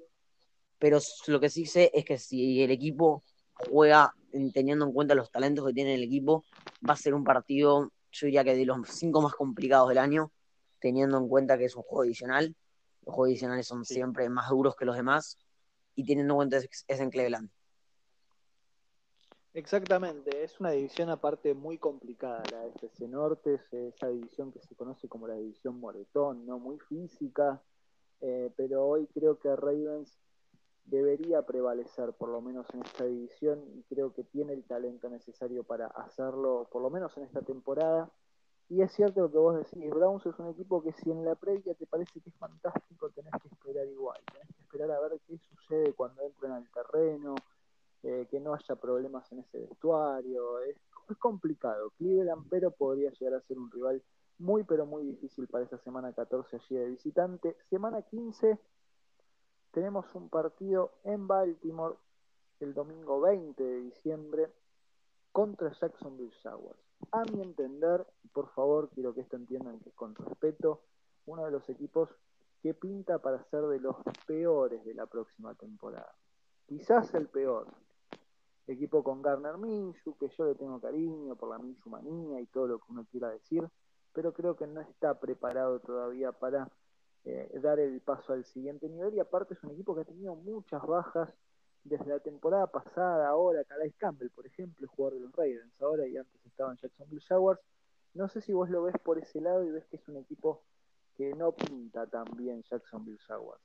Pero 0.79 0.99
lo 1.27 1.39
que 1.39 1.49
sí 1.49 1.65
sé 1.65 1.91
es 1.93 2.05
que 2.05 2.17
si 2.17 2.61
el 2.61 2.71
equipo 2.71 3.23
juega 3.69 4.13
teniendo 4.53 4.85
en 4.85 4.93
cuenta 4.93 5.15
los 5.15 5.31
talentos 5.31 5.65
que 5.65 5.73
tiene 5.73 5.95
el 5.95 6.03
equipo, 6.03 6.43
va 6.87 6.93
a 6.93 6.97
ser 6.97 7.13
un 7.13 7.23
partido, 7.23 7.91
yo 8.11 8.25
diría 8.25 8.43
que 8.43 8.55
de 8.55 8.65
los 8.65 8.87
cinco 8.89 9.21
más 9.21 9.33
complicados 9.33 9.89
del 9.89 9.97
año, 9.97 10.31
teniendo 10.79 11.17
en 11.17 11.27
cuenta 11.27 11.57
que 11.57 11.65
es 11.65 11.75
un 11.75 11.83
juego 11.83 12.03
adicional. 12.03 12.55
Los 13.05 13.15
juegos 13.15 13.29
adicionales 13.31 13.67
son 13.67 13.85
siempre 13.85 14.29
más 14.29 14.49
duros 14.49 14.75
que 14.75 14.85
los 14.85 14.95
demás 14.95 15.37
y 15.95 16.05
teniendo 16.05 16.33
en 16.33 16.37
cuenta 16.37 16.61
que 16.61 16.67
es 16.87 16.99
en 16.99 17.09
Cleveland. 17.09 17.49
Exactamente, 19.53 20.43
es 20.43 20.59
una 20.59 20.69
división 20.69 21.09
aparte 21.09 21.55
muy 21.55 21.79
complicada 21.79 22.43
la 22.51 22.59
de 22.59 22.67
FC 22.69 23.07
Norte, 23.07 23.55
es 23.55 23.73
esa 23.73 24.07
división 24.07 24.51
que 24.51 24.59
se 24.59 24.75
conoce 24.75 25.07
como 25.07 25.27
la 25.27 25.33
división 25.33 25.79
Moretón, 25.79 26.45
no 26.45 26.59
muy 26.59 26.77
física, 26.77 27.59
eh, 28.21 28.51
pero 28.55 28.85
hoy 28.85 29.07
creo 29.07 29.39
que 29.39 29.55
Ravens 29.55 30.15
debería 30.87 31.41
prevalecer 31.41 32.13
por 32.13 32.29
lo 32.29 32.41
menos 32.41 32.65
en 32.73 32.81
esta 32.81 33.05
división 33.05 33.61
y 33.75 33.83
creo 33.83 34.13
que 34.13 34.23
tiene 34.23 34.53
el 34.53 34.63
talento 34.63 35.09
necesario 35.09 35.63
para 35.63 35.87
hacerlo 35.87 36.67
por 36.71 36.81
lo 36.81 36.89
menos 36.89 37.15
en 37.17 37.23
esta 37.23 37.41
temporada. 37.41 38.09
Y 38.69 38.81
es 38.81 38.91
cierto 38.93 39.21
lo 39.21 39.31
que 39.31 39.37
vos 39.37 39.55
decís, 39.55 39.89
Browns 39.89 40.25
es 40.25 40.37
un 40.39 40.47
equipo 40.47 40.81
que 40.81 40.91
si 40.93 41.11
en 41.11 41.23
la 41.23 41.35
previa 41.35 41.73
te 41.73 41.85
parece 41.85 42.19
que 42.19 42.29
es 42.29 42.35
fantástico, 42.35 43.09
tenés 43.11 43.31
que 43.41 43.47
esperar 43.47 43.87
igual, 43.87 44.19
tenés 44.31 44.47
que 44.55 44.61
esperar 44.61 44.91
a 44.91 44.99
ver 44.99 45.19
qué 45.25 45.37
sucede 45.37 45.93
cuando 45.93 46.21
entren 46.23 46.51
al 46.51 46.69
terreno, 46.71 47.35
eh, 48.03 48.27
que 48.29 48.39
no 48.39 48.53
haya 48.53 48.75
problemas 48.75 49.31
en 49.31 49.39
ese 49.39 49.59
vestuario. 49.59 50.59
Es, 50.59 50.77
complicado. 51.19 51.91
Cleveland, 51.97 52.47
pero 52.49 52.71
podría 52.71 53.11
llegar 53.11 53.35
a 53.35 53.41
ser 53.41 53.57
un 53.57 53.71
rival 53.71 54.03
muy, 54.39 54.65
pero 54.65 54.85
muy 54.85 55.03
difícil 55.03 55.47
para 55.47 55.63
esa 55.63 55.77
semana 55.77 56.11
14 56.11 56.57
allí 56.57 56.75
de 56.75 56.89
visitante. 56.89 57.55
Semana 57.69 58.01
15 58.01 58.59
tenemos 59.77 60.07
un 60.15 60.27
partido 60.27 60.89
en 61.03 61.27
Baltimore 61.27 61.97
el 62.59 62.73
domingo 62.73 63.21
20 63.21 63.63
de 63.63 63.81
diciembre 63.81 64.51
contra 65.31 65.71
Jacksonville 65.71 66.33
Jaguars. 66.41 66.79
A 67.11 67.23
mi 67.25 67.43
entender, 67.43 68.03
por 68.33 68.49
favor, 68.55 68.89
quiero 68.89 69.13
que 69.13 69.21
esto 69.21 69.35
entiendan 69.35 69.79
que 69.81 69.91
con 69.91 70.15
respeto, 70.15 70.81
uno 71.27 71.45
de 71.45 71.51
los 71.51 71.69
equipos 71.69 72.09
que 72.63 72.73
pinta 72.73 73.19
para 73.19 73.43
ser 73.51 73.67
de 73.67 73.79
los 73.79 73.97
peores 74.25 74.83
de 74.83 74.95
la 74.95 75.05
próxima 75.05 75.53
temporada. 75.53 76.11
Quizás 76.65 77.13
el 77.13 77.27
peor, 77.27 77.67
equipo 78.65 79.03
con 79.03 79.21
Garner 79.21 79.59
Minshew, 79.59 80.17
que 80.17 80.29
yo 80.29 80.45
le 80.45 80.55
tengo 80.55 80.81
cariño 80.81 81.35
por 81.35 81.49
la 81.49 81.59
Minshew 81.59 81.91
manía 81.91 82.41
y 82.41 82.47
todo 82.47 82.65
lo 82.65 82.79
que 82.79 82.85
uno 82.89 83.05
quiera 83.11 83.29
decir, 83.29 83.69
pero 84.11 84.33
creo 84.33 84.55
que 84.55 84.65
no 84.65 84.81
está 84.81 85.19
preparado 85.19 85.79
todavía 85.81 86.31
para 86.31 86.67
eh, 87.27 87.59
dar 87.61 87.79
el 87.79 87.99
paso 87.99 88.33
al 88.33 88.45
siguiente 88.45 88.87
nivel 88.87 89.13
y 89.15 89.19
aparte 89.19 89.53
es 89.53 89.63
un 89.63 89.71
equipo 89.71 89.93
que 89.93 90.01
ha 90.01 90.05
tenido 90.05 90.35
muchas 90.35 90.81
bajas 90.83 91.29
desde 91.83 92.07
la 92.07 92.19
temporada 92.19 92.67
pasada, 92.67 93.27
ahora 93.27 93.63
Calais 93.65 93.93
Campbell, 93.97 94.29
por 94.29 94.45
ejemplo, 94.45 94.87
jugador 94.87 95.19
de 95.19 95.25
los 95.25 95.35
Ravens, 95.35 95.81
ahora 95.81 96.07
y 96.07 96.17
antes 96.17 96.45
estaba 96.45 96.71
en 96.71 96.77
Jacksonville 96.77 97.21
Jaguars. 97.21 97.59
No 98.13 98.27
sé 98.29 98.41
si 98.41 98.53
vos 98.53 98.69
lo 98.69 98.83
ves 98.83 98.95
por 99.03 99.19
ese 99.19 99.41
lado 99.41 99.63
y 99.63 99.71
ves 99.71 99.85
que 99.87 99.97
es 99.97 100.07
un 100.07 100.17
equipo 100.17 100.63
que 101.15 101.33
no 101.33 101.51
pinta 101.51 102.07
tan 102.07 102.25
bien 102.35 102.63
Jacksonville 102.63 103.19
Jaguars. 103.19 103.61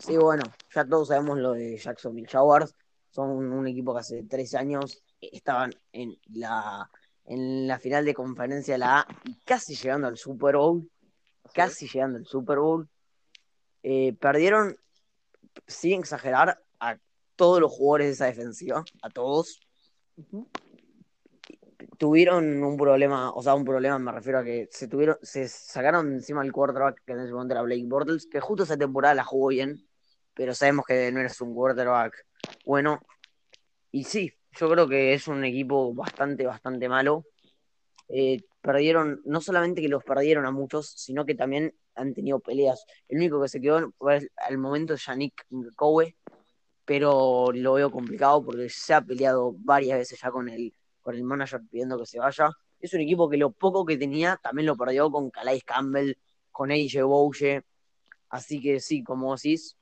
Sí, 0.00 0.16
bueno, 0.16 0.42
ya 0.74 0.84
todos 0.84 1.08
sabemos 1.08 1.38
lo 1.38 1.52
de 1.52 1.76
Jacksonville 1.76 2.26
Jaguars 2.26 2.74
son 3.10 3.30
un 3.52 3.66
equipo 3.66 3.92
que 3.92 4.00
hace 4.00 4.22
tres 4.24 4.54
años 4.54 5.02
estaban 5.20 5.72
en 5.92 6.16
la, 6.32 6.90
en 7.24 7.66
la 7.66 7.78
final 7.78 8.04
de 8.04 8.14
conferencia 8.14 8.74
de 8.74 8.78
la 8.78 9.00
A 9.00 9.06
y 9.24 9.34
casi 9.40 9.74
llegando 9.74 10.06
al 10.06 10.16
Super 10.16 10.56
Bowl. 10.56 10.88
Casi 11.52 11.88
llegando 11.88 12.18
al 12.18 12.26
Super 12.26 12.58
Bowl. 12.58 12.88
Eh, 13.82 14.14
perdieron, 14.20 14.76
sin 15.66 16.00
exagerar, 16.00 16.62
a 16.78 16.98
todos 17.36 17.60
los 17.60 17.72
jugadores 17.72 18.06
de 18.08 18.12
esa 18.12 18.26
defensiva, 18.26 18.84
a 19.02 19.10
todos. 19.10 19.60
Tuvieron 21.98 22.62
un 22.62 22.76
problema, 22.76 23.32
o 23.32 23.42
sea, 23.42 23.54
un 23.54 23.64
problema 23.64 23.98
me 23.98 24.12
refiero 24.12 24.38
a 24.38 24.44
que 24.44 24.68
se 24.70 24.88
tuvieron, 24.88 25.16
se 25.22 25.48
sacaron 25.48 26.12
encima 26.12 26.42
el 26.42 26.52
quarterback 26.52 27.02
que 27.04 27.12
en 27.12 27.20
ese 27.20 27.32
momento 27.32 27.54
era 27.54 27.62
Blake 27.62 27.84
Bortles, 27.86 28.26
que 28.26 28.40
justo 28.40 28.64
esa 28.64 28.76
temporada 28.76 29.14
la 29.14 29.24
jugó 29.24 29.48
bien, 29.48 29.86
pero 30.34 30.54
sabemos 30.54 30.86
que 30.86 31.10
no 31.12 31.20
eres 31.20 31.40
un 31.40 31.54
quarterback 31.54 32.26
bueno. 32.64 33.00
Y 33.90 34.04
sí, 34.04 34.32
yo 34.52 34.70
creo 34.70 34.88
que 34.88 35.14
es 35.14 35.28
un 35.28 35.44
equipo 35.44 35.92
bastante, 35.94 36.46
bastante 36.46 36.88
malo. 36.88 37.24
Eh, 38.08 38.42
perdieron, 38.60 39.20
no 39.24 39.40
solamente 39.40 39.80
que 39.80 39.88
los 39.88 40.04
perdieron 40.04 40.46
a 40.46 40.50
muchos, 40.50 40.90
sino 40.90 41.24
que 41.24 41.34
también 41.34 41.74
han 41.94 42.14
tenido 42.14 42.40
peleas. 42.40 42.84
El 43.08 43.18
único 43.18 43.40
que 43.40 43.48
se 43.48 43.60
quedó 43.60 43.92
al 44.36 44.58
momento 44.58 44.94
es 44.94 45.06
Yannick 45.06 45.46
Cowe, 45.76 46.16
pero 46.84 47.52
lo 47.52 47.74
veo 47.74 47.90
complicado 47.90 48.44
porque 48.44 48.68
se 48.68 48.94
ha 48.94 49.00
peleado 49.00 49.54
varias 49.58 49.98
veces 49.98 50.20
ya 50.20 50.30
con 50.30 50.48
el, 50.48 50.74
con 51.02 51.14
el 51.14 51.24
manager 51.24 51.60
pidiendo 51.70 51.98
que 51.98 52.06
se 52.06 52.18
vaya. 52.18 52.50
Es 52.80 52.94
un 52.94 53.00
equipo 53.00 53.28
que 53.28 53.36
lo 53.36 53.50
poco 53.52 53.84
que 53.84 53.96
tenía 53.96 54.38
también 54.42 54.66
lo 54.66 54.76
perdió 54.76 55.10
con 55.10 55.30
Calais 55.30 55.64
Campbell, 55.64 56.14
con 56.50 56.70
AJ 56.70 57.04
Bouye, 57.04 57.64
Así 58.30 58.60
que 58.60 58.78
sí, 58.78 59.02
como 59.02 59.34
decís, 59.34 59.76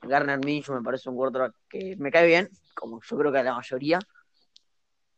Garner 0.00 0.38
Minshew 0.38 0.76
me 0.76 0.82
parece 0.82 1.10
un 1.10 1.16
quarterback 1.16 1.54
que 1.68 1.96
me 1.98 2.12
cae 2.12 2.24
bien, 2.24 2.48
como 2.72 3.00
yo 3.02 3.18
creo 3.18 3.32
que 3.32 3.38
a 3.38 3.42
la 3.42 3.56
mayoría, 3.56 3.98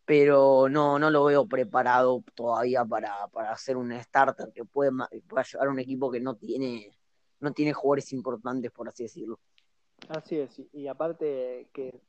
pero 0.07 0.69
no, 0.69 0.99
no 0.99 1.11
lo 1.11 1.25
veo 1.25 1.47
preparado 1.47 2.23
todavía 2.35 2.85
para, 2.85 3.27
para 3.29 3.51
hacer 3.51 3.77
un 3.77 3.93
starter 4.01 4.53
que 4.55 4.65
puede, 4.65 4.93
pueda 5.29 5.45
llevar 5.45 5.69
un 5.69 5.81
equipo 5.81 6.11
que 6.11 6.21
no 6.21 6.37
tiene 6.37 6.97
no 7.41 7.53
tiene 7.53 7.75
jugadores 7.75 8.13
importantes, 8.15 8.73
por 8.73 8.89
así 8.89 9.03
decirlo. 9.03 9.39
Así 10.09 10.39
es, 10.39 10.63
y 10.73 10.87
aparte 10.87 11.69
que 11.73 12.01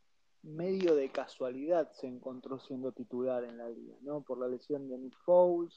medio 0.44 0.96
de 0.96 1.10
casualidad 1.10 1.92
se 1.92 2.08
encontró 2.08 2.60
siendo 2.60 2.92
titular 2.92 3.44
en 3.44 3.58
la 3.58 3.68
liga, 3.70 3.96
¿no? 4.02 4.22
Por 4.22 4.40
la 4.40 4.48
lesión 4.48 4.88
de 4.88 4.98
Nick 4.98 5.18
Foles 5.26 5.74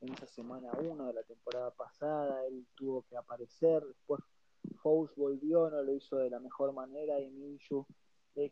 en 0.00 0.12
esa 0.12 0.26
semana 0.26 0.70
1 0.78 1.06
de 1.06 1.12
la 1.14 1.22
temporada 1.22 1.70
pasada, 1.70 2.44
él 2.46 2.66
tuvo 2.74 3.02
que 3.08 3.16
aparecer, 3.16 3.82
después 3.86 4.20
Foles 4.82 5.14
volvió, 5.16 5.70
no 5.70 5.82
lo 5.82 5.94
hizo 5.94 6.16
de 6.18 6.30
la 6.30 6.40
mejor 6.40 6.72
manera 6.72 7.18
y 7.20 7.30
Minshew 7.30 7.86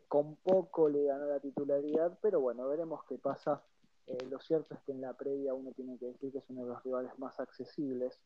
con 0.07 0.35
poco 0.37 0.89
le 0.89 1.05
ganó 1.05 1.25
la 1.25 1.39
titularidad, 1.39 2.17
pero 2.21 2.39
bueno, 2.39 2.67
veremos 2.67 3.03
qué 3.05 3.17
pasa. 3.17 3.63
Eh, 4.07 4.17
lo 4.29 4.39
cierto 4.39 4.73
es 4.73 4.81
que 4.81 4.91
en 4.91 5.01
la 5.01 5.13
previa 5.13 5.53
uno 5.53 5.71
tiene 5.71 5.97
que 5.97 6.07
decir 6.07 6.31
que 6.31 6.39
es 6.39 6.49
uno 6.49 6.63
de 6.63 6.69
los 6.69 6.83
rivales 6.83 7.17
más 7.19 7.39
accesibles 7.39 8.19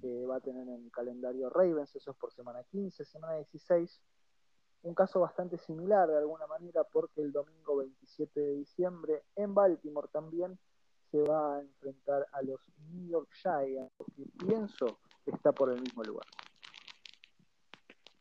que 0.00 0.26
va 0.26 0.36
a 0.36 0.40
tener 0.40 0.62
en 0.68 0.84
el 0.84 0.90
calendario 0.90 1.50
Ravens, 1.50 1.94
eso 1.94 2.10
es 2.10 2.16
por 2.16 2.32
semana 2.32 2.62
15, 2.64 3.04
semana 3.04 3.36
16 3.36 4.00
un 4.82 4.94
caso 4.94 5.20
bastante 5.20 5.58
similar 5.58 6.08
de 6.08 6.18
alguna 6.18 6.46
manera 6.46 6.84
porque 6.84 7.20
el 7.20 7.32
domingo 7.32 7.76
27 7.76 8.40
de 8.40 8.54
diciembre 8.56 9.22
en 9.36 9.54
Baltimore 9.54 10.08
también 10.10 10.58
se 11.10 11.20
va 11.22 11.56
a 11.56 11.60
enfrentar 11.60 12.26
a 12.32 12.42
los 12.42 12.60
New 12.88 13.08
York 13.08 13.28
Giants, 13.42 13.92
que 14.16 14.24
pienso 14.46 15.00
que 15.24 15.32
está 15.32 15.52
por 15.52 15.70
el 15.70 15.80
mismo 15.80 16.02
lugar. 16.04 16.26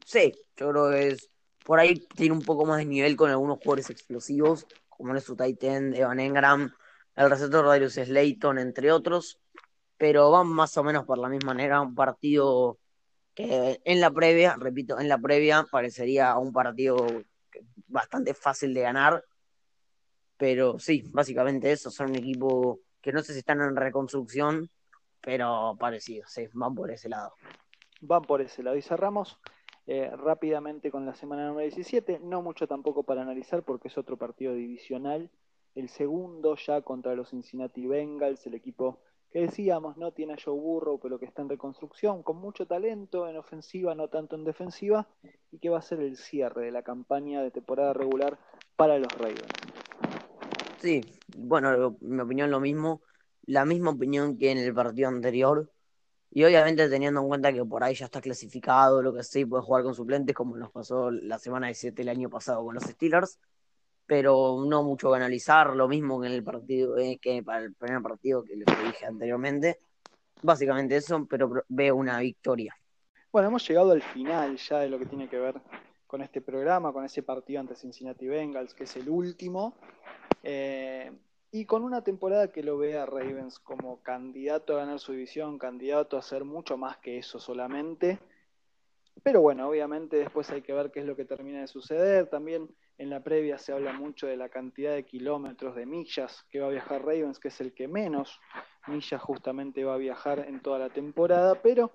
Sí, 0.03 0.33
yo 0.57 0.71
creo 0.71 0.89
que 0.89 1.07
es 1.09 1.29
por 1.69 1.79
ahí 1.79 1.99
tiene 2.15 2.33
un 2.33 2.41
poco 2.41 2.65
más 2.65 2.79
de 2.79 2.85
nivel 2.85 3.15
con 3.15 3.29
algunos 3.29 3.59
jugadores 3.59 3.91
explosivos, 3.91 4.65
como 4.89 5.15
es 5.15 5.23
su 5.23 5.35
Titan, 5.35 5.93
Evan 5.93 6.19
Engram, 6.19 6.73
el 7.15 7.29
receptor 7.29 7.63
Darius 7.63 7.93
Slayton, 7.93 8.57
entre 8.57 8.91
otros, 8.91 9.39
pero 9.95 10.31
van 10.31 10.47
más 10.47 10.75
o 10.77 10.83
menos 10.83 11.05
por 11.05 11.19
la 11.19 11.29
misma 11.29 11.53
manera, 11.53 11.79
un 11.79 11.93
partido 11.93 12.79
que 13.35 13.79
en 13.85 14.01
la 14.01 14.09
previa, 14.09 14.55
repito, 14.57 14.99
en 14.99 15.07
la 15.07 15.19
previa 15.19 15.63
parecería 15.69 16.35
un 16.39 16.51
partido 16.51 17.05
bastante 17.85 18.33
fácil 18.33 18.73
de 18.73 18.81
ganar, 18.81 19.23
pero 20.37 20.79
sí, 20.79 21.03
básicamente 21.11 21.71
eso, 21.71 21.91
son 21.91 22.09
un 22.09 22.15
equipo 22.15 22.79
que 22.99 23.11
no 23.11 23.21
sé 23.21 23.33
si 23.33 23.39
están 23.39 23.61
en 23.61 23.75
reconstrucción, 23.75 24.71
pero 25.21 25.77
parecido, 25.79 26.25
sí, 26.25 26.47
van 26.51 26.73
por 26.73 26.89
ese 26.89 27.09
lado. 27.09 27.31
Van 28.01 28.23
por 28.23 28.41
ese 28.41 28.63
lado. 28.63 28.75
Y 28.75 28.81
cerramos 28.81 29.39
eh, 29.91 30.15
rápidamente 30.15 30.91
con 30.91 31.03
la 31.07 31.15
semana 31.15 31.47
número 31.47 31.67
17, 31.67 32.19
no 32.19 32.43
mucho 32.43 32.67
tampoco 32.67 33.01
para 33.01 33.23
analizar 33.23 33.63
porque 33.63 33.87
es 33.87 33.97
otro 33.97 34.17
partido 34.17 34.53
divisional, 34.53 35.31
el 35.73 35.89
segundo 35.89 36.55
ya 36.57 36.83
contra 36.83 37.15
los 37.15 37.31
Cincinnati 37.31 37.87
Bengals, 37.87 38.45
el 38.45 38.53
equipo 38.53 38.99
que 39.31 39.39
decíamos, 39.39 39.97
¿no? 39.97 40.11
Tiene 40.11 40.33
a 40.33 40.37
Joe 40.37 40.53
Burrow, 40.53 40.99
pero 40.99 41.17
que 41.17 41.25
está 41.25 41.41
en 41.41 41.49
reconstrucción, 41.49 42.21
con 42.21 42.37
mucho 42.37 42.67
talento 42.67 43.27
en 43.27 43.37
ofensiva, 43.37 43.95
no 43.95 44.09
tanto 44.09 44.35
en 44.35 44.43
defensiva, 44.43 45.07
y 45.51 45.57
que 45.57 45.69
va 45.69 45.79
a 45.79 45.81
ser 45.81 46.01
el 46.01 46.17
cierre 46.17 46.65
de 46.65 46.71
la 46.71 46.83
campaña 46.83 47.41
de 47.41 47.49
temporada 47.49 47.91
regular 47.93 48.37
para 48.75 48.99
los 48.99 49.11
Ravens. 49.17 49.41
Sí, 50.77 51.01
bueno, 51.35 51.97
mi 52.01 52.21
opinión 52.21 52.51
lo 52.51 52.59
mismo, 52.59 53.01
la 53.47 53.65
misma 53.65 53.89
opinión 53.89 54.37
que 54.37 54.51
en 54.51 54.59
el 54.59 54.71
partido 54.71 55.09
anterior, 55.09 55.71
y 56.31 56.43
obviamente 56.43 56.87
teniendo 56.89 57.21
en 57.21 57.27
cuenta 57.27 57.51
que 57.51 57.65
por 57.65 57.83
ahí 57.83 57.95
ya 57.95 58.05
está 58.05 58.21
clasificado, 58.21 59.01
lo 59.01 59.13
que 59.13 59.23
sí, 59.23 59.45
puede 59.45 59.63
jugar 59.63 59.83
con 59.83 59.95
suplentes, 59.95 60.35
como 60.35 60.55
nos 60.57 60.71
pasó 60.71 61.09
la 61.09 61.39
semana 61.39 61.67
17 61.67 62.01
el 62.01 62.09
año 62.09 62.29
pasado 62.29 62.63
con 62.63 62.75
los 62.75 62.83
Steelers, 62.83 63.39
pero 64.05 64.63
no 64.67 64.83
mucho 64.83 65.09
que 65.11 65.17
analizar, 65.17 65.75
lo 65.75 65.87
mismo 65.87 66.21
que 66.21 66.27
en 66.27 66.33
el 66.33 66.43
partido, 66.43 66.97
eh, 66.97 67.19
que 67.21 67.43
para 67.43 67.63
el 67.63 67.73
primer 67.73 68.01
partido 68.01 68.43
que 68.43 68.55
les 68.55 68.65
dije 68.65 69.05
anteriormente. 69.05 69.79
Básicamente 70.41 70.95
eso, 70.95 71.27
pero 71.29 71.63
veo 71.67 71.95
una 71.95 72.19
victoria. 72.19 72.75
Bueno, 73.31 73.49
hemos 73.49 73.67
llegado 73.67 73.91
al 73.91 74.01
final 74.01 74.57
ya 74.57 74.79
de 74.79 74.89
lo 74.89 74.97
que 74.97 75.05
tiene 75.05 75.27
que 75.27 75.37
ver 75.37 75.61
con 76.07 76.21
este 76.21 76.41
programa, 76.41 76.91
con 76.91 77.05
ese 77.05 77.21
partido 77.21 77.59
ante 77.59 77.75
Cincinnati 77.75 78.27
Bengals, 78.27 78.73
que 78.73 78.85
es 78.85 78.95
el 78.95 79.09
último, 79.09 79.75
eh, 80.41 81.11
y 81.51 81.65
con 81.65 81.83
una 81.83 82.03
temporada 82.03 82.51
que 82.51 82.63
lo 82.63 82.77
ve 82.77 82.97
a 82.97 83.05
Ravens 83.05 83.59
como 83.59 84.01
candidato 84.03 84.73
a 84.73 84.79
ganar 84.79 84.99
su 84.99 85.13
división, 85.13 85.57
candidato 85.57 86.15
a 86.15 86.19
hacer 86.19 86.43
mucho 86.43 86.77
más 86.77 86.97
que 86.97 87.17
eso 87.17 87.39
solamente. 87.39 88.19
Pero 89.23 89.41
bueno, 89.41 89.67
obviamente 89.67 90.17
después 90.17 90.49
hay 90.51 90.61
que 90.61 90.73
ver 90.73 90.91
qué 90.91 90.99
es 90.99 91.05
lo 91.05 91.15
que 91.15 91.25
termina 91.25 91.59
de 91.59 91.67
suceder. 91.67 92.27
También 92.29 92.69
en 92.97 93.09
la 93.09 93.23
previa 93.23 93.57
se 93.57 93.73
habla 93.73 93.93
mucho 93.93 94.27
de 94.27 94.37
la 94.37 94.49
cantidad 94.49 94.93
de 94.93 95.05
kilómetros, 95.05 95.75
de 95.75 95.85
millas 95.85 96.45
que 96.49 96.59
va 96.59 96.67
a 96.67 96.71
viajar 96.71 97.01
Ravens, 97.01 97.39
que 97.39 97.47
es 97.47 97.59
el 97.61 97.73
que 97.73 97.87
menos 97.87 98.39
millas 98.87 99.21
justamente 99.21 99.83
va 99.83 99.95
a 99.95 99.97
viajar 99.97 100.45
en 100.47 100.61
toda 100.61 100.79
la 100.79 100.89
temporada, 100.89 101.61
pero 101.61 101.91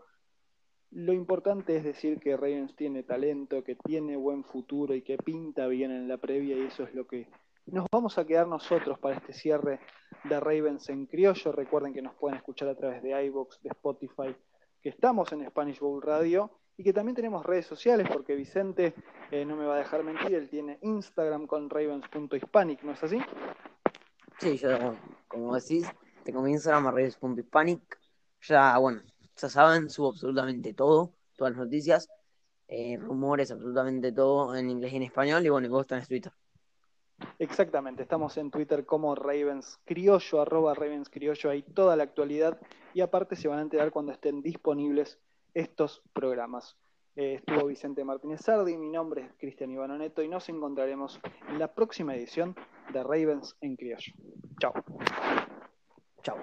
lo 0.90 1.12
importante 1.12 1.76
es 1.76 1.84
decir 1.84 2.20
que 2.20 2.36
Ravens 2.36 2.76
tiene 2.76 3.02
talento, 3.02 3.64
que 3.64 3.74
tiene 3.74 4.16
buen 4.16 4.44
futuro 4.44 4.94
y 4.94 5.02
que 5.02 5.16
pinta 5.16 5.66
bien 5.66 5.90
en 5.90 6.08
la 6.08 6.18
previa 6.18 6.56
y 6.56 6.62
eso 6.62 6.84
es 6.84 6.94
lo 6.94 7.06
que 7.06 7.26
nos 7.66 7.86
vamos 7.90 8.18
a 8.18 8.26
quedar 8.26 8.46
nosotros 8.46 8.98
para 8.98 9.16
este 9.16 9.32
cierre 9.32 9.80
de 10.24 10.40
Ravens 10.40 10.88
en 10.88 11.06
criollo. 11.06 11.52
Recuerden 11.52 11.92
que 11.92 12.02
nos 12.02 12.14
pueden 12.14 12.36
escuchar 12.36 12.68
a 12.68 12.74
través 12.74 13.02
de 13.02 13.24
iVoox, 13.26 13.60
de 13.62 13.70
Spotify, 13.70 14.36
que 14.82 14.90
estamos 14.90 15.32
en 15.32 15.46
Spanish 15.48 15.80
Bowl 15.80 16.02
Radio 16.02 16.50
y 16.76 16.84
que 16.84 16.92
también 16.92 17.14
tenemos 17.14 17.44
redes 17.46 17.66
sociales 17.66 18.08
porque 18.12 18.34
Vicente 18.34 18.94
eh, 19.30 19.44
no 19.44 19.56
me 19.56 19.64
va 19.64 19.76
a 19.76 19.78
dejar 19.78 20.02
mentir, 20.02 20.34
él 20.34 20.48
tiene 20.50 20.78
Instagram 20.82 21.46
con 21.46 21.70
ravens.hispanic, 21.70 22.82
¿no 22.82 22.92
es 22.92 23.02
así? 23.02 23.18
Sí, 24.38 24.56
yo, 24.58 24.96
como 25.28 25.54
decís, 25.54 25.86
tengo 26.24 26.42
mi 26.42 26.52
Instagram 26.52 26.86
ravens.hispanic. 26.86 27.98
Ya, 28.42 28.76
bueno, 28.78 29.00
ya 29.36 29.48
saben, 29.48 29.88
subo 29.88 30.10
absolutamente 30.10 30.74
todo, 30.74 31.14
todas 31.36 31.52
las 31.52 31.64
noticias, 31.64 32.08
eh, 32.68 32.98
rumores, 32.98 33.50
absolutamente 33.50 34.12
todo 34.12 34.54
en 34.54 34.68
inglés 34.68 34.92
y 34.92 34.96
en 34.96 35.02
español. 35.04 35.46
Y 35.46 35.48
bueno, 35.48 35.66
y 35.66 35.70
vos 35.70 35.86
tenés 35.86 36.08
Twitter. 36.08 36.32
Exactamente, 37.38 38.02
estamos 38.02 38.36
en 38.36 38.50
Twitter 38.50 38.84
como 38.86 39.14
Ravens 39.14 39.78
Criollo, 39.84 40.40
arroba 40.40 40.74
Ravens 40.74 41.08
Criollo, 41.10 41.50
hay 41.50 41.62
toda 41.62 41.96
la 41.96 42.04
actualidad 42.04 42.58
y 42.92 43.00
aparte 43.00 43.36
se 43.36 43.48
van 43.48 43.58
a 43.58 43.62
enterar 43.62 43.90
cuando 43.90 44.12
estén 44.12 44.42
disponibles 44.42 45.18
estos 45.52 46.02
programas. 46.12 46.76
Eh, 47.16 47.34
estuvo 47.34 47.66
Vicente 47.66 48.02
Martínez 48.04 48.40
Sardi, 48.40 48.76
mi 48.76 48.88
nombre 48.88 49.22
es 49.22 49.32
Cristian 49.38 49.70
Ivano 49.70 49.96
Neto 49.96 50.22
y 50.22 50.28
nos 50.28 50.48
encontraremos 50.48 51.20
en 51.48 51.58
la 51.58 51.72
próxima 51.72 52.14
edición 52.16 52.56
de 52.92 53.02
Ravens 53.02 53.56
en 53.60 53.76
Criollo. 53.76 54.12
Chao. 54.58 54.72
Chao. 56.22 56.36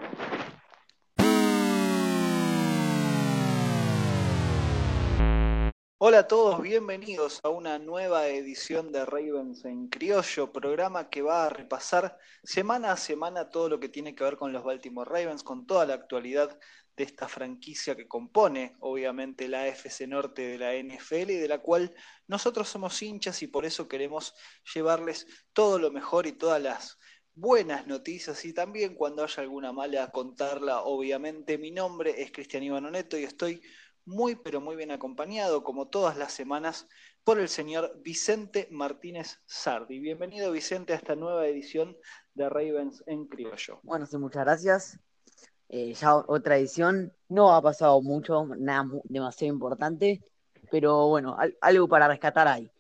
Hola 6.04 6.18
a 6.22 6.28
todos, 6.28 6.60
bienvenidos 6.64 7.39
a 7.43 7.49
una 7.49 7.78
nueva 7.78 8.28
edición 8.28 8.91
de 8.91 9.06
Ravens 9.06 9.66
en 9.66 9.88
Criollo, 9.88 10.52
programa 10.52 11.12
que 11.12 11.22
va 11.22 11.45
a 11.45 11.49
repasar 11.49 12.18
semana 12.43 12.91
a 12.91 12.97
semana 12.97 13.52
todo 13.52 13.70
lo 13.70 13.80
que 13.80 13.88
tiene 13.88 14.16
que 14.16 14.24
ver 14.24 14.36
con 14.36 14.52
los 14.52 14.64
Baltimore 14.64 15.08
Ravens, 15.08 15.43
con 15.43 15.68
toda 15.68 15.86
la 15.86 15.93
actualidad 15.93 16.60
de 16.97 17.04
esta 17.04 17.28
franquicia 17.28 17.95
que 17.95 18.08
compone, 18.08 18.76
obviamente, 18.80 19.47
la 19.47 19.62
AFC 19.62 20.08
Norte 20.08 20.41
de 20.41 20.58
la 20.58 20.74
NFL 20.74 21.30
y 21.30 21.36
de 21.36 21.47
la 21.47 21.60
cual 21.60 21.93
nosotros 22.26 22.68
somos 22.68 22.99
hinchas 23.04 23.43
y 23.43 23.47
por 23.47 23.64
eso 23.64 23.88
queremos 23.88 24.34
llevarles 24.74 25.28
todo 25.54 25.78
lo 25.78 25.91
mejor 25.91 26.26
y 26.26 26.32
todas 26.32 26.64
las 26.64 26.97
buenas 27.36 27.86
noticias 27.86 28.43
y 28.43 28.54
también 28.54 28.95
cuando 28.95 29.24
haya 29.24 29.43
alguna 29.43 29.72
mala 29.72 30.10
contarla, 30.10 30.82
obviamente. 30.82 31.60
Mi 31.60 31.70
nombre 31.70 32.24
es 32.24 32.32
Cristian 32.32 32.64
Ivano 32.64 32.89
Neto 32.89 33.20
y 33.20 33.24
estoy 33.24 33.62
muy 34.06 34.36
pero 34.36 34.62
muy 34.62 34.76
bien 34.76 34.91
acompañado, 34.91 35.64
como 35.64 35.88
todas 35.88 36.18
las 36.18 36.34
semanas, 36.34 36.88
por 37.24 37.39
el 37.39 37.49
señor 37.49 37.93
Vicente 38.02 38.68
Martínez 38.72 39.39
Sardi. 39.45 39.99
Bienvenido 39.99 40.52
Vicente 40.52 40.93
a 40.93 40.95
esta 40.95 41.16
nueva 41.16 41.45
edición 41.47 41.97
de 42.34 42.49
Ravens 42.49 43.04
en 43.06 43.28
Criollo. 43.28 43.80
Bueno, 43.84 44.06
sí, 44.06 44.18
muchas 44.18 44.43
gracias. 44.43 44.99
Eh, 45.70 45.93
ya 45.93 46.16
otra 46.16 46.58
edición. 46.58 47.14
No 47.30 47.54
ha 47.54 47.62
pasado 47.62 48.02
mucho, 48.02 48.45
nada 48.58 48.86
demasiado 49.06 49.54
importante, 49.54 50.24
pero 50.70 51.08
bueno, 51.08 51.38
algo 51.62 51.88
para 51.88 52.08
rescatar 52.08 52.47
ahí. 52.47 52.72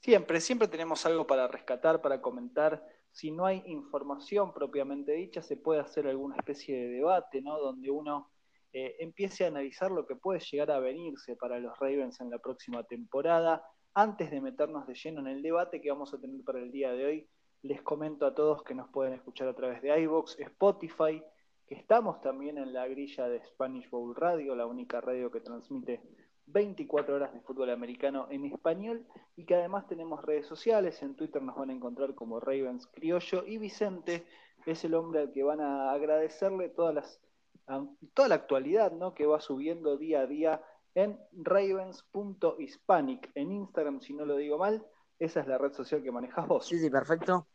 Siempre, 0.00 0.40
siempre 0.40 0.68
tenemos 0.68 1.04
algo 1.04 1.26
para 1.26 1.48
rescatar, 1.48 2.00
para 2.00 2.22
comentar. 2.22 2.86
Si 3.16 3.30
no 3.30 3.46
hay 3.46 3.62
información 3.64 4.52
propiamente 4.52 5.12
dicha, 5.12 5.40
se 5.40 5.56
puede 5.56 5.80
hacer 5.80 6.06
alguna 6.06 6.36
especie 6.36 6.76
de 6.76 6.88
debate, 6.96 7.40
¿no? 7.40 7.58
Donde 7.58 7.90
uno 7.90 8.28
eh, 8.74 8.96
empiece 8.98 9.46
a 9.46 9.48
analizar 9.48 9.90
lo 9.90 10.06
que 10.06 10.16
puede 10.16 10.38
llegar 10.38 10.70
a 10.70 10.80
venirse 10.80 11.34
para 11.34 11.58
los 11.58 11.78
Ravens 11.78 12.20
en 12.20 12.28
la 12.28 12.38
próxima 12.38 12.82
temporada. 12.82 13.64
Antes 13.94 14.30
de 14.30 14.42
meternos 14.42 14.86
de 14.86 14.92
lleno 14.92 15.20
en 15.20 15.28
el 15.28 15.40
debate 15.40 15.80
que 15.80 15.90
vamos 15.90 16.12
a 16.12 16.20
tener 16.20 16.44
para 16.44 16.58
el 16.58 16.70
día 16.70 16.92
de 16.92 17.06
hoy, 17.06 17.28
les 17.62 17.80
comento 17.80 18.26
a 18.26 18.34
todos 18.34 18.62
que 18.62 18.74
nos 18.74 18.90
pueden 18.90 19.14
escuchar 19.14 19.48
a 19.48 19.56
través 19.56 19.80
de 19.80 19.98
iVoox, 19.98 20.38
Spotify, 20.38 21.22
que 21.66 21.74
estamos 21.74 22.20
también 22.20 22.58
en 22.58 22.74
la 22.74 22.86
grilla 22.86 23.30
de 23.30 23.42
Spanish 23.46 23.88
Bowl 23.88 24.14
Radio, 24.14 24.54
la 24.54 24.66
única 24.66 25.00
radio 25.00 25.30
que 25.30 25.40
transmite 25.40 26.02
24 26.46 27.16
horas 27.16 27.32
de 27.32 27.40
fútbol 27.40 27.70
americano 27.70 28.28
en 28.30 28.44
español 28.44 29.06
y 29.36 29.44
que 29.44 29.54
además 29.54 29.86
tenemos 29.86 30.24
redes 30.24 30.46
sociales. 30.46 31.02
En 31.02 31.16
Twitter 31.16 31.42
nos 31.42 31.56
van 31.56 31.70
a 31.70 31.74
encontrar 31.74 32.14
como 32.14 32.40
Ravens 32.40 32.86
Criollo 32.86 33.44
y 33.46 33.58
Vicente 33.58 34.24
es 34.64 34.84
el 34.84 34.94
hombre 34.94 35.20
al 35.20 35.32
que 35.32 35.42
van 35.42 35.60
a 35.60 35.92
agradecerle 35.92 36.68
todas 36.68 36.94
las 36.94 37.20
toda 38.14 38.28
la 38.28 38.36
actualidad 38.36 38.92
¿no? 38.92 39.12
que 39.14 39.26
va 39.26 39.40
subiendo 39.40 39.96
día 39.96 40.20
a 40.20 40.26
día 40.26 40.62
en 40.94 41.18
ravens.hispanic, 41.32 43.30
en 43.34 43.50
Instagram, 43.52 44.00
si 44.00 44.14
no 44.14 44.24
lo 44.24 44.36
digo 44.36 44.56
mal. 44.56 44.86
Esa 45.18 45.40
es 45.40 45.46
la 45.46 45.58
red 45.58 45.72
social 45.72 46.02
que 46.02 46.12
manejas 46.12 46.46
vos. 46.46 46.66
Sí, 46.66 46.78
sí, 46.78 46.90
perfecto. 46.90 47.48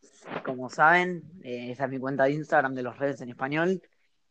Como 0.44 0.70
saben, 0.70 1.24
eh, 1.44 1.72
esa 1.72 1.86
es 1.86 1.92
mi 1.92 2.00
cuenta 2.00 2.26
de 2.26 2.34
Instagram 2.34 2.76
de 2.76 2.84
los 2.84 2.98
Ravens 2.98 3.22
en 3.22 3.30
español. 3.30 3.82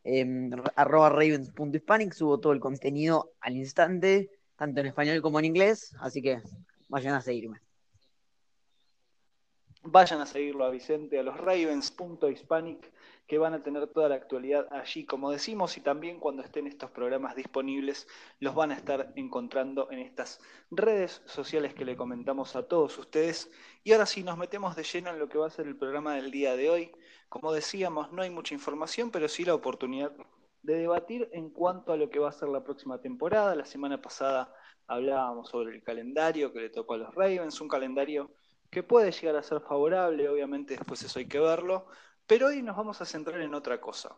Eh, 0.02 0.50
arroba 0.76 1.10
ravens.hispanic, 1.10 2.12
subo 2.12 2.38
todo 2.40 2.52
el 2.52 2.60
contenido 2.60 3.32
al 3.40 3.56
instante, 3.56 4.30
tanto 4.60 4.80
en 4.80 4.88
español 4.88 5.22
como 5.22 5.38
en 5.38 5.46
inglés, 5.46 5.96
así 6.00 6.20
que 6.20 6.42
vayan 6.86 7.14
a 7.14 7.22
seguirme. 7.22 7.62
Vayan 9.82 10.20
a 10.20 10.26
seguirlo 10.26 10.66
a 10.66 10.70
Vicente, 10.70 11.18
a 11.18 11.22
los 11.22 11.34
Ravens.hispanic, 11.38 12.92
que 13.26 13.38
van 13.38 13.54
a 13.54 13.62
tener 13.62 13.86
toda 13.86 14.10
la 14.10 14.16
actualidad 14.16 14.68
allí, 14.70 15.06
como 15.06 15.30
decimos, 15.30 15.78
y 15.78 15.80
también 15.80 16.20
cuando 16.20 16.42
estén 16.42 16.66
estos 16.66 16.90
programas 16.90 17.36
disponibles, 17.36 18.06
los 18.38 18.54
van 18.54 18.72
a 18.72 18.74
estar 18.74 19.14
encontrando 19.16 19.90
en 19.90 20.00
estas 20.00 20.40
redes 20.70 21.22
sociales 21.24 21.72
que 21.72 21.86
le 21.86 21.96
comentamos 21.96 22.54
a 22.54 22.68
todos 22.68 22.98
ustedes. 22.98 23.50
Y 23.82 23.92
ahora 23.92 24.04
sí, 24.04 24.22
nos 24.22 24.36
metemos 24.36 24.76
de 24.76 24.82
lleno 24.82 25.08
en 25.08 25.18
lo 25.18 25.30
que 25.30 25.38
va 25.38 25.46
a 25.46 25.50
ser 25.50 25.68
el 25.68 25.76
programa 25.76 26.16
del 26.16 26.30
día 26.30 26.54
de 26.54 26.68
hoy. 26.68 26.92
Como 27.30 27.50
decíamos, 27.50 28.12
no 28.12 28.20
hay 28.20 28.28
mucha 28.28 28.52
información, 28.52 29.10
pero 29.10 29.26
sí 29.26 29.42
la 29.42 29.54
oportunidad 29.54 30.12
de 30.62 30.76
debatir 30.76 31.28
en 31.32 31.50
cuanto 31.50 31.92
a 31.92 31.96
lo 31.96 32.10
que 32.10 32.18
va 32.18 32.28
a 32.28 32.32
ser 32.32 32.48
la 32.48 32.62
próxima 32.62 33.00
temporada. 33.00 33.54
La 33.54 33.64
semana 33.64 34.00
pasada 34.00 34.54
hablábamos 34.86 35.48
sobre 35.48 35.74
el 35.74 35.82
calendario 35.82 36.52
que 36.52 36.60
le 36.60 36.70
tocó 36.70 36.94
a 36.94 36.98
los 36.98 37.14
Ravens, 37.14 37.60
un 37.60 37.68
calendario 37.68 38.30
que 38.70 38.82
puede 38.82 39.10
llegar 39.10 39.36
a 39.36 39.42
ser 39.42 39.60
favorable, 39.60 40.28
obviamente 40.28 40.76
después 40.76 41.02
eso 41.02 41.18
hay 41.18 41.26
que 41.26 41.40
verlo, 41.40 41.86
pero 42.26 42.48
hoy 42.48 42.62
nos 42.62 42.76
vamos 42.76 43.00
a 43.00 43.04
centrar 43.04 43.40
en 43.40 43.54
otra 43.54 43.80
cosa. 43.80 44.14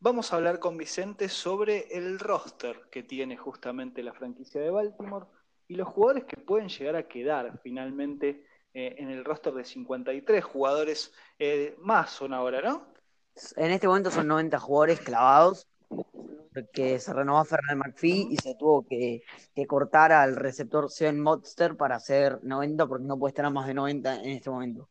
Vamos 0.00 0.32
a 0.32 0.36
hablar 0.36 0.58
con 0.58 0.76
Vicente 0.76 1.28
sobre 1.28 1.86
el 1.96 2.18
roster 2.18 2.88
que 2.90 3.02
tiene 3.02 3.36
justamente 3.36 4.02
la 4.02 4.14
franquicia 4.14 4.60
de 4.60 4.70
Baltimore 4.70 5.26
y 5.68 5.74
los 5.74 5.88
jugadores 5.88 6.24
que 6.24 6.36
pueden 6.38 6.68
llegar 6.68 6.96
a 6.96 7.06
quedar 7.06 7.60
finalmente 7.62 8.44
eh, 8.72 8.96
en 8.98 9.10
el 9.10 9.24
roster 9.24 9.52
de 9.52 9.64
53 9.64 10.42
jugadores 10.42 11.12
eh, 11.38 11.76
más 11.78 12.10
son 12.10 12.32
ahora, 12.32 12.62
¿no? 12.62 12.92
En 13.56 13.70
este 13.70 13.86
momento 13.86 14.10
son 14.10 14.26
90 14.28 14.58
jugadores 14.58 15.00
clavados 15.00 15.66
que 16.72 16.98
se 16.98 17.12
renovó 17.12 17.44
Fernand 17.44 17.78
McPhee 17.78 18.28
y 18.30 18.36
se 18.36 18.54
tuvo 18.54 18.86
que, 18.86 19.22
cortar 19.66 20.12
al 20.12 20.36
receptor 20.36 20.90
Sean 20.90 21.20
Monster 21.20 21.76
para 21.76 21.96
hacer 21.96 22.42
90 22.42 22.86
porque 22.86 23.04
no 23.04 23.18
puede 23.18 23.30
estar 23.30 23.44
a 23.44 23.50
más 23.50 23.66
de 23.66 23.74
90 23.74 24.22
en 24.22 24.30
este 24.30 24.50
momento. 24.50 24.88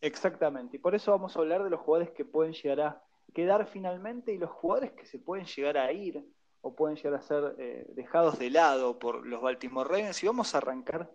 Exactamente, 0.00 0.76
y 0.76 0.80
por 0.80 0.94
eso 0.94 1.10
vamos 1.10 1.34
a 1.34 1.40
hablar 1.40 1.64
de 1.64 1.70
los 1.70 1.80
jugadores 1.80 2.10
que 2.10 2.24
pueden 2.24 2.52
llegar 2.52 2.80
a 2.80 3.02
quedar 3.34 3.66
finalmente 3.66 4.32
y 4.32 4.38
los 4.38 4.50
jugadores 4.50 4.92
que 4.92 5.06
se 5.06 5.18
pueden 5.18 5.46
llegar 5.46 5.76
a 5.76 5.90
ir 5.92 6.24
o 6.60 6.74
pueden 6.74 6.96
llegar 6.96 7.14
a 7.14 7.22
ser 7.22 7.54
eh, 7.58 7.86
dejados 7.94 8.38
de 8.38 8.50
lado 8.50 8.98
por 8.98 9.26
los 9.26 9.42
Baltimore 9.42 9.88
Ravens. 9.88 10.22
Y 10.22 10.26
vamos 10.26 10.54
a 10.54 10.58
arrancar 10.58 11.10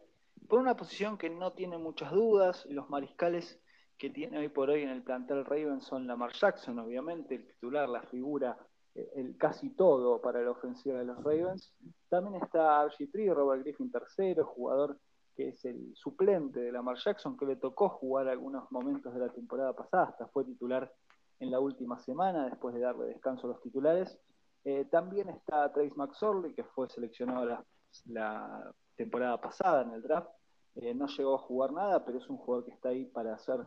por 0.49 0.59
una 0.59 0.75
posición 0.75 1.17
que 1.17 1.29
no 1.29 1.53
tiene 1.53 1.77
muchas 1.77 2.11
dudas, 2.11 2.65
los 2.65 2.89
mariscales 2.89 3.59
que 3.97 4.09
tiene 4.09 4.39
hoy 4.39 4.49
por 4.49 4.69
hoy 4.69 4.83
en 4.83 4.89
el 4.89 5.03
plantel 5.03 5.45
Ravens 5.45 5.85
son 5.85 6.07
Lamar 6.07 6.33
Jackson, 6.33 6.79
obviamente, 6.79 7.35
el 7.35 7.47
titular, 7.47 7.87
la 7.87 8.01
figura, 8.03 8.57
eh, 8.95 9.11
el 9.15 9.37
casi 9.37 9.69
todo 9.71 10.21
para 10.21 10.41
la 10.41 10.51
ofensiva 10.51 10.99
de 10.99 11.05
los 11.05 11.17
Ravens. 11.23 11.73
También 12.09 12.41
está 12.43 12.83
RG3, 12.85 13.33
Robert 13.33 13.63
Griffin 13.63 13.91
tercero, 13.91 14.45
jugador 14.45 14.97
que 15.35 15.49
es 15.49 15.65
el 15.65 15.95
suplente 15.95 16.59
de 16.59 16.71
Lamar 16.71 16.97
Jackson, 16.97 17.35
que 17.37 17.45
le 17.45 17.55
tocó 17.55 17.89
jugar 17.89 18.27
algunos 18.27 18.71
momentos 18.71 19.13
de 19.13 19.19
la 19.19 19.29
temporada 19.29 19.73
pasada, 19.73 20.05
hasta 20.05 20.27
fue 20.27 20.45
titular 20.45 20.93
en 21.39 21.49
la 21.49 21.59
última 21.59 21.99
semana, 21.99 22.45
después 22.45 22.75
de 22.75 22.81
darle 22.81 23.05
descanso 23.05 23.47
a 23.47 23.51
los 23.51 23.61
titulares. 23.61 24.17
Eh, 24.63 24.85
también 24.91 25.29
está 25.29 25.71
Trace 25.73 25.93
McSorley, 25.95 26.53
que 26.53 26.63
fue 26.63 26.87
seleccionado 26.87 27.63
la 28.05 28.73
temporada 28.95 29.41
pasada 29.41 29.81
en 29.81 29.93
el 29.93 30.01
draft, 30.03 30.29
eh, 30.75 30.93
no 30.93 31.07
llegó 31.07 31.35
a 31.35 31.39
jugar 31.39 31.71
nada, 31.71 32.03
pero 32.05 32.17
es 32.17 32.29
un 32.29 32.37
jugador 32.37 32.65
que 32.65 32.71
está 32.71 32.89
ahí 32.89 33.05
para 33.05 33.35
hacer 33.35 33.59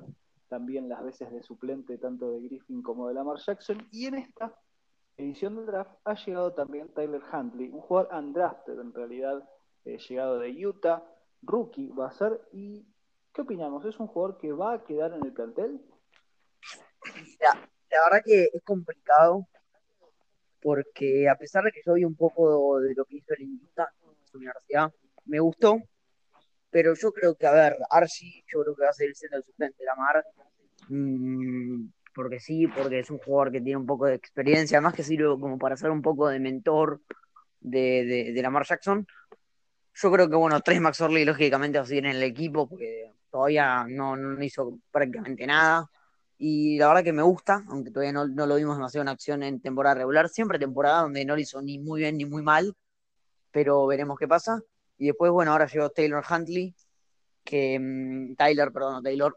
también 0.49 0.89
las 0.89 1.03
veces 1.05 1.31
de 1.33 1.43
suplente 1.43 1.99
tanto 1.99 2.33
de 2.33 2.41
Griffin 2.41 2.83
como 2.83 3.09
de 3.09 3.15
Lamar 3.15 3.39
Jackson. 3.39 3.87
Y 3.91 4.07
en 4.07 4.17
esta 4.17 4.55
edición 5.17 5.57
del 5.57 5.67
draft 5.67 5.93
ha 6.05 6.15
llegado 6.15 6.53
también 6.53 6.93
Tyler 6.95 7.23
Huntley, 7.33 7.71
un 7.71 7.81
jugador 7.81 8.15
undrafted 8.15 8.79
en 8.79 8.93
realidad, 8.93 9.49
eh, 9.85 9.99
llegado 9.99 10.39
de 10.39 10.67
Utah, 10.67 11.03
rookie 11.43 11.89
va 11.89 12.09
a 12.09 12.13
ser. 12.13 12.41
¿Y 12.53 12.87
qué 13.33 13.43
opinamos? 13.43 13.85
¿Es 13.85 13.99
un 13.99 14.07
jugador 14.09 14.39
que 14.39 14.53
va 14.53 14.75
a 14.75 14.85
quedar 14.85 15.13
en 15.13 15.25
el 15.25 15.33
plantel? 15.33 15.81
La, 17.41 18.03
verdad 18.05 18.25
que 18.25 18.51
es 18.53 18.63
complicado 18.65 19.47
porque 20.61 21.29
a 21.29 21.37
pesar 21.37 21.65
de 21.65 21.71
que 21.71 21.81
yo 21.85 21.95
vi 21.95 22.05
un 22.05 22.17
poco 22.17 22.81
de 22.81 22.95
lo 22.95 23.05
que 23.05 23.17
hizo 23.17 23.33
el 23.35 23.61
Utah 23.63 23.89
en 24.03 24.27
su 24.27 24.39
universidad, 24.39 24.93
me 25.25 25.39
gustó, 25.39 25.79
pero 26.77 26.93
yo 26.93 27.11
creo 27.11 27.35
que, 27.35 27.47
a 27.47 27.53
ver, 27.53 27.79
Archie, 27.89 28.45
yo 28.53 28.63
creo 28.63 28.77
que 28.77 28.83
va 28.83 28.91
a 28.91 28.93
ser 28.93 29.09
el 29.09 29.17
centro 29.17 29.41
suplente 29.41 29.79
de 29.79 29.87
la 29.87 29.95
Mar, 29.95 30.23
mm, 30.91 31.87
porque 32.15 32.39
sí, 32.39 32.67
porque 32.67 32.99
es 32.99 33.09
un 33.09 33.17
jugador 33.17 33.51
que 33.51 33.63
tiene 33.63 33.79
un 33.79 33.87
poco 33.87 34.05
de 34.05 34.15
experiencia, 34.15 34.79
más 34.83 34.93
que 34.93 35.03
sirve 35.03 35.41
como 35.41 35.57
para 35.57 35.79
ser 35.79 35.91
un 35.91 36.03
poco 36.03 36.29
de 36.29 36.39
mentor 36.39 37.01
de, 37.61 38.31
de, 38.35 38.43
Lamar 38.43 38.67
Jackson. 38.67 39.07
Yo 39.95 40.13
creo 40.13 40.29
que, 40.29 40.37
bueno, 40.37 40.61
tres 40.61 40.79
Max 40.83 41.01
Orley 41.01 41.25
lógicamente 41.25 41.79
va 41.79 41.85
a 41.85 41.87
seguir 41.87 42.05
en 42.05 42.17
el 42.17 42.23
equipo, 42.23 42.69
porque 42.69 43.11
todavía 43.31 43.87
no, 43.89 44.15
no 44.15 44.45
hizo 44.45 44.79
prácticamente 44.91 45.47
nada. 45.47 45.91
Y 46.37 46.77
la 46.77 46.89
verdad 46.89 47.05
que 47.05 47.15
me 47.15 47.23
gusta, 47.23 47.65
aunque 47.71 47.91
todavía 47.91 48.13
no, 48.13 48.29
no, 48.29 48.45
lo 48.45 48.57
vimos 48.57 48.77
demasiado 48.77 49.01
en 49.01 49.09
acción 49.09 49.43
en 49.43 49.63
temporada 49.63 49.95
regular, 49.95 50.29
siempre 50.29 50.59
temporada 50.59 51.01
donde 51.01 51.25
no 51.25 51.37
lo 51.37 51.41
hizo 51.41 51.63
ni 51.63 51.79
muy 51.79 52.01
bien 52.03 52.19
ni 52.19 52.27
muy 52.27 52.43
mal, 52.43 52.75
pero 53.51 53.87
veremos 53.87 54.19
qué 54.19 54.29
pasa. 54.29 54.61
Y 54.99 55.07
después, 55.07 55.31
bueno, 55.31 55.53
ahora 55.53 55.67
llegó 55.67 55.91
Taylor 55.91 56.25
Huntley, 56.29 56.75
que 57.45 57.79
mm, 57.79 58.37
Tyler, 58.37 58.73
perdón, 58.73 59.03
Taylor, 59.03 59.37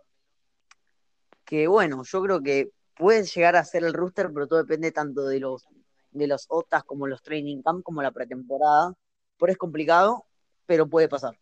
que 1.46 1.68
bueno, 1.68 2.04
yo 2.04 2.22
creo 2.22 2.42
que 2.42 2.72
puede 2.96 3.24
llegar 3.24 3.56
a 3.56 3.66
ser 3.66 3.84
el 3.84 3.94
rooster, 3.94 4.32
pero 4.34 4.48
todo 4.48 4.60
depende 4.60 4.92
tanto 4.92 5.24
de 5.26 5.40
los 5.40 5.66
de 6.12 6.28
los 6.28 6.46
OTAs 6.50 6.84
como 6.84 7.08
los 7.08 7.22
training 7.22 7.62
camp, 7.62 7.84
como 7.84 8.02
la 8.02 8.12
pretemporada. 8.12 8.94
Por 9.38 9.50
es 9.50 9.58
complicado, 9.58 10.26
pero 10.66 10.88
puede 10.88 11.08
pasar. 11.08 11.38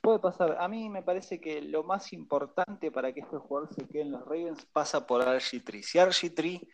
Puede 0.00 0.18
pasar. 0.18 0.56
A 0.58 0.68
mí 0.68 0.88
me 0.88 1.02
parece 1.02 1.40
que 1.40 1.60
lo 1.60 1.82
más 1.82 2.12
importante 2.12 2.90
para 2.90 3.12
que 3.12 3.20
este 3.20 3.36
jugador 3.36 3.72
se 3.74 3.86
quede 3.86 4.02
en 4.02 4.12
los 4.12 4.22
Ravens 4.24 4.64
pasa 4.72 5.06
por 5.06 5.22
RG3. 5.22 5.82
Si 5.82 5.98
RG3 5.98 6.66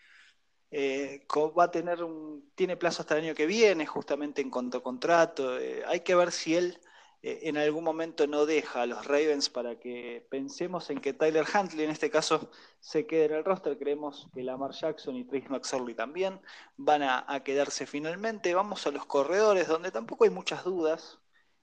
eh, 0.71 1.27
va 1.59 1.65
a 1.65 1.71
tener 1.71 2.03
un, 2.03 2.51
tiene 2.55 2.77
plazo 2.77 3.03
hasta 3.03 3.17
el 3.17 3.25
año 3.25 3.35
que 3.35 3.47
viene, 3.47 3.87
justamente 3.87 4.43
en 4.43 4.51
cuanto 4.51 4.79
a 4.79 4.83
contrato. 4.83 5.59
Eh, 5.59 5.83
hay 5.87 6.01
que 6.01 6.15
ver 6.15 6.33
si 6.33 6.57
él 6.57 6.81
eh, 7.23 7.41
en 7.45 7.57
algún 7.57 7.85
momento 7.85 8.27
no 8.27 8.47
deja 8.47 8.83
a 8.83 8.87
los 8.87 9.07
Ravens 9.07 9.49
para 9.49 9.79
que 9.79 10.27
pensemos 10.31 10.91
en 10.91 11.01
que 11.01 11.13
Tyler 11.13 11.47
Huntley 11.53 11.85
en 11.85 11.91
este 11.91 12.11
caso 12.11 12.51
se 12.81 13.07
quede 13.07 13.27
en 13.27 13.33
el 13.35 13.45
roster. 13.45 13.79
Creemos 13.79 14.29
que 14.35 14.43
Lamar 14.43 14.73
Jackson 14.73 15.17
y 15.17 15.25
Trace 15.25 15.49
McSorley 15.49 15.95
también 15.95 16.41
van 16.77 17.03
a, 17.03 17.43
quedarse 17.45 17.87
finalmente. 17.87 18.55
Vamos 18.55 18.87
a 18.87 18.91
los 18.91 19.07
corredores, 19.07 19.69
donde 19.69 19.91
tampoco 19.93 20.25
hay 20.25 20.31
muchas 20.31 20.65
dudas. 20.65 21.21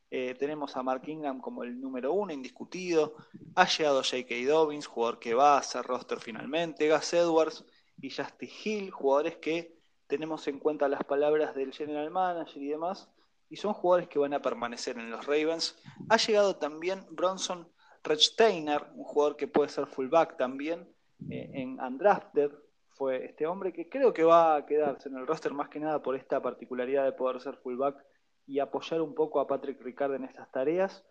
tenemos 0.09 0.77
a 0.77 0.83
Mark 0.83 1.03
Ingram 1.07 1.41
como 1.41 1.63
el 1.63 1.79
número 1.81 2.13
uno, 2.13 2.33
indiscutido. 2.33 3.15
Ha 3.55 3.67
llegado 3.67 4.03
J.K. 4.03 4.35
Dobbins, 4.47 4.87
jugador 4.87 5.19
que 5.19 5.33
va 5.33 5.57
a 5.57 5.63
ser 5.63 5.83
roster 5.85 6.19
finalmente. 6.19 6.89
Gus 6.89 7.13
Edwards, 7.13 7.65
y 8.01 8.09
Justin 8.09 8.49
Hill, 8.63 8.91
jugadores 8.91 9.37
que 9.37 9.77
tenemos 10.07 10.47
en 10.47 10.59
cuenta 10.59 10.87
las 10.87 11.03
palabras 11.03 11.55
del 11.55 11.73
general 11.73 12.11
manager 12.11 12.61
y 12.61 12.67
demás, 12.67 13.09
y 13.49 13.55
son 13.55 13.73
jugadores 13.73 14.07
que 14.07 14.19
van 14.19 14.33
a 14.33 14.41
permanecer 14.41 14.97
en 14.97 15.09
los 15.11 15.25
Ravens. 15.25 15.75
Ha 16.09 16.17
llegado 16.17 16.55
también 16.55 17.05
Bronson 17.11 17.67
Rechsteiner, 18.03 18.83
un 18.95 19.03
jugador 19.03 19.35
que 19.37 19.47
puede 19.47 19.69
ser 19.69 19.87
fullback 19.87 20.37
también, 20.37 20.87
eh, 21.29 21.49
en 21.53 21.79
Undrafted, 21.79 22.51
fue 22.93 23.25
este 23.25 23.47
hombre 23.47 23.73
que 23.73 23.89
creo 23.89 24.13
que 24.13 24.23
va 24.23 24.55
a 24.55 24.65
quedarse 24.65 25.09
en 25.09 25.17
el 25.17 25.25
roster 25.25 25.53
más 25.53 25.69
que 25.69 25.79
nada 25.79 26.01
por 26.01 26.15
esta 26.15 26.41
particularidad 26.41 27.05
de 27.05 27.11
poder 27.11 27.41
ser 27.41 27.55
fullback 27.57 27.97
y 28.45 28.59
apoyar 28.59 29.01
un 29.01 29.15
poco 29.15 29.39
a 29.39 29.47
Patrick 29.47 29.81
Ricard 29.81 30.13
en 30.13 30.25
estas 30.25 30.51
tareas, 30.51 31.03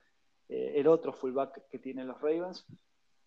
eh, 0.49 0.75
el 0.77 0.87
otro 0.87 1.13
fullback 1.13 1.69
que 1.69 1.79
tienen 1.79 2.07
los 2.07 2.21
Ravens 2.21 2.67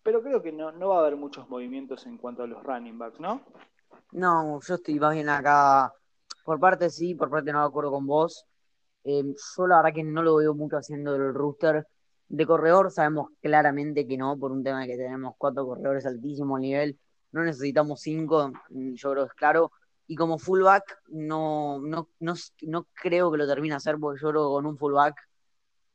pero 0.06 0.22
creo 0.22 0.40
que 0.40 0.52
no, 0.52 0.70
va 0.88 0.98
a 0.98 1.00
haber 1.00 1.16
muchos 1.16 1.48
movimientos 1.48 2.06
en 2.06 2.16
cuanto 2.16 2.44
a 2.44 2.46
los 2.46 2.62
running 2.62 2.96
backs, 2.96 3.18
¿no? 3.18 3.40
No, 4.12 4.60
yo 4.60 4.76
estoy 4.76 5.00
más 5.00 5.12
bien 5.12 5.28
acá, 5.28 5.92
por 6.44 6.60
parte 6.60 6.90
sí, 6.90 7.16
por 7.16 7.28
parte 7.28 7.50
no 7.52 7.58
de 7.58 7.66
acuerdo 7.66 7.90
con 7.90 8.06
vos. 8.06 8.46
Eh, 9.02 9.24
yo 9.56 9.66
la 9.66 9.78
verdad 9.78 9.92
que 9.92 10.04
no 10.04 10.22
lo 10.22 10.36
veo 10.36 10.54
mucho 10.54 10.76
haciendo 10.76 11.16
el 11.16 11.34
rooster 11.34 11.88
de 12.28 12.46
corredor, 12.46 12.92
sabemos 12.92 13.30
claramente 13.42 14.06
que 14.06 14.16
no, 14.16 14.38
por 14.38 14.52
un 14.52 14.62
tema 14.62 14.82
de 14.82 14.86
que 14.86 14.96
tenemos 14.96 15.34
cuatro 15.36 15.66
corredores 15.66 16.06
altísimo 16.06 16.56
nivel, 16.56 16.96
no 17.32 17.42
necesitamos 17.42 18.00
cinco, 18.00 18.52
yo 18.70 19.10
creo 19.10 19.24
que 19.24 19.30
es 19.30 19.34
claro. 19.34 19.72
Y 20.06 20.14
como 20.14 20.38
fullback, 20.38 21.00
no, 21.08 21.80
no, 21.80 22.10
no, 22.20 22.34
no 22.62 22.86
creo 22.94 23.32
que 23.32 23.38
lo 23.38 23.46
termine 23.48 23.74
a 23.74 23.78
hacer, 23.78 23.96
porque 23.98 24.20
yo 24.22 24.28
creo 24.30 24.42
que 24.44 24.54
con 24.54 24.66
un 24.66 24.78
fullback 24.78 25.16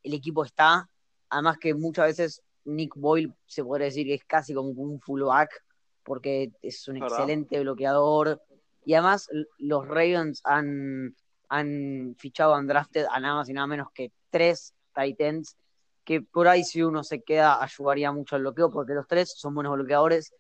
el 0.03 0.13
equipo 0.13 0.43
está. 0.43 0.89
Además 1.29 1.57
que 1.59 1.73
muchas 1.73 2.07
veces 2.07 2.43
Nick 2.65 2.95
Boyle 2.95 3.33
se 3.45 3.63
podría 3.63 3.85
decir 3.85 4.05
que 4.05 4.15
es 4.15 4.23
casi 4.25 4.53
como 4.53 4.69
un 4.69 4.99
fullback, 4.99 5.63
porque 6.03 6.51
es 6.61 6.87
un 6.87 6.97
excelente 6.97 7.59
bloqueador. 7.59 8.41
Y 8.85 8.93
además 8.93 9.29
los 9.59 9.87
Ravens 9.87 10.41
han, 10.43 11.15
han 11.49 12.15
fichado, 12.17 12.55
han 12.55 12.67
drafted 12.67 13.05
a 13.11 13.19
nada 13.19 13.35
más 13.35 13.49
y 13.49 13.53
nada 13.53 13.67
menos 13.67 13.89
que 13.93 14.11
tres 14.29 14.73
Titans, 14.93 15.55
que 16.03 16.21
por 16.21 16.47
ahí 16.47 16.63
si 16.63 16.81
uno 16.81 17.03
se 17.03 17.21
queda 17.21 17.61
ayudaría 17.63 18.11
mucho 18.11 18.35
al 18.35 18.41
bloqueo, 18.41 18.71
porque 18.71 18.93
los 18.93 19.07
tres 19.07 19.33
son 19.37 19.53
buenos 19.53 19.73
bloqueadores. 19.73 20.33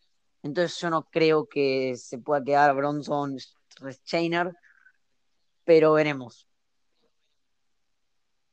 Entonces 0.43 0.79
yo 0.79 0.89
no 0.89 1.07
creo 1.11 1.45
que 1.45 1.95
se 1.95 2.17
pueda 2.17 2.43
quedar 2.43 2.75
Bronson 2.75 3.37
Chainer, 4.03 4.51
pero 5.63 5.93
veremos. 5.93 6.47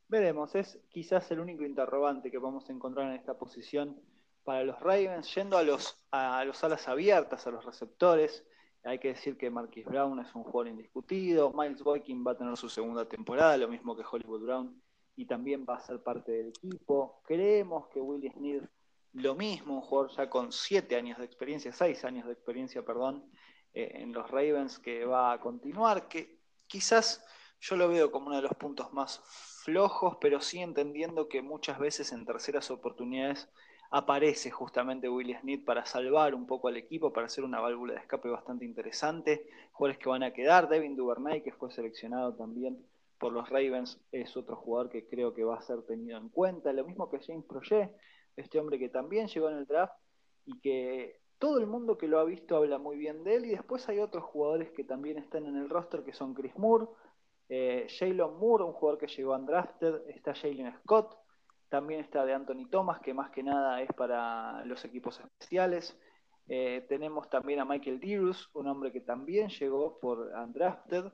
Veremos, 0.09 0.55
es 0.55 0.79
quizás 0.89 1.29
el 1.29 1.39
único 1.39 1.63
interrogante 1.63 2.31
que 2.31 2.39
vamos 2.39 2.67
a 2.67 2.73
encontrar 2.73 3.05
en 3.05 3.13
esta 3.13 3.37
posición 3.37 4.01
para 4.43 4.63
los 4.63 4.79
Ravens, 4.79 5.33
yendo 5.35 5.55
a 5.55 5.61
los, 5.61 6.03
a 6.09 6.43
los 6.45 6.63
alas 6.63 6.87
abiertas, 6.87 7.45
a 7.45 7.51
los 7.51 7.63
receptores. 7.63 8.43
Hay 8.83 8.97
que 8.97 9.09
decir 9.09 9.37
que 9.37 9.51
Marquis 9.51 9.85
Brown 9.85 10.19
es 10.19 10.33
un 10.33 10.43
jugador 10.45 10.69
indiscutido. 10.69 11.53
Miles 11.53 11.83
Boykin 11.83 12.25
va 12.25 12.31
a 12.31 12.37
tener 12.37 12.57
su 12.57 12.69
segunda 12.69 13.07
temporada, 13.07 13.55
lo 13.57 13.67
mismo 13.67 13.95
que 13.95 14.03
Hollywood 14.03 14.41
Brown, 14.41 14.81
y 15.15 15.27
también 15.27 15.63
va 15.69 15.75
a 15.75 15.79
ser 15.79 16.01
parte 16.01 16.31
del 16.31 16.47
equipo. 16.47 17.21
Creemos 17.23 17.87
que 17.89 18.01
Willie 18.01 18.31
Sneed, 18.31 18.63
lo 19.13 19.35
mismo, 19.35 19.75
un 19.75 19.81
jugador 19.81 20.09
ya 20.17 20.27
con 20.27 20.51
siete 20.51 20.95
años 20.95 21.19
de 21.19 21.25
experiencia, 21.25 21.71
seis 21.71 22.03
años 22.03 22.25
de 22.25 22.33
experiencia, 22.33 22.83
perdón, 22.83 23.29
eh, 23.73 23.91
en 23.93 24.11
los 24.11 24.27
Ravens, 24.31 24.79
que 24.79 25.05
va 25.05 25.33
a 25.33 25.39
continuar, 25.39 26.07
que 26.07 26.39
quizás 26.65 27.23
yo 27.59 27.75
lo 27.75 27.87
veo 27.89 28.11
como 28.11 28.27
uno 28.27 28.37
de 28.37 28.41
los 28.41 28.55
puntos 28.55 28.91
más 28.91 29.21
flojos, 29.63 30.17
pero 30.21 30.41
sí 30.41 30.59
entendiendo 30.59 31.27
que 31.27 31.41
muchas 31.41 31.79
veces 31.79 32.11
en 32.11 32.25
terceras 32.25 32.71
oportunidades 32.71 33.49
aparece 33.91 34.51
justamente 34.51 35.09
Willie 35.09 35.39
Smith 35.39 35.65
para 35.65 35.85
salvar 35.85 36.35
un 36.35 36.45
poco 36.45 36.67
al 36.67 36.77
equipo, 36.77 37.11
para 37.11 37.27
hacer 37.27 37.43
una 37.43 37.59
válvula 37.59 37.93
de 37.93 37.99
escape 37.99 38.29
bastante 38.29 38.65
interesante. 38.65 39.47
Jugadores 39.71 39.97
que 39.97 40.09
van 40.09 40.23
a 40.23 40.33
quedar, 40.33 40.69
Devin 40.69 40.95
Duvernay, 40.95 41.41
que 41.41 41.51
fue 41.51 41.71
seleccionado 41.71 42.35
también 42.35 42.85
por 43.17 43.33
los 43.33 43.49
Ravens, 43.49 43.99
es 44.11 44.37
otro 44.37 44.55
jugador 44.55 44.89
que 44.89 45.07
creo 45.07 45.33
que 45.33 45.43
va 45.43 45.57
a 45.57 45.61
ser 45.61 45.81
tenido 45.83 46.17
en 46.17 46.29
cuenta. 46.29 46.71
Lo 46.71 46.85
mismo 46.85 47.09
que 47.09 47.19
James 47.19 47.45
Projet, 47.45 47.91
este 48.35 48.59
hombre 48.59 48.79
que 48.79 48.89
también 48.89 49.27
llegó 49.27 49.49
en 49.49 49.57
el 49.57 49.65
draft 49.65 49.93
y 50.45 50.59
que 50.59 51.19
todo 51.39 51.57
el 51.57 51.67
mundo 51.67 51.97
que 51.97 52.07
lo 52.07 52.19
ha 52.19 52.23
visto 52.25 52.55
habla 52.55 52.77
muy 52.77 52.97
bien 52.97 53.23
de 53.23 53.35
él. 53.35 53.45
Y 53.45 53.49
después 53.49 53.89
hay 53.89 53.99
otros 53.99 54.23
jugadores 54.23 54.71
que 54.71 54.83
también 54.83 55.17
están 55.17 55.45
en 55.47 55.57
el 55.57 55.69
roster, 55.69 56.03
que 56.03 56.13
son 56.13 56.33
Chris 56.33 56.55
Moore, 56.57 56.85
eh, 57.49 57.87
Jalen 57.89 58.37
Moore, 58.37 58.63
un 58.63 58.73
jugador 58.73 58.99
que 58.99 59.07
llegó 59.07 59.35
undrafted, 59.35 60.07
está 60.07 60.35
Jalen 60.35 60.73
Scott, 60.79 61.17
también 61.69 61.99
está 61.99 62.25
de 62.25 62.33
Anthony 62.33 62.67
Thomas, 62.69 62.99
que 62.99 63.13
más 63.13 63.31
que 63.31 63.43
nada 63.43 63.81
es 63.81 63.89
para 63.93 64.63
los 64.65 64.83
equipos 64.85 65.19
especiales. 65.19 65.97
Eh, 66.47 66.85
tenemos 66.89 67.29
también 67.29 67.59
a 67.59 67.65
Michael 67.65 67.99
Dirus, 67.99 68.49
un 68.53 68.67
hombre 68.67 68.91
que 68.91 69.01
también 69.01 69.49
llegó 69.49 69.99
por 69.99 70.31
Undrafted. 70.35 71.05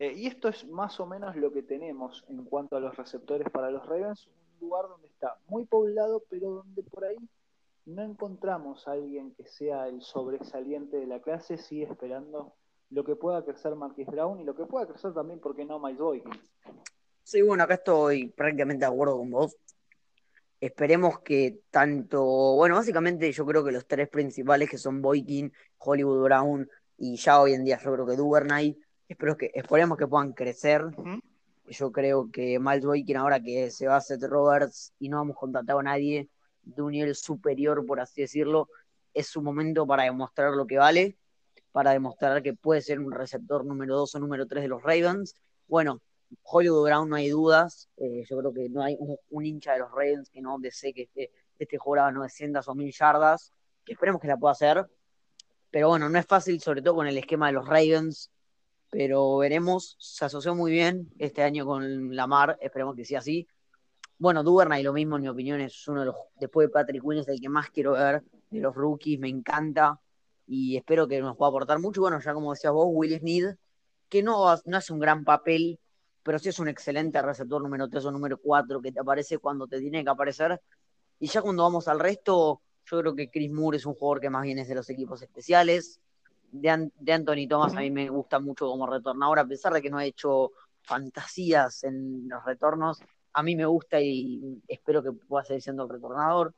Eh, 0.00 0.14
y 0.16 0.26
esto 0.26 0.48
es 0.48 0.66
más 0.68 0.98
o 0.98 1.06
menos 1.06 1.36
lo 1.36 1.52
que 1.52 1.62
tenemos 1.62 2.24
en 2.28 2.44
cuanto 2.44 2.76
a 2.76 2.80
los 2.80 2.96
receptores 2.96 3.48
para 3.50 3.70
los 3.70 3.86
Ravens. 3.86 4.28
Un 4.54 4.68
lugar 4.68 4.88
donde 4.88 5.08
está 5.08 5.38
muy 5.46 5.64
poblado, 5.64 6.24
pero 6.28 6.50
donde 6.50 6.82
por 6.82 7.04
ahí 7.04 7.18
no 7.86 8.02
encontramos 8.02 8.88
a 8.88 8.92
alguien 8.92 9.32
que 9.34 9.46
sea 9.46 9.86
el 9.88 10.02
sobresaliente 10.02 10.96
de 10.96 11.06
la 11.06 11.20
clase. 11.20 11.56
Sigue 11.56 11.84
esperando 11.84 12.54
lo 12.90 13.04
que 13.04 13.16
pueda 13.16 13.44
crecer 13.44 13.74
Marquis 13.74 14.06
Brown 14.06 14.40
y 14.40 14.44
lo 14.44 14.54
que 14.54 14.66
pueda 14.66 14.86
crecer 14.86 15.14
también, 15.14 15.40
¿por 15.40 15.54
qué 15.54 15.64
no, 15.64 15.78
Miles 15.78 15.98
Boykin? 15.98 16.32
Sí, 17.22 17.42
bueno, 17.42 17.62
acá 17.62 17.74
estoy 17.74 18.28
prácticamente 18.28 18.84
de 18.84 18.90
acuerdo 18.90 19.18
con 19.18 19.30
vos. 19.30 19.56
Esperemos 20.60 21.20
que 21.20 21.60
tanto, 21.70 22.22
bueno, 22.56 22.74
básicamente 22.74 23.30
yo 23.32 23.46
creo 23.46 23.64
que 23.64 23.72
los 23.72 23.86
tres 23.86 24.08
principales 24.08 24.68
que 24.68 24.76
son 24.76 25.00
Boykin, 25.00 25.52
Hollywood 25.78 26.24
Brown 26.24 26.68
y 26.98 27.16
ya 27.16 27.40
hoy 27.40 27.54
en 27.54 27.64
día 27.64 27.78
yo 27.82 27.92
creo 27.92 28.06
que 28.06 28.16
Duvernay, 28.16 28.76
espero 29.08 29.36
que, 29.36 29.50
esperemos 29.54 29.96
que 29.96 30.06
puedan 30.06 30.32
crecer. 30.32 30.84
Yo 31.66 31.92
creo 31.92 32.30
que 32.30 32.58
Miles 32.58 32.84
Boykin 32.84 33.16
ahora 33.16 33.40
que 33.40 33.70
se 33.70 33.86
va 33.86 33.96
a 33.96 34.00
Seth 34.00 34.24
Roberts 34.24 34.92
y 34.98 35.08
no 35.08 35.22
hemos 35.22 35.36
contratado 35.36 35.78
a 35.78 35.84
nadie 35.84 36.28
de 36.62 36.82
un 36.82 36.90
nivel 36.90 37.14
superior, 37.14 37.86
por 37.86 38.00
así 38.00 38.22
decirlo, 38.22 38.68
es 39.14 39.28
su 39.28 39.40
momento 39.40 39.86
para 39.86 40.02
demostrar 40.02 40.52
lo 40.52 40.66
que 40.66 40.76
vale, 40.78 41.16
para 41.72 41.92
demostrar 41.92 42.42
que 42.42 42.54
puede 42.54 42.80
ser 42.80 42.98
un 42.98 43.12
receptor 43.12 43.64
número 43.64 43.96
dos 43.96 44.14
o 44.14 44.18
número 44.18 44.46
tres 44.46 44.62
de 44.62 44.68
los 44.68 44.82
Ravens. 44.82 45.34
Bueno, 45.66 46.00
Hollywood 46.42 46.84
Brown 46.84 47.08
no 47.08 47.16
hay 47.16 47.28
dudas. 47.28 47.88
Eh, 47.96 48.24
yo 48.28 48.38
creo 48.38 48.52
que 48.52 48.68
no 48.68 48.82
hay 48.82 48.96
un, 48.98 49.44
hincha 49.44 49.74
de 49.74 49.80
los 49.80 49.90
Ravens 49.90 50.30
que 50.30 50.40
no 50.40 50.58
desee 50.58 50.92
que 50.92 51.02
este, 51.02 51.30
este 51.58 51.78
jugador 51.78 52.08
haga 52.08 52.12
900 52.18 52.66
o 52.68 52.74
1000 52.74 52.92
yardas, 52.92 53.52
que 53.84 53.92
esperemos 53.92 54.20
que 54.20 54.28
la 54.28 54.36
pueda 54.36 54.52
hacer. 54.52 54.86
Pero 55.70 55.88
bueno, 55.88 56.08
no 56.08 56.18
es 56.18 56.26
fácil, 56.26 56.60
sobre 56.60 56.82
todo 56.82 56.96
con 56.96 57.06
el 57.06 57.16
esquema 57.16 57.46
de 57.46 57.52
los 57.52 57.66
Ravens. 57.66 58.30
Pero 58.90 59.36
veremos, 59.38 59.96
se 60.00 60.24
asoció 60.24 60.54
muy 60.54 60.72
bien 60.72 61.12
este 61.18 61.42
año 61.44 61.64
con 61.64 62.14
Lamar, 62.16 62.58
esperemos 62.60 62.96
que 62.96 63.04
sea 63.04 63.20
así. 63.20 63.46
Bueno, 64.18 64.42
y 64.42 64.82
lo 64.82 64.92
mismo, 64.92 65.16
en 65.16 65.22
mi 65.22 65.28
opinión, 65.28 65.60
es 65.60 65.86
uno 65.88 66.00
de 66.00 66.06
los, 66.06 66.16
después 66.38 66.66
de 66.68 66.72
Patrick 66.72 67.02
Quinn, 67.02 67.18
es 67.18 67.28
el 67.28 67.40
que 67.40 67.48
más 67.48 67.70
quiero 67.70 67.92
ver 67.92 68.22
de 68.50 68.60
los 68.60 68.74
rookies, 68.74 69.18
me 69.18 69.28
encanta 69.28 69.98
y 70.50 70.76
espero 70.76 71.06
que 71.06 71.20
nos 71.20 71.36
pueda 71.36 71.48
aportar 71.48 71.78
mucho. 71.78 72.00
Bueno, 72.00 72.20
ya 72.20 72.34
como 72.34 72.50
decías 72.50 72.72
vos, 72.72 72.88
Will 72.90 73.16
Smith, 73.20 73.46
que 74.08 74.20
no, 74.20 74.52
no 74.64 74.76
hace 74.76 74.92
un 74.92 74.98
gran 74.98 75.24
papel, 75.24 75.78
pero 76.24 76.40
sí 76.40 76.48
es 76.48 76.58
un 76.58 76.66
excelente 76.66 77.22
receptor 77.22 77.62
número 77.62 77.88
3 77.88 78.04
o 78.06 78.10
número 78.10 78.36
4 78.36 78.82
que 78.82 78.90
te 78.90 78.98
aparece 78.98 79.38
cuando 79.38 79.68
te 79.68 79.78
tiene 79.78 80.02
que 80.02 80.10
aparecer. 80.10 80.60
Y 81.20 81.28
ya 81.28 81.40
cuando 81.40 81.62
vamos 81.62 81.86
al 81.86 82.00
resto, 82.00 82.62
yo 82.84 82.98
creo 82.98 83.14
que 83.14 83.30
Chris 83.30 83.52
Moore 83.52 83.76
es 83.76 83.86
un 83.86 83.94
jugador 83.94 84.20
que 84.20 84.28
más 84.28 84.42
bien 84.42 84.58
es 84.58 84.66
de 84.66 84.74
los 84.74 84.90
equipos 84.90 85.22
especiales. 85.22 86.00
De, 86.50 86.68
Anthony 86.68 87.46
Thomas 87.48 87.76
a 87.76 87.80
mí 87.80 87.92
me 87.92 88.08
gusta 88.08 88.40
mucho 88.40 88.66
como 88.66 88.88
retornador, 88.88 89.38
a 89.38 89.46
pesar 89.46 89.72
de 89.72 89.80
que 89.80 89.88
no 89.88 89.98
ha 89.98 90.04
hecho 90.04 90.50
fantasías 90.82 91.84
en 91.84 92.28
los 92.28 92.44
retornos, 92.44 92.98
a 93.32 93.42
mí 93.44 93.54
me 93.54 93.66
gusta 93.66 94.00
y 94.00 94.60
espero 94.66 95.00
que 95.00 95.12
pueda 95.12 95.44
seguir 95.44 95.62
siendo 95.62 95.84
el 95.84 95.90
retornador. 95.90 96.52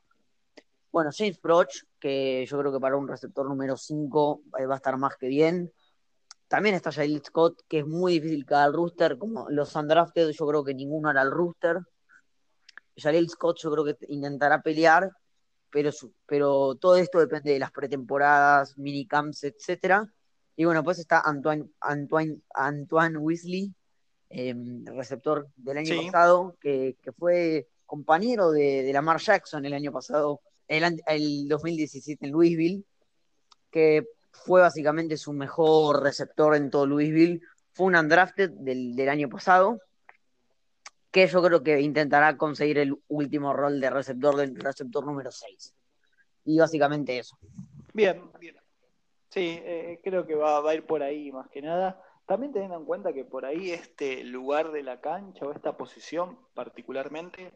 Bueno, 0.93 1.09
James 1.11 1.41
Broch, 1.41 1.85
que 1.99 2.45
yo 2.45 2.59
creo 2.59 2.71
que 2.71 2.79
para 2.79 2.95
un 2.95 3.07
receptor 3.07 3.49
número 3.49 3.75
5 3.75 4.43
eh, 4.59 4.67
va 4.67 4.75
a 4.75 4.77
estar 4.77 4.95
más 4.95 5.17
que 5.17 5.27
bien. 5.27 5.73
También 6.47 6.75
está 6.75 6.91
Jalil 6.91 7.23
Scott, 7.25 7.63
que 7.67 7.79
es 7.79 7.87
muy 7.87 8.13
difícil 8.13 8.45
cada 8.45 8.65
al 8.65 8.73
rooster, 8.73 9.17
como 9.17 9.49
los 9.49 9.75
undrafted, 9.75 10.29
yo 10.29 10.47
creo 10.47 10.63
que 10.63 10.75
ninguno 10.75 11.09
hará 11.09 11.23
el 11.23 11.31
rooster. 11.31 11.79
Jalil 12.95 13.27
Scott 13.27 13.57
yo 13.59 13.71
creo 13.71 13.85
que 13.85 13.97
intentará 14.09 14.61
pelear, 14.61 15.09
pero, 15.71 15.89
pero 16.27 16.75
todo 16.75 16.97
esto 16.97 17.17
depende 17.17 17.53
de 17.53 17.59
las 17.59 17.71
pretemporadas, 17.71 18.77
minicamps, 18.77 19.45
etcétera. 19.45 20.13
Y 20.55 20.65
bueno, 20.65 20.83
pues 20.83 20.99
está 20.99 21.21
Antoine, 21.21 21.71
Antoine, 21.79 22.39
Antoine 22.53 23.17
Weasley, 23.17 23.73
em, 24.29 24.85
receptor 24.85 25.47
del 25.55 25.79
año 25.79 26.03
pasado, 26.05 26.55
que, 26.61 26.95
fue 27.17 27.67
compañero 27.87 28.51
de, 28.51 28.83
de 28.83 28.93
Lamar 28.93 29.19
Jackson 29.19 29.65
el 29.65 29.73
año 29.73 29.91
pasado, 29.91 30.39
el, 30.73 31.01
el 31.07 31.47
2017 31.47 32.25
en 32.25 32.31
Louisville, 32.31 32.83
que 33.71 34.05
fue 34.31 34.61
básicamente 34.61 35.17
su 35.17 35.33
mejor 35.33 36.03
receptor 36.03 36.55
en 36.55 36.69
todo 36.69 36.85
Louisville. 36.85 37.41
Fue 37.73 37.87
un 37.87 37.95
undrafted 37.95 38.51
del, 38.51 38.95
del 38.95 39.09
año 39.09 39.29
pasado, 39.29 39.79
que 41.11 41.27
yo 41.27 41.41
creo 41.43 41.63
que 41.63 41.79
intentará 41.79 42.37
conseguir 42.37 42.79
el 42.79 42.95
último 43.07 43.53
rol 43.53 43.79
de 43.79 43.89
receptor 43.89 44.35
del 44.35 44.55
receptor 44.55 45.05
número 45.05 45.31
6. 45.31 45.73
Y 46.45 46.59
básicamente 46.59 47.17
eso. 47.17 47.37
Bien, 47.93 48.31
bien. 48.39 48.57
Sí, 49.29 49.59
eh, 49.63 49.99
creo 50.03 50.25
que 50.25 50.35
va, 50.35 50.59
va, 50.59 50.71
a 50.71 50.75
ir 50.75 50.85
por 50.85 51.01
ahí 51.01 51.31
más 51.31 51.47
que 51.49 51.61
nada. 51.61 52.01
También 52.25 52.53
teniendo 52.53 52.77
en 52.77 52.85
cuenta 52.85 53.13
que 53.13 53.25
por 53.25 53.45
ahí 53.45 53.71
este 53.71 54.23
lugar 54.23 54.71
de 54.71 54.83
la 54.83 55.01
cancha 55.01 55.45
o 55.45 55.51
esta 55.51 55.75
posición 55.75 56.37
particularmente 56.53 57.51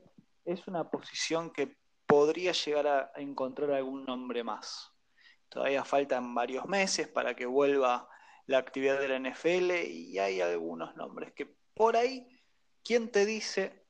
es 0.45 0.67
una 0.67 0.89
posición 0.89 1.51
que 1.51 1.77
podría 2.07 2.53
llegar 2.53 2.87
a 2.87 3.11
encontrar 3.17 3.71
algún 3.71 4.05
nombre 4.05 4.43
más. 4.43 4.93
Todavía 5.49 5.83
faltan 5.85 6.33
varios 6.33 6.65
meses 6.65 7.07
para 7.07 7.35
que 7.35 7.45
vuelva 7.45 8.09
la 8.45 8.57
actividad 8.57 8.99
de 8.99 9.07
la 9.07 9.19
NFL 9.19 9.71
y 9.87 10.17
hay 10.19 10.41
algunos 10.41 10.95
nombres 10.95 11.33
que 11.33 11.45
por 11.73 11.95
ahí, 11.95 12.27
¿quién 12.83 13.11
te 13.11 13.25
dice? 13.25 13.87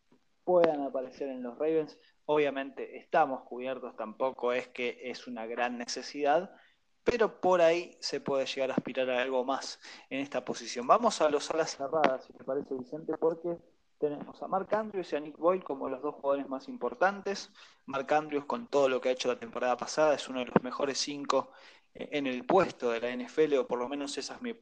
puedan 0.48 0.82
aparecer 0.82 1.28
en 1.28 1.44
los 1.44 1.58
Ravens. 1.58 2.00
Obviamente 2.24 2.98
estamos 2.98 3.42
cubiertos, 3.42 3.98
tampoco 3.98 4.54
es 4.54 4.70
que 4.70 4.98
es 5.04 5.28
una 5.28 5.46
gran 5.46 5.78
necesidad, 5.78 6.56
pero 7.04 7.42
por 7.42 7.60
ahí 7.60 7.98
se 8.00 8.22
puede 8.22 8.46
llegar 8.46 8.72
a 8.72 8.76
aspirar 8.76 9.10
a 9.10 9.22
algo 9.22 9.44
más 9.44 9.78
en 10.10 10.22
esta 10.22 10.46
posición. 10.46 10.88
Vamos 10.88 11.20
a 11.20 11.30
los 11.30 11.52
alas 11.52 11.76
cerradas, 11.76 12.24
si 12.24 12.32
te 12.32 12.46
parece, 12.46 12.76
Vicente, 12.76 13.18
porque 13.18 13.58
tenemos 13.98 14.42
a 14.42 14.48
Mark 14.48 14.74
Andrews 14.74 15.12
y 15.14 15.16
a 15.16 15.20
Nick 15.20 15.38
Boyle 15.38 15.64
como 15.64 15.90
los 15.90 16.02
dos 16.02 16.16
jugadores 16.16 16.48
más 16.50 16.68
importantes. 16.68 17.52
Mark 17.86 18.14
Andrews, 18.14 18.46
con 18.46 18.68
todo 18.68 18.90
lo 18.90 19.02
que 19.02 19.10
ha 19.10 19.12
hecho 19.12 19.28
la 19.28 19.40
temporada 19.40 19.78
pasada, 19.78 20.14
es 20.14 20.28
uno 20.30 20.40
de 20.40 20.46
los 20.46 20.64
mejores 20.64 20.98
cinco 20.98 21.52
eh, 21.94 22.10
en 22.12 22.28
el 22.28 22.46
puesto 22.46 22.92
de 22.92 23.02
la 23.02 23.12
NFL, 23.12 23.56
o 23.56 23.68
por 23.68 23.80
lo 23.80 23.90
menos 23.90 24.18
esa 24.18 24.36
es 24.36 24.42
mi 24.42 24.56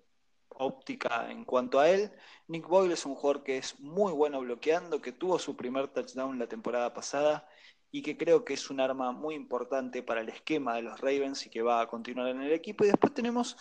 óptica 0.49 1.29
en 1.31 1.45
cuanto 1.45 1.79
a 1.79 1.89
él. 1.89 2.11
Nick 2.47 2.67
Boyle 2.67 2.93
es 2.93 3.05
un 3.05 3.15
jugador 3.15 3.43
que 3.43 3.57
es 3.57 3.79
muy 3.79 4.13
bueno 4.13 4.39
bloqueando, 4.41 5.01
que 5.01 5.11
tuvo 5.11 5.39
su 5.39 5.55
primer 5.55 5.87
touchdown 5.89 6.39
la 6.39 6.47
temporada 6.47 6.93
pasada 6.93 7.47
y 7.91 8.01
que 8.01 8.17
creo 8.17 8.43
que 8.45 8.53
es 8.53 8.69
un 8.69 8.79
arma 8.79 9.11
muy 9.11 9.35
importante 9.35 10.03
para 10.03 10.21
el 10.21 10.29
esquema 10.29 10.75
de 10.75 10.83
los 10.83 10.99
Ravens 10.99 11.45
y 11.45 11.49
que 11.49 11.61
va 11.61 11.81
a 11.81 11.87
continuar 11.87 12.29
en 12.29 12.41
el 12.41 12.51
equipo. 12.51 12.83
Y 12.83 12.87
después 12.87 13.13
tenemos 13.13 13.57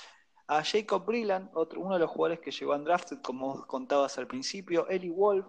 a 0.47 0.63
Jacob 0.63 1.05
Brilland, 1.07 1.51
otro, 1.55 1.81
uno 1.81 1.95
de 1.95 2.01
los 2.01 2.11
jugadores 2.11 2.41
que 2.41 2.51
llegó 2.51 2.73
a 2.73 2.79
Drafted, 2.79 3.21
como 3.23 3.67
contabas 3.67 4.19
al 4.19 4.27
principio, 4.27 4.89
Eli 4.89 5.09
Wolf, 5.09 5.47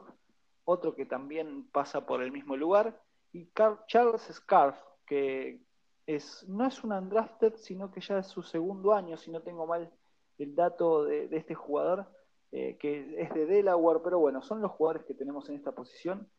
otro 0.65 0.95
que 0.95 1.05
también 1.05 1.67
pasa 1.71 2.05
por 2.05 2.21
el 2.21 2.31
mismo 2.31 2.57
lugar, 2.57 3.01
y 3.31 3.49
Charles 3.87 4.29
Scarf, 4.31 4.77
que 5.05 5.61
es, 6.07 6.45
no 6.47 6.65
es 6.65 6.83
un 6.83 6.93
undrafted, 6.93 7.55
sino 7.55 7.91
que 7.91 8.01
ya 8.01 8.19
es 8.19 8.27
su 8.27 8.41
segundo 8.41 8.93
año, 8.93 9.17
si 9.17 9.31
no 9.31 9.41
tengo 9.41 9.65
mal 9.67 9.91
el 10.37 10.55
dato 10.55 11.05
de, 11.05 11.29
este 11.31 11.55
jugador, 11.55 12.05
eh, 12.51 12.77
que 12.77 13.21
es 13.21 13.33
de 13.33 13.45
Delaware, 13.45 14.01
pero 14.03 14.19
bueno, 14.19 14.41
son 14.41 14.61
los 14.61 14.71
jugadores 14.71 15.05
que 15.05 15.13
tenemos 15.13 15.49
en 15.49 15.55
esta 15.55 15.71
posición. 15.71 16.29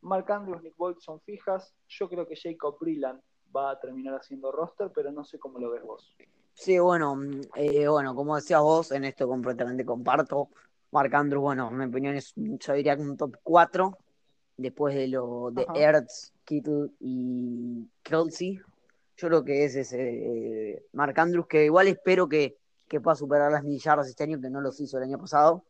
Mark 0.00 0.30
Andrews, 0.30 0.62
Nick 0.62 0.76
Boyd 0.76 0.96
son 0.98 1.20
fijas. 1.20 1.74
Yo 1.88 2.08
creo 2.08 2.26
que 2.26 2.36
Jacob 2.36 2.78
Brilland 2.80 3.20
va 3.54 3.70
a 3.70 3.80
terminar 3.80 4.14
haciendo 4.14 4.52
roster, 4.52 4.90
pero 4.94 5.10
no 5.10 5.24
sé 5.24 5.38
cómo 5.38 5.58
lo 5.58 5.70
ves 5.70 5.82
vos. 5.82 6.16
Sí, 6.54 6.78
bueno, 6.78 7.16
eh, 7.54 7.86
bueno, 7.86 8.14
como 8.14 8.36
decías 8.36 8.60
vos, 8.60 8.90
en 8.92 9.04
esto 9.04 9.28
completamente 9.28 9.84
comparto. 9.84 10.48
Mark 10.90 11.14
Andrews, 11.14 11.42
bueno, 11.42 11.68
en 11.70 11.78
mi 11.78 11.84
opinión 11.84 12.14
es, 12.16 12.32
yo 12.36 12.72
diría 12.72 12.96
que 12.96 13.02
un 13.02 13.16
top 13.16 13.36
4, 13.42 13.98
después 14.56 14.94
de 14.94 15.08
lo 15.08 15.50
de 15.50 15.66
Ertz, 15.74 16.32
Kittle 16.44 16.90
y 17.00 17.88
Kelsey. 18.02 18.60
Yo 19.16 19.28
creo 19.28 19.44
que 19.44 19.64
es 19.64 19.74
ese 19.74 20.72
eh, 20.72 20.86
Mark 20.92 21.18
Andrews, 21.18 21.46
que 21.46 21.64
igual 21.64 21.88
espero 21.88 22.28
que, 22.28 22.56
que 22.88 23.00
pueda 23.00 23.16
superar 23.16 23.50
las 23.50 23.64
millardas 23.64 24.08
este 24.08 24.24
año, 24.24 24.40
que 24.40 24.48
no 24.48 24.60
los 24.60 24.80
hizo 24.80 24.96
el 24.98 25.04
año 25.04 25.18
pasado. 25.18 25.64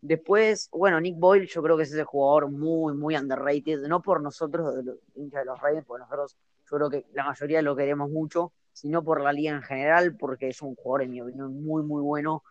Después, 0.00 0.68
bueno, 0.70 1.00
Nick 1.00 1.18
Boyle, 1.18 1.46
yo 1.46 1.62
creo 1.62 1.76
que 1.76 1.84
es 1.84 1.92
ese 1.92 2.04
jugador 2.04 2.50
muy, 2.50 2.94
muy 2.94 3.16
underrated, 3.16 3.80
no 3.86 4.02
por 4.02 4.20
nosotros, 4.20 4.74
de 4.74 4.82
los 4.82 4.96
hinchas 5.14 5.40
de 5.40 5.46
los 5.46 5.60
Ravens, 5.60 5.86
porque 5.86 6.02
nosotros, 6.02 6.36
yo 6.70 6.76
creo 6.76 6.90
que 6.90 7.06
la 7.14 7.24
mayoría 7.24 7.62
lo 7.62 7.74
queremos 7.74 8.10
mucho, 8.10 8.52
sino 8.72 9.02
por 9.02 9.20
la 9.20 9.32
liga 9.32 9.52
en 9.54 9.62
general, 9.62 10.16
porque 10.16 10.48
es 10.48 10.60
un 10.60 10.74
jugador, 10.74 11.02
en 11.02 11.10
mi 11.12 11.22
opinión, 11.22 11.62
muy, 11.62 11.82
muy 11.84 12.02
bueno. 12.02 12.42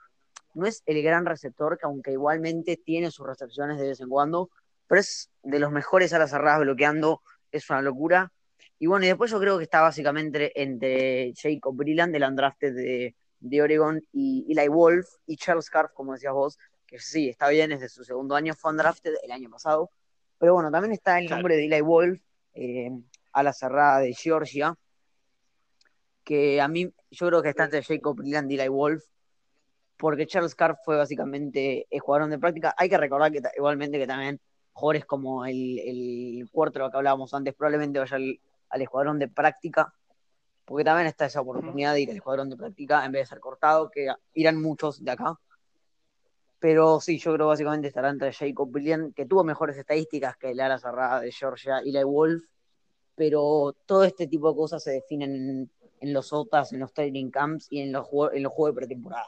No 0.53 0.65
es 0.65 0.83
el 0.85 1.01
gran 1.01 1.25
receptor, 1.25 1.77
que 1.77 1.85
aunque 1.85 2.11
igualmente 2.11 2.77
tiene 2.77 3.11
sus 3.11 3.25
recepciones 3.25 3.79
de 3.79 3.87
vez 3.87 3.99
en 3.99 4.09
cuando, 4.09 4.49
pero 4.87 5.01
es 5.01 5.29
de 5.41 5.59
los 5.59 5.71
mejores 5.71 6.13
a 6.13 6.19
las 6.19 6.31
cerradas 6.31 6.61
bloqueando, 6.61 7.21
es 7.51 7.69
una 7.69 7.81
locura. 7.81 8.31
Y 8.79 8.87
bueno, 8.87 9.05
y 9.05 9.07
después 9.07 9.31
yo 9.31 9.39
creo 9.39 9.57
que 9.57 9.63
está 9.63 9.81
básicamente 9.81 10.61
entre 10.61 11.33
Jacob 11.35 11.75
Brilland, 11.75 12.13
del 12.13 12.23
undrafted 12.23 12.75
de, 12.75 13.15
de 13.39 13.61
Oregon, 13.61 14.01
y 14.11 14.45
Eli 14.49 14.67
Wolf, 14.67 15.07
y 15.25 15.37
Charles 15.37 15.65
Scarf, 15.65 15.91
como 15.93 16.13
decías 16.13 16.33
vos, 16.33 16.57
que 16.85 16.99
sí, 16.99 17.29
está 17.29 17.49
bien, 17.49 17.71
es 17.71 17.79
de 17.79 17.89
su 17.89 18.03
segundo 18.03 18.35
año, 18.35 18.53
fue 18.53 18.71
undrafted 18.71 19.13
el 19.23 19.31
año 19.31 19.49
pasado. 19.49 19.89
Pero 20.37 20.53
bueno, 20.55 20.69
también 20.69 20.91
está 20.91 21.19
el 21.19 21.29
nombre 21.29 21.55
de 21.55 21.65
Eli 21.65 21.81
Wolf, 21.81 22.21
eh, 22.53 22.91
a 23.31 23.43
la 23.43 23.53
cerrada 23.53 23.99
de 23.99 24.13
Georgia, 24.13 24.75
que 26.23 26.61
a 26.61 26.67
mí, 26.67 26.93
yo 27.11 27.27
creo 27.27 27.41
que 27.41 27.49
está 27.49 27.65
entre 27.65 27.83
Jacob 27.83 28.17
Brilland 28.17 28.51
y 28.51 28.59
Eli 28.59 28.67
Wolf, 28.67 29.03
porque 29.97 30.27
Charles 30.27 30.55
Carr 30.55 30.77
fue 30.83 30.97
básicamente 30.97 31.87
el 31.89 31.99
jugador 31.99 32.29
de 32.29 32.39
práctica. 32.39 32.75
Hay 32.77 32.89
que 32.89 32.97
recordar 32.97 33.31
que 33.31 33.41
igualmente 33.55 33.97
que 33.97 34.07
también 34.07 34.39
jugadores 34.73 35.05
como 35.05 35.45
el, 35.45 35.79
el 35.79 36.49
cuarto 36.51 36.89
que 36.89 36.97
hablábamos 36.97 37.33
antes 37.33 37.53
probablemente 37.53 37.99
vaya 37.99 38.17
al, 38.17 38.81
escuadrón 38.81 39.19
de 39.19 39.27
práctica, 39.27 39.93
porque 40.65 40.83
también 40.83 41.07
está 41.07 41.25
esa 41.25 41.41
oportunidad 41.41 41.93
de 41.93 42.01
ir 42.01 42.09
al 42.09 42.15
escuadrón 42.17 42.49
de 42.49 42.57
práctica 42.57 43.05
en 43.05 43.11
vez 43.11 43.23
de 43.23 43.27
ser 43.27 43.39
cortado, 43.39 43.91
que 43.91 44.07
irán 44.33 44.61
muchos 44.61 45.03
de 45.03 45.11
acá. 45.11 45.39
Pero 46.59 46.99
sí, 46.99 47.19
yo 47.19 47.33
creo 47.33 47.47
básicamente 47.47 47.89
estará 47.89 48.09
entre 48.09 48.33
Jacob 48.33 48.71
Brilliant, 48.71 49.13
que 49.13 49.25
tuvo 49.25 49.43
mejores 49.43 49.77
estadísticas 49.77 50.37
que 50.37 50.51
el 50.51 50.59
ala 50.59 50.79
cerrada 50.79 51.19
de 51.19 51.31
Georgia 51.31 51.81
y 51.83 51.91
la 51.91 52.05
Wolf, 52.05 52.43
pero 53.15 53.75
todo 53.85 54.05
este 54.05 54.27
tipo 54.27 54.49
de 54.49 54.55
cosas 54.55 54.81
se 54.81 54.91
definen 54.91 55.69
en, 55.99 56.13
los 56.13 56.33
OTAs, 56.33 56.73
en 56.73 56.79
los 56.79 56.93
training 56.93 57.29
camps 57.29 57.67
y 57.69 57.81
en 57.81 57.91
los, 57.91 58.07
en 58.33 58.41
los 58.41 58.51
juegos 58.51 58.75
de 58.75 58.79
pretemporada. 58.79 59.27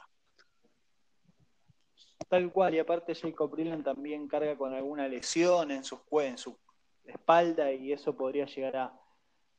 Tal 2.28 2.50
cual, 2.52 2.74
y 2.74 2.78
aparte 2.78 3.14
Jacob 3.14 3.50
Brilliant 3.50 3.84
también 3.84 4.26
carga 4.26 4.56
con 4.56 4.74
alguna 4.74 5.06
lesión 5.06 5.70
en, 5.70 5.84
sus, 5.84 6.00
en 6.12 6.38
su 6.38 6.58
espalda 7.04 7.72
y 7.72 7.92
eso 7.92 8.16
podría 8.16 8.46
llegar 8.46 8.76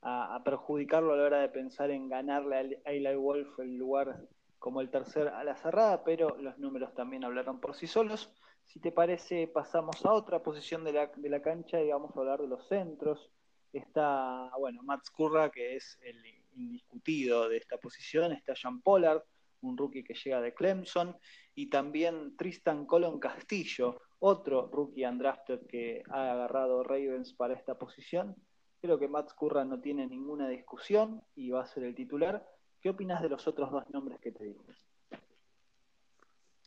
a, 0.01 0.41
perjudicarlo 0.43 1.13
a 1.13 1.17
la 1.17 1.23
hora 1.23 1.39
de 1.39 1.49
pensar 1.49 1.91
en 1.91 2.07
ganarle 2.07 2.81
a 2.85 2.91
Eli 2.91 3.15
Wolf 3.15 3.59
el 3.59 3.75
lugar 3.75 4.21
como 4.59 4.81
el 4.81 4.89
tercer 4.89 5.27
a 5.27 5.43
la 5.43 5.55
cerrada, 5.55 6.03
pero 6.03 6.37
los 6.37 6.57
números 6.57 6.93
también 6.93 7.23
hablaron 7.23 7.59
por 7.59 7.75
sí 7.75 7.87
solos. 7.87 8.31
Si 8.65 8.79
te 8.79 8.91
parece, 8.91 9.47
pasamos 9.47 10.05
a 10.05 10.13
otra 10.13 10.43
posición 10.43 10.83
de 10.83 10.93
la, 10.93 11.41
cancha 11.41 11.81
y 11.81 11.89
vamos 11.89 12.15
a 12.15 12.19
hablar 12.19 12.41
de 12.41 12.47
los 12.47 12.67
centros. 12.67 13.31
Está, 13.71 14.49
bueno, 14.57 14.81
Matt 14.83 15.05
Scurra, 15.05 15.49
que 15.51 15.75
es 15.75 15.97
el 16.01 16.21
indiscutido 16.55 17.47
de 17.49 17.57
esta 17.57 17.77
posición. 17.77 18.31
Está 18.33 18.53
Jean 18.53 18.81
Pollard, 18.81 19.23
un 19.61 19.77
rookie 19.77 20.03
que 20.03 20.13
llega 20.13 20.41
de 20.41 20.53
Clemson. 20.53 21.15
Y 21.55 21.69
también 21.69 22.35
Tristan 22.37 22.85
Colon 22.85 23.19
Castillo, 23.19 24.01
otro 24.19 24.69
rookie 24.71 25.05
undrafted 25.05 25.65
que 25.67 26.03
ha 26.09 26.31
agarrado 26.31 26.83
Ravens 26.83 27.33
para 27.33 27.53
esta 27.53 27.77
posición. 27.77 28.35
Creo 28.81 28.99
que 28.99 29.07
Matt 29.07 29.31
Scurra 29.31 29.65
no 29.65 29.79
tiene 29.79 30.07
ninguna 30.07 30.47
discusión 30.47 31.23
y 31.35 31.49
va 31.49 31.63
a 31.63 31.65
ser 31.65 31.83
el 31.83 31.95
titular. 31.95 32.47
¿Qué 32.81 32.89
opinas 32.89 33.21
de 33.21 33.29
los 33.29 33.47
otros 33.47 33.71
dos 33.71 33.89
nombres 33.89 34.19
que 34.19 34.31
te 34.31 34.43
dije? 34.43 34.59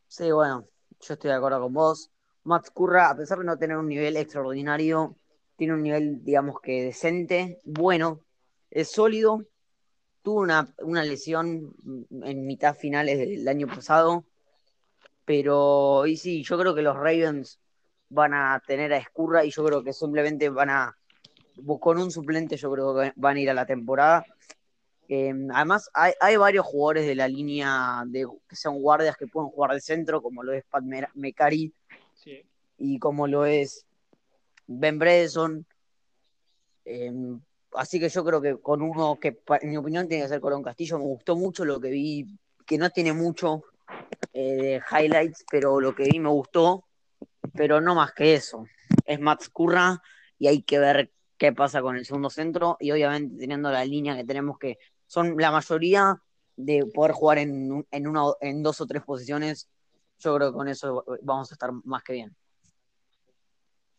Sí, 0.09 0.32
bueno, 0.32 0.66
yo 1.01 1.14
estoy 1.14 1.30
de 1.30 1.36
acuerdo 1.36 1.61
con 1.61 1.72
vos. 1.72 2.11
Matt 2.43 2.70
Curra, 2.72 3.11
a 3.11 3.16
pesar 3.16 3.38
de 3.38 3.45
no 3.45 3.57
tener 3.57 3.76
un 3.76 3.86
nivel 3.86 4.16
extraordinario, 4.16 5.16
tiene 5.57 5.74
un 5.74 5.82
nivel, 5.82 6.24
digamos 6.24 6.61
que 6.61 6.84
decente, 6.84 7.59
bueno, 7.64 8.20
es 8.70 8.91
sólido. 8.91 9.45
Tuvo 10.23 10.41
una, 10.41 10.75
una 10.83 11.03
lesión 11.05 11.75
en 12.23 12.47
mitad 12.47 12.77
finales 12.77 13.18
del 13.18 13.49
año 13.49 13.66
pasado, 13.66 14.25
pero 15.25 16.07
y 16.07 16.16
sí, 16.16 16.43
yo 16.43 16.59
creo 16.59 16.75
que 16.75 16.83
los 16.83 16.97
Ravens 16.97 17.59
van 18.09 18.35
a 18.35 18.61
tener 18.66 18.93
a 18.93 18.99
Escurra 18.99 19.45
y 19.45 19.51
yo 19.51 19.64
creo 19.64 19.83
que 19.83 19.93
simplemente 19.93 20.49
van 20.51 20.71
a, 20.71 20.97
con 21.81 21.99
un 21.99 22.11
suplente, 22.11 22.57
yo 22.57 22.71
creo 22.73 22.95
que 22.95 23.12
van 23.16 23.37
a 23.37 23.41
ir 23.41 23.51
a 23.51 23.55
la 23.55 23.66
temporada 23.66 24.25
Em, 25.12 25.51
además, 25.51 25.91
hay, 25.93 26.37
varios 26.37 26.64
jugadores 26.64 27.05
de 27.05 27.16
la 27.16 27.27
línea 27.27 28.05
de 28.07 28.29
que 28.49 28.55
sean 28.55 28.81
guardias 28.81 29.16
que 29.16 29.27
pueden 29.27 29.51
jugar 29.51 29.73
de 29.73 29.81
centro, 29.81 30.23
como 30.23 30.45
lo 30.45 30.53
es 30.53 30.62
Pat 30.66 30.85
Mecari 31.14 31.75
y 32.79 32.99
como 33.01 33.27
lo 33.27 33.45
es 33.45 33.85
Ben 34.68 35.01
Bredson. 35.01 35.66
Em, 36.85 37.41
así 37.75 38.01
que 38.01 38.09
yo 38.09 38.25
creo 38.25 38.41
que 38.41 38.57
con 38.57 38.83
uno 38.83 39.18
que, 39.21 39.41
en 39.61 39.71
mi 39.71 39.77
opinión, 39.77 40.09
tiene 40.09 40.25
que 40.25 40.29
ser 40.29 40.41
Colón 40.41 40.62
Castillo. 40.62 40.99
Me 40.99 41.05
gustó 41.05 41.37
mucho 41.37 41.64
lo 41.64 41.81
que 41.81 41.91
vi, 41.91 42.39
que 42.66 42.79
no 42.79 42.91
tiene 42.91 43.12
mucho 43.12 43.64
eh, 44.33 44.57
de 44.57 44.83
highlights, 44.91 45.45
pero 45.51 45.81
lo 45.81 45.95
que 45.95 46.05
vi 46.05 46.18
me 46.18 46.29
gustó. 46.29 46.85
Pero 47.55 47.81
no 47.81 47.95
más 47.95 48.12
que 48.12 48.35
eso. 48.35 48.66
Es 49.05 49.21
Max 49.21 49.49
Curra 49.49 50.01
y 50.39 50.47
hay 50.47 50.62
que 50.62 50.79
ver 50.79 51.11
qué 51.37 51.53
pasa 51.53 51.81
con 51.81 51.97
el 51.97 52.05
segundo 52.05 52.31
centro 52.31 52.77
y 52.81 52.93
obviamente 52.93 53.39
teniendo 53.39 53.71
la 53.71 53.85
línea 53.85 54.14
que 54.14 54.25
tenemos 54.25 54.59
que 54.59 54.79
son 55.07 55.37
la 55.39 55.51
mayoría 55.51 56.21
de 56.57 56.85
poder 56.87 57.12
jugar 57.12 57.39
en, 57.39 57.87
en, 57.91 58.07
una, 58.07 58.25
en 58.41 58.62
dos 58.62 58.81
o 58.81 58.87
tres 58.87 59.03
posiciones, 59.03 59.68
yo 60.18 60.37
creo 60.37 60.51
que 60.51 60.57
con 60.57 60.68
eso 60.68 61.05
vamos 61.23 61.51
a 61.51 61.55
estar 61.55 61.71
más 61.85 62.03
que 62.03 62.12
bien. 62.12 62.37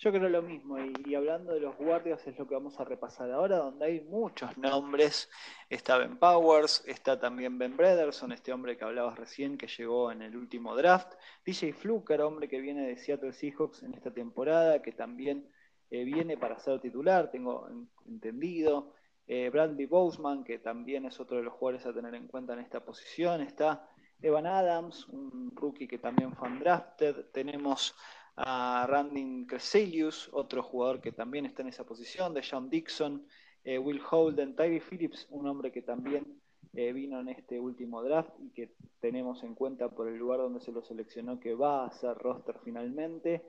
Yo 0.03 0.11
creo 0.11 0.29
lo 0.29 0.41
mismo, 0.41 0.79
y, 0.79 1.13
hablando 1.13 1.53
de 1.53 1.59
los 1.59 1.77
guardias 1.77 2.25
es 2.25 2.35
lo 2.39 2.47
que 2.47 2.55
vamos 2.55 2.79
a 2.79 2.83
repasar 2.83 3.29
ahora, 3.29 3.57
donde 3.57 3.85
hay 3.85 4.01
muchos 4.01 4.57
nombres. 4.57 5.29
Está 5.69 5.99
Ben 5.99 6.17
Powers, 6.17 6.83
está 6.87 7.19
también 7.19 7.59
Ben 7.59 7.77
Brederson, 7.77 8.31
este 8.31 8.51
hombre 8.51 8.75
que 8.75 8.83
hablabas 8.83 9.19
recién, 9.19 9.59
que 9.59 9.67
llegó 9.67 10.11
en 10.11 10.23
el 10.23 10.35
último 10.35 10.75
draft. 10.75 11.13
DJ 11.45 11.73
Fluker, 11.73 12.19
hombre 12.21 12.49
que 12.49 12.59
viene 12.59 12.87
de 12.87 12.97
Seattle 12.97 13.31
Seahawks 13.31 13.83
en 13.83 13.93
esta 13.93 14.11
temporada, 14.11 14.81
que 14.81 14.91
también 14.91 15.47
eh, 15.91 16.03
viene 16.03 16.35
para 16.35 16.57
ser 16.57 16.81
titular, 16.81 17.29
tengo 17.29 17.69
entendido. 18.07 18.95
Eh, 19.27 19.51
Bradley 19.51 19.85
Boseman, 19.85 20.43
que 20.43 20.57
también 20.57 21.05
es 21.05 21.19
otro 21.19 21.37
de 21.37 21.43
los 21.43 21.53
jugadores 21.53 21.85
a 21.85 21.93
tener 21.93 22.15
en 22.15 22.27
cuenta 22.27 22.53
en 22.53 22.59
esta 22.61 22.83
posición. 22.83 23.41
Está 23.41 23.87
Evan 24.19 24.47
Adams, 24.47 25.07
un 25.09 25.51
rookie 25.55 25.87
que 25.87 25.99
también 25.99 26.35
fue 26.35 26.47
undrafted. 26.47 27.27
Tenemos 27.31 27.95
a 28.35 28.85
Randy 28.87 29.45
Creselius, 29.45 30.29
otro 30.33 30.63
jugador 30.63 31.01
que 31.01 31.11
también 31.11 31.45
está 31.45 31.61
en 31.61 31.69
esa 31.69 31.85
posición. 31.85 32.33
De 32.33 32.43
John 32.49 32.69
Dixon, 32.69 33.25
eh, 33.63 33.77
Will 33.77 34.01
Holden, 34.09 34.55
Tyree 34.55 34.81
Phillips, 34.81 35.27
un 35.29 35.47
hombre 35.47 35.71
que 35.71 35.81
también 35.81 36.41
eh, 36.73 36.93
vino 36.93 37.19
en 37.19 37.29
este 37.29 37.59
último 37.59 38.01
draft 38.01 38.31
y 38.39 38.49
que 38.51 38.73
tenemos 38.99 39.43
en 39.43 39.55
cuenta 39.55 39.89
por 39.89 40.07
el 40.07 40.17
lugar 40.17 40.39
donde 40.39 40.61
se 40.61 40.71
lo 40.71 40.81
seleccionó 40.83 41.39
que 41.39 41.53
va 41.53 41.85
a 41.85 41.91
ser 41.91 42.17
roster 42.17 42.55
finalmente. 42.63 43.43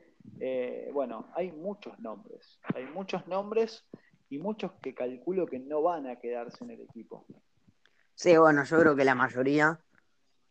bueno, 0.92 1.28
hay 1.34 1.52
muchos 1.52 1.98
nombres, 2.00 2.58
hay 2.74 2.84
muchos 2.86 3.26
nombres 3.26 3.84
y 4.28 4.38
muchos 4.38 4.72
que 4.80 4.94
calculo 4.94 5.46
que 5.46 5.58
no 5.58 5.82
van 5.82 6.06
a 6.06 6.16
quedarse 6.16 6.64
en 6.64 6.70
el 6.70 6.80
equipo. 6.80 7.26
Sí, 8.14 8.36
bueno, 8.36 8.64
yo 8.64 8.78
creo 8.78 8.96
que 8.96 9.04
la 9.04 9.14
mayoría, 9.14 9.78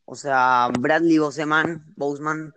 o 0.05 0.13
sea, 0.13 0.69
Bradley 0.79 1.17
Boseman, 1.17 1.93
Boseman, 1.95 2.53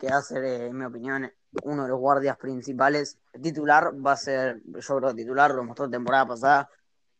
que 0.00 0.08
va 0.08 0.16
a 0.16 0.22
ser, 0.22 0.42
en 0.44 0.76
mi 0.76 0.84
opinión, 0.86 1.30
uno 1.64 1.82
de 1.84 1.90
los 1.90 2.00
guardias 2.00 2.36
principales. 2.38 3.18
titular 3.40 3.92
va 4.04 4.12
a 4.12 4.16
ser, 4.16 4.62
yo 4.64 4.96
creo, 4.96 5.14
titular, 5.14 5.54
lo 5.54 5.62
mostró 5.62 5.90
temporada 5.90 6.26
pasada, 6.26 6.70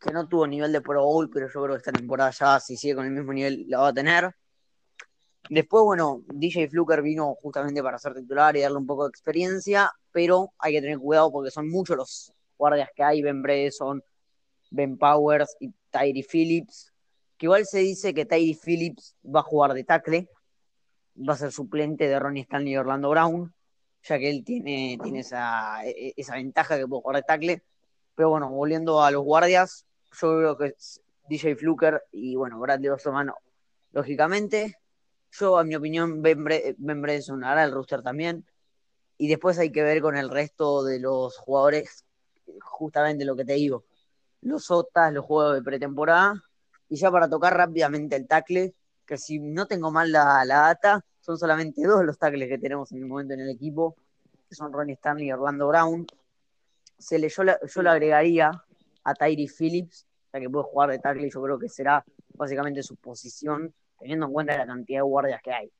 que 0.01 0.11
no 0.13 0.27
tuvo 0.27 0.47
nivel 0.47 0.73
de 0.73 0.81
Pro 0.81 1.05
Bowl, 1.05 1.29
pero 1.31 1.47
yo 1.47 1.63
creo 1.63 1.75
que 1.75 1.79
esta 1.79 1.93
temporada 1.93 2.31
ya, 2.31 2.59
si 2.59 2.77
sigue 2.77 2.95
con 2.95 3.05
el 3.05 3.13
mismo 3.13 3.35
nivel, 3.35 3.67
la 3.69 3.81
va 3.81 3.89
a 3.89 3.93
tener. 3.93 4.35
Después, 5.51 5.85
bueno, 5.85 6.23
DJ 6.29 6.69
Fluker 6.69 7.03
vino 7.03 7.35
justamente 7.43 7.83
para 7.83 7.99
ser 7.99 8.15
titular 8.15 8.57
y 8.57 8.61
darle 8.61 8.79
un 8.79 8.87
poco 8.87 9.05
de 9.05 9.11
experiencia, 9.11 9.93
pero 10.11 10.53
hay 10.59 10.73
que 10.73 10.81
tener 10.81 10.99
cuidado 10.99 11.31
porque 11.31 11.51
son 11.51 11.69
muchos 11.69 11.97
los 11.97 12.33
guardias 12.57 12.89
que 12.95 13.03
hay, 13.03 13.21
Ben 13.21 13.43
Bredesen, 13.43 14.03
Ben 14.71 14.97
Powers 14.97 15.55
y 15.61 15.71
Tyree 15.91 16.25
Phillips, 16.25 16.93
que 17.37 17.47
igual 17.47 17.67
se 17.67 17.81
dice 17.81 18.15
que 18.15 18.25
Tyree 18.25 18.59
Phillips 18.63 19.17
va 19.25 19.41
a 19.41 19.43
jugar 19.43 19.75
de 19.75 19.85
tackle, 19.85 20.29
va 21.29 21.35
a 21.35 21.37
ser 21.37 21.53
suplente 21.53 22.09
de 22.09 22.19
Ronnie 22.19 22.43
Stanley 22.43 22.73
y 22.73 22.77
Orlando 22.77 23.11
Brown, 23.11 23.55
ya 24.03 24.19
que 24.19 24.31
él 24.31 24.45
tiene, 24.45 24.99
tiene 25.03 25.21
esa, 25.21 25.85
e, 25.85 25.91
e, 25.91 26.15
esa 26.17 26.35
ventaja 26.35 26.79
que 26.79 26.87
puede 26.87 27.03
jugar 27.03 27.17
de 27.17 27.23
tackle. 27.23 27.63
Pero 28.15 28.31
bueno, 28.31 28.51
volviendo 28.51 29.03
a 29.03 29.11
los 29.11 29.23
guardias, 29.23 29.87
yo 30.21 30.37
creo 30.39 30.57
que 30.57 30.67
es 30.67 31.01
DJ 31.29 31.57
Fluker 31.57 32.03
y 32.13 32.35
bueno, 32.37 32.59
Bradley 32.59 32.89
Osman, 32.89 33.31
lógicamente. 33.93 34.77
Yo, 35.33 35.59
a 35.59 35.65
mi 35.65 35.77
opinión, 35.77 36.23
Ben, 36.23 36.43
Bre 36.43 36.77
hará 37.45 37.65
el 37.65 37.73
rooster 37.73 38.03
también. 38.03 38.45
Y 39.17 39.29
después 39.29 39.59
hay 39.59 39.71
que 39.71 39.83
ver 39.83 40.01
con 40.01 40.17
el 40.17 40.31
resto 40.31 40.83
de 40.83 40.99
los 40.99 41.37
jugadores, 41.37 42.05
justamente 42.61 43.25
lo 43.25 43.37
que 43.37 43.45
te 43.45 43.53
digo, 43.53 43.85
los 44.41 44.71
OTAs, 44.71 45.13
los 45.13 45.25
juegos 45.25 45.55
de 45.55 45.63
pretemporada. 45.63 46.43
Y 46.89 46.97
ya 46.97 47.11
para 47.11 47.29
tocar 47.29 47.57
rápidamente 47.57 48.17
el 48.17 48.27
tackle, 48.27 48.75
que 49.11 49.19
si 49.19 49.41
no 49.41 49.67
tengo 49.67 49.91
mal 49.91 50.13
la, 50.13 50.45
la 50.45 50.61
data, 50.61 51.05
son 51.19 51.37
solamente 51.37 51.83
dos 51.83 52.05
los 52.05 52.17
tackles 52.17 52.49
que 52.49 52.59
tenemos 52.59 52.93
en 52.93 52.99
el 52.99 53.07
momento 53.07 53.35
en 53.35 53.41
el 53.41 53.51
equipo, 53.51 53.97
que 54.49 54.55
son 54.55 54.73
Ronnie 54.73 54.95
Stanley 54.95 55.27
y 55.27 55.33
Orlando 55.33 55.67
Brown. 55.67 56.07
Se 56.97 57.19
le, 57.19 57.29
yo, 57.29 57.43
yo 57.43 57.83
le 57.83 57.91
agregaría 57.91 58.53
a 59.03 59.15
Tyree 59.15 59.49
Phillips, 59.49 60.07
ya 60.33 60.39
que 60.39 60.49
puede 60.49 60.65
jugar 60.65 60.91
de 60.91 61.01
tackle 61.01 61.27
y 61.27 61.31
yo 61.31 61.43
creo 61.43 61.59
que 61.59 61.69
será 61.69 62.05
básicamente 62.35 62.85
su 62.85 62.95
posición, 62.95 63.75
teniendo 63.99 64.27
en 64.27 64.33
cuenta 64.33 64.57
la 64.57 64.65
cantidad 64.65 64.99
de 64.99 65.03
guardias 65.03 65.43
que 65.43 65.53
hay. 65.55 65.73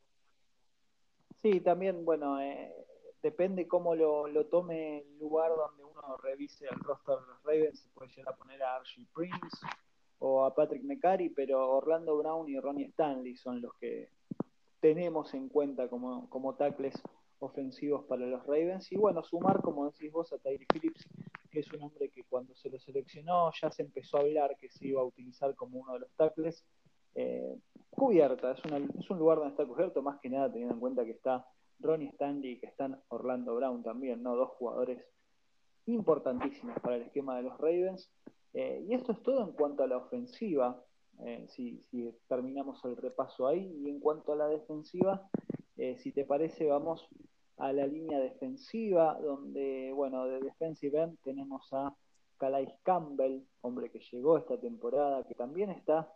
Sí, 1.41 1.61
también, 1.61 2.05
bueno, 2.05 2.41
eh, 2.41 2.75
depende 3.23 3.69
cómo 3.69 3.95
lo, 3.95 4.27
tome 4.47 5.03
el 5.03 5.19
lugar 5.21 5.53
donde 5.55 5.85
uno 5.85 6.17
revise 6.17 6.67
el 6.69 6.81
roster 6.81 7.15
de 7.15 7.27
los 7.29 7.43
Ravens, 7.45 7.79
se 7.79 7.91
puede 7.91 8.11
llegar 8.11 8.35
a 8.35 8.37
poner 8.37 8.61
a 8.61 8.75
Archie 8.75 9.07
Prince 9.15 9.57
o 10.21 10.45
a 10.45 10.55
Patrick 10.55 10.85
McCarry, 10.85 11.31
pero 11.31 11.77
Orlando 11.77 12.17
Brown 12.17 12.49
y 12.49 12.59
Ronnie 12.59 12.87
Stanley 12.87 13.37
son 13.37 13.61
los 13.61 13.75
que 13.75 14.11
tenemos 14.81 15.35
en 15.35 15.49
cuenta 15.49 15.89
como, 15.89 16.29
como 16.31 16.55
tackles 16.55 16.95
ofensivos 17.39 18.05
para 18.05 18.27
los 18.27 18.45
Ravens. 18.47 18.93
Y 18.93 18.97
bueno, 18.97 19.23
sumar, 19.23 19.61
como 19.63 19.91
decís 19.91 20.13
vos, 20.13 20.33
a 20.33 20.39
Tyree 20.39 20.67
Phillips, 20.73 21.09
que 21.51 21.61
es 21.61 21.73
un 21.73 21.83
hombre 21.83 22.11
que 22.11 22.25
cuando 22.25 22.55
se 22.55 22.69
lo 22.69 22.79
seleccionó 22.79 23.51
ya 23.61 23.71
se 23.71 23.83
empezó 23.83 24.19
a 24.19 24.21
hablar 24.21 24.57
que 24.59 24.69
se 24.69 24.89
iba 24.89 25.01
a 25.01 25.05
utilizar 25.05 25.55
como 25.55 25.81
uno 25.81 25.95
de 25.95 26.01
los 26.01 26.13
tackles. 26.13 26.65
Eh, 27.15 27.57
cubierta, 27.91 28.53
es, 28.53 28.61
es 28.99 29.11
un 29.11 29.19
lugar 29.19 29.39
donde 29.39 29.51
está 29.51 29.67
cubierto, 29.67 30.01
más 30.01 30.21
que 30.21 30.31
nada 30.31 30.51
teniendo 30.51 30.75
en 30.75 30.81
cuenta 30.81 31.05
que 31.05 31.11
está 31.13 31.47
Ronnie 31.81 32.09
Stanley 32.11 32.53
y 32.53 32.61
que 32.61 32.67
están 32.67 33.01
Orlando 33.09 33.57
Brown 33.57 33.83
también, 33.83 34.23
¿no? 34.23 34.37
Dos 34.37 34.51
jugadores 34.51 35.03
importantísimos 35.87 36.79
para 36.81 36.97
el 36.97 37.03
esquema 37.03 37.37
de 37.37 37.43
los 37.45 37.59
Ravens. 37.59 38.11
Eh, 38.53 38.85
y 38.89 38.95
esto 38.95 39.13
es 39.13 39.23
todo 39.23 39.43
en 39.45 39.53
cuanto 39.53 39.83
a 39.83 39.87
la 39.87 39.97
ofensiva. 39.97 40.83
Eh, 41.25 41.47
si, 41.49 41.85
terminamos 42.29 42.85
el 42.85 42.97
repaso 42.97 43.47
ahí. 43.47 43.73
Y 43.85 43.89
en 43.89 44.01
cuanto 44.01 44.33
a 44.33 44.37
la 44.37 44.49
defensiva, 44.49 45.29
eh, 45.77 45.97
si 45.99 46.13
te 46.13 46.25
parece, 46.25 46.67
vamos 46.67 47.09
a 47.59 47.73
la 47.73 47.87
línea 47.87 48.19
defensiva, 48.19 49.19
donde, 49.21 49.93
bueno, 49.95 50.27
de 50.27 50.41
defensive 50.41 51.03
end 51.03 51.19
tenemos 51.23 51.69
a 51.73 51.95
Calais 52.39 52.73
Campbell, 52.83 53.43
hombre 53.61 53.91
que 53.91 54.01
llegó 54.11 54.39
esta 54.39 54.59
temporada, 54.59 55.25
que 55.25 55.35
también 55.35 55.71
está 55.71 56.11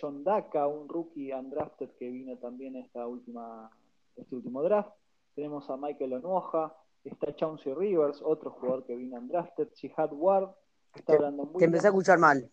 John 0.00 0.24
Daka, 0.24 0.66
un 0.66 0.88
rookie 0.88 1.32
undrafted 1.32 1.90
que 1.90 2.10
vino 2.10 2.36
también 2.38 2.74
esta 2.74 3.06
última, 3.06 3.70
este 4.16 4.34
último 4.34 4.62
draft. 4.64 4.90
Tenemos 5.36 5.70
a 5.70 5.76
Michael 5.76 6.14
Onoja, 6.14 6.74
está 7.04 7.34
Chauncey 7.34 7.74
Rivers, 7.74 8.20
otro 8.22 8.50
jugador 8.50 8.84
que 8.84 8.96
vino 8.96 9.18
undrafted, 9.18 9.68
Jihad 9.74 10.12
Ward, 10.12 10.50
está 10.94 11.14
hablando 11.14 11.44
muy 11.44 11.58
Te 11.58 11.64
empecé 11.64 11.86
a 11.86 11.90
escuchar 11.90 12.18
mal. 12.18 12.50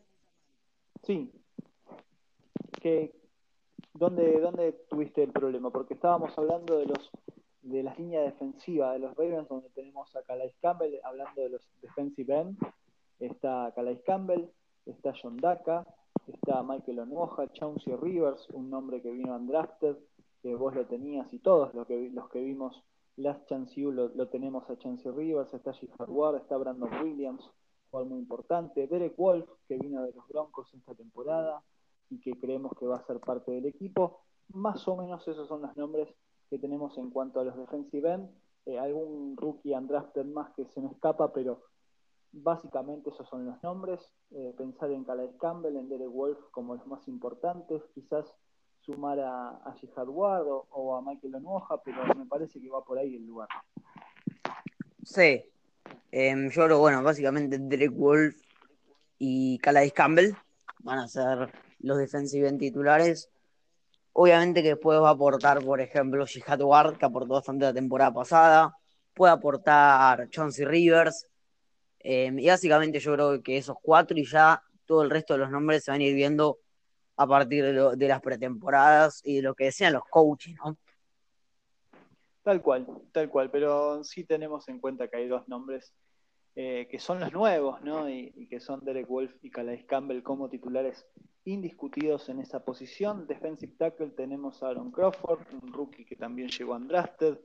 Sí, 1.04 1.32
que, 2.82 3.14
¿dónde, 3.94 4.40
¿dónde 4.40 4.74
tuviste 4.90 5.24
el 5.24 5.32
problema? 5.32 5.70
Porque 5.70 5.94
estábamos 5.94 6.38
hablando 6.38 6.78
de 6.78 6.86
los 6.86 7.12
de 7.68 7.84
las 7.84 8.00
líneas 8.00 8.24
defensivas 8.24 8.94
de 8.94 9.00
los 9.00 9.16
Ravens, 9.16 9.50
donde 9.50 9.70
tenemos 9.72 10.16
a 10.16 10.22
Calais 10.24 10.56
Campbell, 10.62 11.00
hablando 11.04 11.42
de 11.42 11.50
los 11.50 11.62
defensive 11.82 12.34
end, 12.34 12.58
está 13.20 13.74
Calais 13.76 14.02
Campbell, 14.06 14.50
está 14.86 15.14
John 15.22 15.38
Daka, 15.38 15.86
está 16.28 16.64
Michael 16.64 17.00
Onoja, 17.00 17.52
Chauncey 17.52 17.96
Rivers, 17.96 18.50
un 18.52 18.70
nombre 18.70 19.02
que 19.02 19.12
vino 19.12 19.36
undrafted, 19.36 19.98
que 20.42 20.56
vos 20.56 20.76
lo 20.76 20.86
tenías 20.86 21.32
y 21.34 21.40
todos 21.40 21.74
los 21.74 21.86
que, 21.88 22.10
los 22.10 22.30
que 22.30 22.42
vimos 22.42 22.84
Last 23.18 23.48
Chance 23.50 23.82
You 23.82 23.92
lo, 23.92 24.28
tenemos 24.28 24.70
a 24.70 24.78
Chauncey 24.78 25.12
Rivers, 25.12 25.54
está 25.54 25.74
G. 25.74 25.90
Ward, 26.08 26.38
está 26.38 26.56
Brandon 26.56 26.90
Williams, 27.04 27.50
jugador 27.98 28.08
muy 28.10 28.20
importante, 28.20 28.88
Derek 28.88 29.16
Wolf, 29.18 29.50
que 29.68 29.78
vino 29.78 30.04
de 30.04 30.14
los 30.14 30.28
Broncos 30.28 30.72
esta 30.74 30.94
temporada, 30.94 31.64
y 32.10 32.20
que 32.20 32.32
creemos 32.40 32.72
que 32.80 32.86
va 32.86 32.98
a 32.98 33.06
ser 33.06 33.20
parte 33.20 33.52
del 33.52 33.66
equipo. 33.66 34.22
Más 34.54 34.88
o 34.88 34.96
menos 34.96 35.28
esos 35.28 35.48
son 35.48 35.62
los 35.62 35.76
nombres 35.76 36.08
que 36.50 36.60
tenemos 36.60 36.98
en 36.98 37.10
cuanto 37.10 37.40
a 37.40 37.44
los 37.44 37.58
defensive 37.58 38.10
end. 38.10 38.30
Eh, 38.66 38.80
algún 38.80 39.36
rookie 39.36 39.74
undrafted 39.74 40.26
más 40.26 40.52
que 40.52 40.66
se 40.66 40.82
me 40.82 40.90
escapa, 40.90 41.34
pero 41.34 41.64
básicamente 42.32 43.10
esos 43.10 43.28
son 43.28 43.46
los 43.46 43.62
nombres. 43.64 44.00
Eh, 44.32 44.54
pensar 44.58 44.92
en 44.92 45.04
Calais 45.04 45.36
Campbell, 45.40 45.76
en 45.76 45.90
Derek 45.90 46.12
Wolf 46.12 46.40
como 46.52 46.76
los 46.76 46.88
más 46.88 47.06
importantes. 47.08 47.82
Quizás 47.94 48.34
sumar 48.82 49.20
a, 49.20 49.50
a 49.66 49.74
Jihad 49.74 50.08
Ward 50.08 50.48
o, 50.48 50.96
a 50.96 51.02
Michael 51.02 51.36
Onoja, 51.36 51.82
pero 51.84 51.98
me 52.16 52.26
parece 52.26 52.62
que 52.62 52.70
va 52.70 52.84
por 52.86 52.98
ahí 52.98 53.16
el 53.16 53.26
lugar. 53.26 53.50
Sí. 55.04 55.44
Em, 56.12 56.50
yo 56.50 56.66
creo, 56.66 56.80
bueno, 56.80 57.04
básicamente 57.04 57.58
Derek 57.60 57.92
Wolf 57.94 58.36
y 59.20 59.58
Calais 59.60 59.94
Campbell 59.94 60.36
van 60.80 61.00
a 61.00 61.08
ser 61.08 61.52
los 61.80 61.98
defensive 61.98 62.52
titulares. 62.54 63.30
Obviamente 64.14 64.64
que 64.64 64.70
después 64.70 65.00
va 65.00 65.10
a 65.10 65.14
aportar, 65.14 65.64
por 65.64 65.80
ejemplo, 65.82 66.26
Jihad 66.26 66.62
Ward, 66.62 66.98
que 66.98 67.06
aportó 67.06 67.34
bastante 67.34 67.66
la 67.66 67.74
temporada 67.74 68.14
pasada. 68.14 68.76
Puede 69.14 69.34
aportar 69.34 70.30
Chauncey 70.30 70.66
Rivers. 70.66 71.28
Eh, 72.00 72.32
y 72.36 72.48
básicamente 72.48 73.00
yo 73.00 73.14
creo 73.14 73.44
que 73.44 73.58
esos 73.58 73.78
cuatro 73.82 74.18
y 74.18 74.26
ya 74.26 74.62
todo 74.86 75.04
el 75.04 75.10
resto 75.10 75.34
de 75.34 75.40
los 75.40 75.52
nombres 75.52 75.84
se 75.84 75.92
van 75.92 76.02
a 76.02 76.04
ir 76.04 76.16
viendo 76.16 76.60
a 77.18 77.28
partir 77.28 77.66
de, 77.66 78.08
las 78.08 78.22
pretemporadas 78.22 79.22
y 79.24 79.38
de 79.38 79.42
lo 79.42 79.56
que 79.56 79.66
decían 79.66 79.94
los 79.94 80.04
coaches, 80.10 80.56
¿no? 80.64 80.78
Tal 82.48 82.62
cual, 82.62 82.88
tal 83.12 83.30
cual, 83.30 83.52
pero 83.52 84.06
sí 84.06 84.24
tenemos 84.24 84.70
en 84.70 84.80
cuenta 84.80 85.10
que 85.10 85.18
hay 85.18 85.28
dos 85.28 85.50
nombres 85.50 85.94
eh, 86.56 86.88
que 86.90 86.98
son 86.98 87.20
los 87.20 87.34
nuevos, 87.34 87.82
¿no? 87.82 88.10
Y, 88.10 88.48
que 88.48 88.62
son 88.62 88.86
Derek 88.86 89.06
Wolf 89.06 89.36
y 89.42 89.52
Calais 89.52 89.84
Campbell 89.84 90.24
como 90.24 90.48
titulares 90.48 91.06
indiscutidos 91.44 92.30
en 92.30 92.40
esa 92.40 92.64
posición. 92.64 93.28
Defensive 93.28 93.74
tackle 93.78 94.12
tenemos 94.12 94.64
a 94.64 94.70
Aaron 94.70 94.92
Crawford, 94.92 95.42
un 95.62 95.74
rookie 95.74 96.06
que 96.06 96.16
también 96.16 96.48
llegó 96.48 96.76
undrafted. 96.76 97.38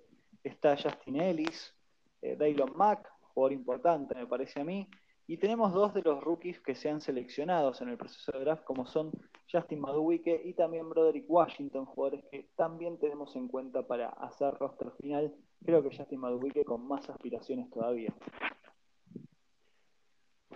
Está 0.45 0.77
Justin 0.77 1.21
Ellis, 1.21 1.75
eh, 2.21 2.37
Daylon 2.37 2.77
Mack, 2.77 3.11
jugador 3.35 3.55
importante 3.55 4.15
me 4.15 4.29
parece 4.29 4.61
a 4.61 4.65
mí. 4.65 4.89
Y 5.27 5.37
tenemos 5.37 5.73
dos 5.73 5.95
de 5.95 6.03
los 6.03 6.23
rookies 6.23 6.61
que 6.61 6.75
se 6.75 6.91
han 6.91 7.01
seleccionado 7.01 7.73
en 7.81 7.89
el 7.89 7.97
proceso 7.97 8.33
de 8.33 8.41
draft, 8.41 8.65
como 8.65 8.87
son 8.87 9.13
Justin 9.51 9.81
Maduike 9.81 10.43
y 10.45 10.55
también 10.55 10.89
Broderick 10.89 11.25
Washington, 11.29 11.87
jugadores 11.87 12.25
que 12.31 12.51
también 12.57 12.99
tenemos 12.99 13.35
en 13.37 13.49
cuenta 13.49 13.87
para 13.87 14.09
hacer 14.09 14.55
roster 14.55 14.91
final. 15.01 15.33
Creo 15.65 15.83
que 15.83 15.97
Justin 15.97 16.21
Maduike 16.21 16.65
con 16.65 16.87
más 16.87 17.09
aspiraciones 17.09 17.71
todavía. 17.71 18.13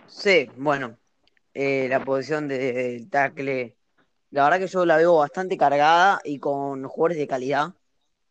Sí, 0.07 0.49
bueno, 0.57 0.97
eh, 1.53 1.87
la 1.89 2.03
posición 2.03 2.47
del 2.47 3.09
tackle, 3.09 3.75
la 4.31 4.43
verdad 4.43 4.59
que 4.59 4.67
yo 4.67 4.85
la 4.85 4.97
veo 4.97 5.17
bastante 5.17 5.57
cargada 5.57 6.19
y 6.23 6.39
con 6.39 6.83
jugadores 6.83 7.17
de 7.17 7.27
calidad. 7.27 7.73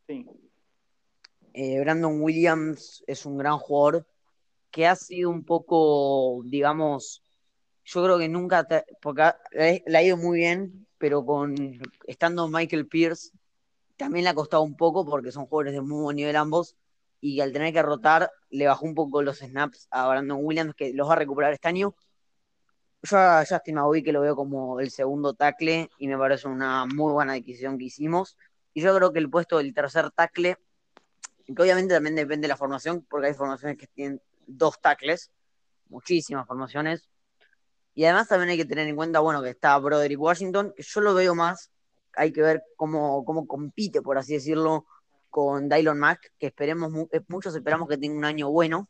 Sí. 0.07 0.27
Eh, 1.55 1.81
Brandon 1.81 2.21
Williams 2.21 3.03
es 3.07 3.25
un 3.25 3.39
gran 3.39 3.59
jugador 3.59 4.07
que 4.77 4.87
ha 4.87 4.95
sido 4.95 5.31
un 5.31 5.43
poco, 5.43 6.43
digamos, 6.45 7.23
yo 7.83 8.05
creo 8.05 8.19
que 8.19 8.29
nunca, 8.29 8.69
porque 9.01 9.33
le 9.51 9.97
ha 9.97 10.03
ido 10.03 10.19
muy 10.19 10.41
bien, 10.41 10.87
pero 10.99 11.25
con 11.25 11.55
estando 12.07 12.47
Michael 12.47 12.87
Pierce 12.87 13.31
también 13.97 14.25
le 14.25 14.31
ha 14.31 14.35
costado 14.35 14.63
un 14.65 14.77
poco 14.77 15.07
porque 15.07 15.33
son 15.33 15.47
jugadores 15.47 15.73
de 15.73 15.81
muy 15.81 16.03
buen 16.03 16.17
nivel 16.17 16.37
ambos 16.37 16.77
y 17.23 17.41
al 17.41 17.55
tener 17.55 17.73
que 17.73 17.81
rotar 17.81 18.31
le 18.51 18.67
bajó 18.67 18.85
un 18.85 18.95
poco 18.95 19.23
los 19.23 19.39
snaps 19.39 19.89
a 19.91 20.09
Brandon 20.09 20.41
Williams, 20.43 20.75
que 20.75 20.93
los 20.93 21.09
va 21.09 21.15
a 21.15 21.17
recuperar 21.17 21.55
este 21.55 21.69
año. 21.69 21.95
Yo 23.03 23.17
a 23.17 23.47
Justin 23.49 23.79
que 24.05 24.13
lo 24.13 24.21
veo 24.21 24.37
como 24.37 24.79
el 24.79 24.91
segundo 24.91 25.33
tackle 25.33 25.89
y 25.97 26.07
me 26.07 26.19
parece 26.19 26.49
una 26.49 26.85
muy 26.85 27.15
buena 27.15 27.33
decisión 27.33 27.79
que 27.79 27.85
hicimos. 27.87 28.37
Y 28.75 28.83
yo 28.83 28.95
creo 28.95 29.11
que 29.11 29.21
el 29.21 29.31
puesto 29.31 29.57
del 29.57 29.73
tercer 29.73 30.11
tackle 30.11 30.59
que 31.47 31.63
obviamente 31.63 31.95
también 31.95 32.15
depende 32.15 32.45
de 32.45 32.49
la 32.49 32.59
formación, 32.59 33.07
porque 33.09 33.29
hay 33.29 33.35
formaciones 33.35 33.79
que 33.79 33.87
tienen 33.87 34.21
dos 34.47 34.81
tackles, 34.81 35.31
muchísimas 35.89 36.47
formaciones. 36.47 37.09
Y 37.95 38.05
además 38.05 38.29
también 38.29 38.51
hay 38.51 38.57
que 38.57 38.65
tener 38.65 38.87
en 38.87 38.97
cuenta, 38.97 39.21
bueno, 39.21 39.43
que 39.43 39.51
está 39.51 39.77
Broderick 39.79 40.21
Washington, 40.21 40.73
que 40.77 40.83
yo 40.83 41.01
lo 41.01 41.15
veo 41.15 41.35
más, 41.35 41.71
hay 42.15 42.33
que 42.33 42.43
ver 42.43 42.63
cómo, 42.77 43.25
cómo 43.25 43.47
compite, 43.47 44.03
por 44.03 44.19
así 44.19 44.35
decirlo, 44.35 44.87
con 45.31 45.69
Dylon 45.69 45.99
Mack, 45.99 46.33
que 46.39 46.47
esperemos, 46.47 46.93
muchos 47.29 47.55
esperamos 47.55 47.89
que 47.89 47.99
tenga 47.99 48.17
un 48.17 48.25
año 48.25 48.51
bueno. 48.51 48.89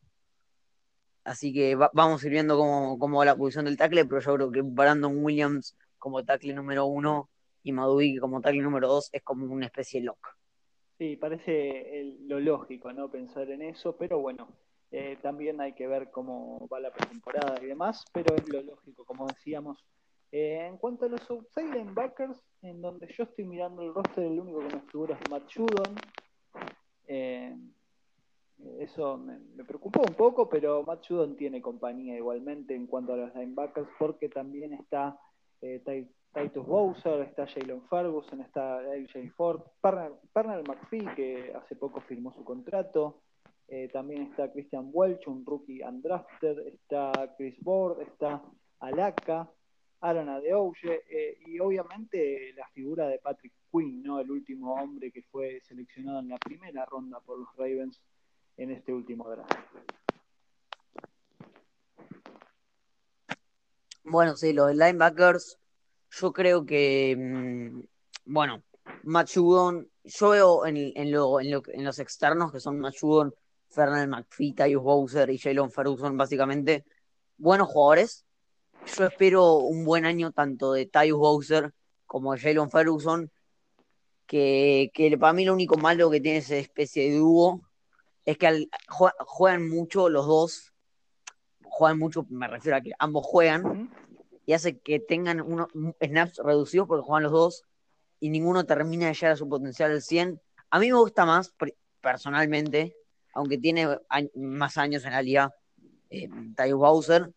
Así 1.24 1.52
que 1.52 1.74
vamos 1.74 2.22
a 2.22 2.26
ir 2.26 2.32
viendo 2.32 2.56
cómo, 2.56 2.98
cómo, 3.00 3.24
la 3.24 3.34
posición 3.34 3.64
del 3.64 3.76
tackle, 3.76 4.04
pero 4.04 4.20
yo 4.20 4.34
creo 4.34 4.50
que 4.52 4.62
Brandon 4.62 5.24
Williams 5.24 5.76
como 5.98 6.24
tackle 6.24 6.54
número 6.54 6.86
uno 6.86 7.30
y 7.64 7.72
Maduiki 7.72 8.18
como 8.18 8.40
tackle 8.40 8.62
número 8.62 8.86
dos 8.86 9.08
es 9.12 9.22
como 9.22 9.52
una 9.52 9.66
especie 9.66 10.00
de 10.00 10.06
lock. 10.06 10.36
Sí, 10.98 11.16
parece 11.16 12.16
lo 12.20 12.38
lógico, 12.38 12.92
¿no? 12.92 13.10
Pensar 13.10 13.50
en 13.50 13.62
eso, 13.62 13.96
pero 13.96 14.20
bueno, 14.20 14.48
eh, 14.98 15.18
también 15.20 15.60
hay 15.60 15.74
que 15.74 15.86
ver 15.86 16.10
cómo 16.10 16.66
va 16.72 16.80
la 16.80 16.90
pretemporada 16.90 17.62
y 17.62 17.66
demás, 17.66 18.02
pero 18.14 18.34
es 18.34 18.48
lo 18.48 18.62
lógico, 18.62 19.04
como 19.04 19.26
decíamos. 19.26 19.84
Eh, 20.32 20.66
en 20.66 20.78
cuanto 20.78 21.04
a 21.04 21.10
los 21.10 21.30
outside 21.30 21.70
linebackers, 21.70 22.42
en 22.62 22.80
donde 22.80 23.06
yo 23.08 23.24
estoy 23.24 23.44
mirando 23.44 23.82
el 23.82 23.92
roster, 23.92 24.24
el 24.24 24.40
único 24.40 24.60
que 24.60 24.74
me 24.74 24.80
figura 24.80 25.18
es 25.20 25.30
Matt 25.30 25.52
Judon. 25.54 25.96
Eh, 27.08 27.54
eso 28.78 29.18
me, 29.18 29.64
preocupó 29.64 30.00
un 30.00 30.14
poco, 30.14 30.48
pero 30.48 30.82
Matt 30.82 31.06
Judon 31.06 31.36
tiene 31.36 31.60
compañía 31.60 32.16
igualmente 32.16 32.74
en 32.74 32.86
cuanto 32.86 33.12
a 33.12 33.18
los 33.18 33.34
linebackers, 33.34 33.90
porque 33.98 34.30
también 34.30 34.72
está 34.72 35.20
Titus 35.60 36.66
Bowser, 36.66 37.20
está 37.20 37.46
Jalen 37.46 37.82
Ferguson, 37.90 38.40
está 38.40 38.78
AJ 38.78 39.30
Ford, 39.36 39.60
Pernell 39.82 40.64
McPhee, 40.66 41.14
que 41.14 41.52
hace 41.54 41.76
poco 41.76 42.00
firmó 42.00 42.32
su 42.32 42.42
contrato, 42.44 43.20
eh, 43.68 43.88
también 43.92 44.22
está 44.22 44.50
Christian 44.52 44.90
Welch, 44.92 45.26
un 45.26 45.44
rookie 45.44 45.82
undrafted, 45.82 46.58
está 46.68 47.12
Chris 47.36 47.56
Board, 47.60 48.02
está 48.02 48.42
Alaka, 48.80 49.50
Aaron 50.00 50.28
Adeoye, 50.28 51.02
eh, 51.10 51.38
y 51.46 51.58
obviamente 51.58 52.52
la 52.54 52.68
figura 52.68 53.08
de 53.08 53.18
Patrick 53.18 53.54
Quinn, 53.72 54.02
¿no? 54.02 54.20
el 54.20 54.30
último 54.30 54.74
hombre 54.74 55.10
que 55.10 55.22
fue 55.22 55.60
seleccionado 55.62 56.20
en 56.20 56.28
la 56.28 56.38
primera 56.38 56.84
ronda 56.84 57.20
por 57.20 57.38
los 57.38 57.48
Ravens 57.56 58.00
en 58.56 58.70
este 58.70 58.92
último 58.92 59.28
draft. 59.28 59.52
Bueno, 64.04 64.36
sí, 64.36 64.52
los 64.52 64.72
linebackers 64.72 65.58
yo 66.10 66.32
creo 66.32 66.64
que, 66.64 67.16
mm, 67.16 67.80
bueno, 68.26 68.62
Machudon, 69.02 69.90
yo 70.04 70.30
veo 70.30 70.66
en, 70.66 71.10
los 71.10 71.98
externos 71.98 72.52
que 72.52 72.60
son 72.60 72.78
Machudon, 72.78 73.34
Fernand 73.68 74.10
McPhee, 74.10 74.54
Tyus 74.54 74.82
Bowser 74.82 75.30
y 75.30 75.38
Jalen 75.38 75.70
Ferguson, 75.70 76.16
básicamente, 76.16 76.84
buenos 77.36 77.68
jugadores. 77.68 78.24
Yo 78.96 79.06
espero 79.06 79.56
un 79.56 79.84
buen 79.84 80.06
año 80.06 80.32
tanto 80.32 80.72
de 80.72 80.86
Tyus 80.86 81.18
Bowser 81.18 81.72
como 82.06 82.32
de 82.32 82.40
Jalen 82.40 82.70
Ferguson, 82.70 83.30
que, 84.26 84.90
que, 84.94 85.16
para 85.18 85.32
mí 85.32 85.44
lo 85.44 85.54
único 85.54 85.76
malo 85.76 86.10
que 86.10 86.20
tiene 86.20 86.38
esa 86.38 86.56
especie 86.56 87.10
de 87.10 87.18
dúo 87.18 87.62
es 88.24 88.38
que 88.38 88.68
juegan 88.88 89.68
mucho 89.68 90.08
los 90.08 90.26
dos, 90.26 90.72
juegan 91.64 91.98
mucho, 91.98 92.26
me 92.28 92.48
refiero 92.48 92.76
a 92.76 92.80
que 92.80 92.92
ambos 92.98 93.24
juegan, 93.24 93.90
y 94.46 94.52
hace 94.52 94.78
que 94.78 95.00
tengan 95.00 95.40
unos 95.40 95.68
snaps 96.00 96.38
reducidos 96.38 96.86
porque 96.88 97.04
juegan 97.04 97.24
los 97.24 97.32
dos 97.32 97.64
y 98.20 98.30
ninguno 98.30 98.64
termina 98.64 99.06
de 99.06 99.14
llegar 99.14 99.32
a 99.32 99.36
su 99.36 99.48
potencial 99.48 99.90
al 99.90 100.02
100. 100.02 100.40
A 100.70 100.78
mí 100.78 100.86
me 100.90 100.98
gusta 100.98 101.26
más, 101.26 101.54
personalmente, 102.00 102.96
aunque 103.36 103.58
tiene 103.58 103.86
más 104.34 104.78
años 104.78 105.04
en 105.04 105.12
la 105.12 105.20
liga, 105.20 105.54
eh, 106.08 106.28
Bowser, 106.72 107.30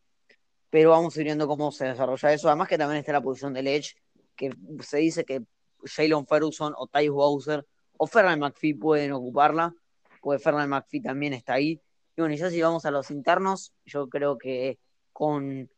pero 0.69 0.91
vamos 0.91 1.15
a 1.15 1.19
ir 1.19 1.25
viendo 1.25 1.45
cómo 1.45 1.71
se 1.71 1.85
desarrolla 1.85 2.33
eso. 2.33 2.47
Además 2.47 2.69
que 2.69 2.77
también 2.77 2.99
está 2.99 3.11
la 3.11 3.21
posición 3.21 3.53
del 3.53 3.67
Edge, 3.67 3.95
que 4.35 4.51
se 4.81 4.97
dice 4.99 5.25
que 5.25 5.43
Jalen 5.83 6.25
Ferguson 6.25 6.73
o 6.77 6.87
Tyus 6.87 7.13
Bowser 7.13 7.67
o 7.97 8.07
Fernand 8.07 8.41
McPhee 8.41 8.75
pueden 8.75 9.11
ocuparla, 9.11 9.75
pues 10.21 10.41
Fernand 10.41 10.69
McPhee 10.69 11.01
también 11.01 11.33
está 11.33 11.53
ahí. 11.53 11.81
Y 12.15 12.21
bueno, 12.21 12.33
ya 12.33 12.49
si 12.49 12.61
vamos 12.61 12.85
a 12.85 12.91
los 12.91 13.11
internos, 13.11 13.73
yo 13.85 14.07
creo 14.07 14.37
que 14.37 14.79
con 15.11 15.69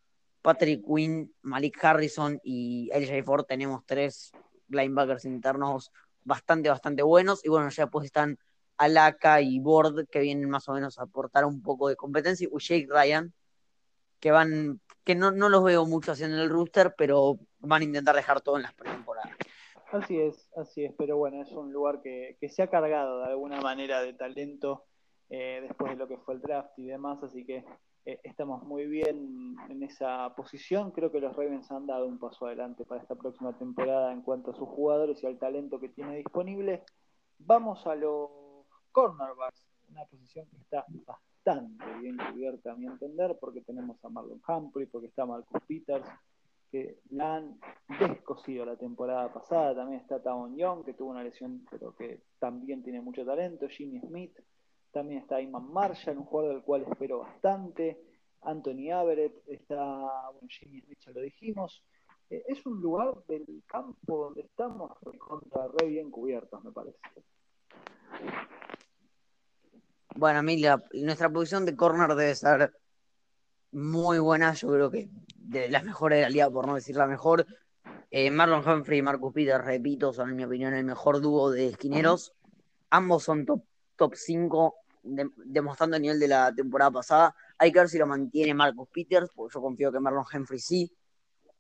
Patrick 0.44 0.86
Quinn, 0.86 1.34
Malik 1.42 1.84
Harrison 1.84 2.40
y 2.44 2.92
LJ 2.94 3.24
Ford 3.24 3.46
tenemos 3.46 3.84
tres 3.88 4.32
linebackers 4.68 5.26
internos 5.26 5.92
bastante, 6.24 6.70
bastante 6.70 7.02
buenos. 7.02 7.44
Y 7.44 7.50
bueno, 7.50 7.70
ya 7.70 7.88
pues 7.88 8.06
están 8.06 8.38
Alaka 8.78 9.42
y 9.42 9.60
Board 9.60 10.08
que 10.10 10.20
vienen 10.20 10.50
más 10.50 10.68
o 10.70 10.74
menos 10.74 11.00
a 11.00 11.04
aportar 11.04 11.46
un 11.46 11.62
poco 11.62 11.90
de 11.90 11.96
competencia. 11.96 12.48
Y 12.52 12.60
Jake 12.60 12.88
Ryan, 12.90 13.34
que 14.20 14.32
van, 14.32 14.80
que 15.04 15.16
no, 15.16 15.32
no 15.32 15.50
los 15.50 15.64
veo 15.64 15.86
mucho 15.86 16.12
haciendo 16.12 16.42
el 16.42 16.50
rooster, 16.50 16.94
pero 16.98 17.38
van 17.60 17.82
a 17.82 17.86
intentar 17.86 18.16
dejar 18.16 18.42
todo 18.42 18.58
en 18.58 18.64
las 18.64 18.74
pretemporadas. 18.74 19.32
Así 19.92 20.18
es, 20.18 20.48
así 20.56 20.86
es, 20.86 20.94
pero 20.98 21.18
bueno, 21.18 21.42
es 21.42 21.52
un 21.52 21.74
lugar 21.74 22.02
que, 22.02 22.38
se 22.50 22.64
ha 22.64 22.68
cargado 22.68 23.20
de 23.20 23.26
alguna 23.26 23.60
manera 23.60 24.02
de 24.02 24.14
talento 24.14 24.86
eh, 25.30 25.60
después 25.62 25.92
de 25.92 25.98
lo 25.98 26.08
que 26.08 26.18
fue 26.18 26.36
el 26.36 26.42
draft 26.42 26.80
y 26.80 26.86
demás, 26.86 27.22
así 27.24 27.46
que 27.46 27.66
eh, 28.06 28.20
estamos 28.24 28.64
muy 28.64 28.88
bien 28.88 29.56
en 29.70 29.84
esa 29.84 30.34
posición. 30.36 30.92
Creo 30.92 31.12
que 31.12 31.20
los 31.20 31.36
Ravens 31.36 31.70
han 31.72 31.88
dado 31.88 32.08
un 32.08 32.20
paso 32.20 32.48
adelante 32.48 32.86
para 32.86 33.02
esta 33.02 33.16
próxima 33.16 33.58
temporada 33.58 34.14
en 34.14 34.22
cuanto 34.22 34.52
a 34.52 34.56
sus 34.56 34.68
jugadores 34.70 35.22
y 35.22 35.28
al 35.28 35.38
talento 35.38 35.80
que 35.80 35.90
tiene 35.90 36.18
disponible. 36.18 36.84
Vamos 37.40 37.86
a 37.86 37.96
los 37.96 38.30
cornerbacks, 38.92 39.66
una 39.90 40.06
posición 40.06 40.46
que 40.48 40.58
está 40.58 40.86
bastante 41.06 41.84
bien 42.02 42.18
cubierta 42.18 42.72
a 42.72 42.76
mi 42.76 42.86
entender, 42.86 43.38
porque 43.40 43.62
tenemos 43.62 44.04
a 44.04 44.10
Marlon 44.10 44.42
Humphrey, 44.48 44.86
porque 44.86 45.08
está 45.08 45.26
Marcus 45.26 45.62
Peters, 45.68 46.08
que 46.72 47.00
la 47.10 47.36
han 47.36 47.60
descosido 48.00 48.66
la 48.66 48.78
temporada 48.78 49.32
pasada. 49.34 49.76
También 49.76 50.02
está 50.02 50.22
Tavon 50.22 50.56
Young, 50.56 50.86
que 50.86 50.94
tuvo 50.94 51.12
una 51.12 51.24
lesión, 51.24 51.66
pero 51.70 51.94
que 51.96 52.22
también 52.40 52.82
tiene 52.84 53.02
mucho 53.02 53.26
talento. 53.26 53.68
Jimmy 53.68 54.00
Smith, 54.00 54.40
también 54.92 55.22
está 55.22 55.42
Iman 55.42 55.72
Marshall, 55.72 56.18
un 56.18 56.26
jugador 56.26 56.54
del 56.54 56.64
cual 56.64 56.84
espero 56.84 57.20
bastante. 57.20 58.02
Anthony 58.44 58.90
Everett, 58.90 59.44
está, 59.48 59.78
bueno, 60.32 60.48
Jimmy 60.50 60.82
Smith 60.82 61.00
ya 61.06 61.12
lo 61.12 61.22
dijimos. 61.22 61.84
Eh, 62.30 62.44
es 62.48 62.66
un 62.66 62.82
lugar 62.82 63.14
del 63.28 63.46
campo 63.68 64.26
donde 64.26 64.42
estamos 64.42 64.98
contra 65.20 65.68
re 65.68 65.88
bien 65.88 66.10
cubiertos, 66.10 66.64
me 66.64 66.72
parece. 66.72 66.98
Bueno, 70.16 70.40
a 70.40 70.42
mí 70.42 70.62
nuestra 70.94 71.30
posición 71.30 71.66
de 71.66 71.76
corner 71.76 72.16
debe 72.16 72.36
ser 72.36 72.74
muy 73.72 74.20
buena, 74.20 74.54
yo 74.54 74.70
creo 74.70 74.92
que 74.92 75.10
de 75.36 75.70
las 75.70 75.84
mejores 75.84 76.18
de 76.18 76.24
la 76.24 76.30
liga, 76.30 76.50
por 76.50 76.68
no 76.68 76.76
decir 76.76 76.96
la 76.96 77.08
mejor. 77.08 77.46
Eh, 78.10 78.30
Marlon 78.30 78.68
Humphrey 78.68 79.00
y 79.00 79.02
Marcus 79.02 79.34
Peters, 79.34 79.64
repito, 79.64 80.12
son 80.12 80.30
en 80.30 80.36
mi 80.36 80.44
opinión 80.44 80.74
el 80.74 80.84
mejor 80.84 81.22
dúo 81.22 81.50
de 81.52 81.68
esquineros. 81.68 82.34
Ambos 82.90 83.24
son 83.24 83.46
top, 83.46 83.64
top 83.96 84.16
5 84.16 84.76
demostrando 85.04 85.96
el 85.96 86.02
nivel 86.02 86.20
de 86.20 86.28
la 86.28 86.54
temporada 86.54 86.92
pasada. 86.92 87.36
Hay 87.58 87.72
que 87.72 87.80
ver 87.80 87.90
si 87.90 87.98
lo 87.98 88.06
mantiene 88.06 88.54
Marcus 88.54 88.90
Peters, 88.90 89.30
porque 89.34 89.54
yo 89.54 89.62
confío 89.62 89.92
que 89.92 90.00
Marlon 90.00 90.26
Humphrey 90.32 90.60
sí, 90.60 90.92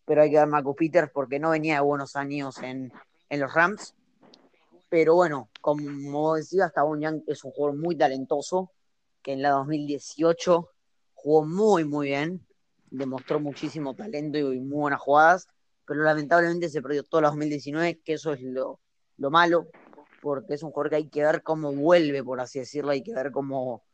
pero 0.05 0.21
hay 0.21 0.29
que 0.29 0.37
ver 0.37 0.47
Marcus 0.47 0.75
Peters 0.75 1.09
porque 1.13 1.39
no 1.39 1.51
venía 1.51 1.75
de 1.75 1.81
buenos 1.81 2.15
años 2.15 2.61
en, 2.61 2.91
los 3.29 3.53
Rams. 3.53 3.95
Pero 4.91 5.15
bueno, 5.15 5.49
como 5.61 6.35
decía, 6.35 6.65
hasta 6.65 6.81
Young 6.81 7.23
es 7.25 7.45
un 7.45 7.51
jugador 7.51 7.79
muy 7.79 7.95
talentoso, 7.95 8.73
que 9.21 9.31
en 9.31 9.41
la 9.41 9.51
2018 9.51 10.69
jugó 11.13 11.45
muy, 11.45 11.85
muy 11.85 12.07
bien, 12.07 12.45
demostró 12.89 13.39
muchísimo 13.39 13.95
talento 13.95 14.37
y 14.37 14.59
muy 14.59 14.79
buenas 14.79 14.99
jugadas, 14.99 15.47
pero 15.87 16.03
lamentablemente 16.03 16.67
se 16.67 16.81
perdió 16.81 17.03
toda 17.03 17.21
la 17.21 17.29
2019, 17.29 18.01
que 18.03 18.13
eso 18.15 18.33
es 18.33 18.41
lo, 18.41 18.81
lo 19.15 19.31
malo, 19.31 19.69
porque 20.21 20.55
es 20.55 20.63
un 20.63 20.71
jugador 20.71 20.89
que 20.89 20.95
hay 20.97 21.07
que 21.07 21.23
ver 21.23 21.41
cómo 21.41 21.71
vuelve, 21.71 22.21
por 22.21 22.41
así 22.41 22.59
decirlo, 22.59 22.91
hay 22.91 23.01
que 23.01 23.13
ver 23.13 23.31
cómo, 23.31 23.85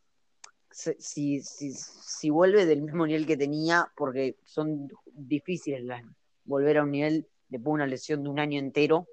si, 0.68 1.42
si, 1.42 1.74
si 1.74 2.28
vuelve 2.28 2.66
del 2.66 2.82
mismo 2.82 3.06
nivel 3.06 3.24
que 3.24 3.36
tenía, 3.36 3.88
porque 3.96 4.36
son 4.42 4.88
difíciles 5.06 5.84
volver 6.42 6.78
a 6.78 6.82
un 6.82 6.90
nivel 6.90 7.28
después 7.48 7.66
de 7.66 7.74
una 7.74 7.86
lesión 7.86 8.24
de 8.24 8.30
un 8.30 8.40
año 8.40 8.58
entero, 8.58 9.06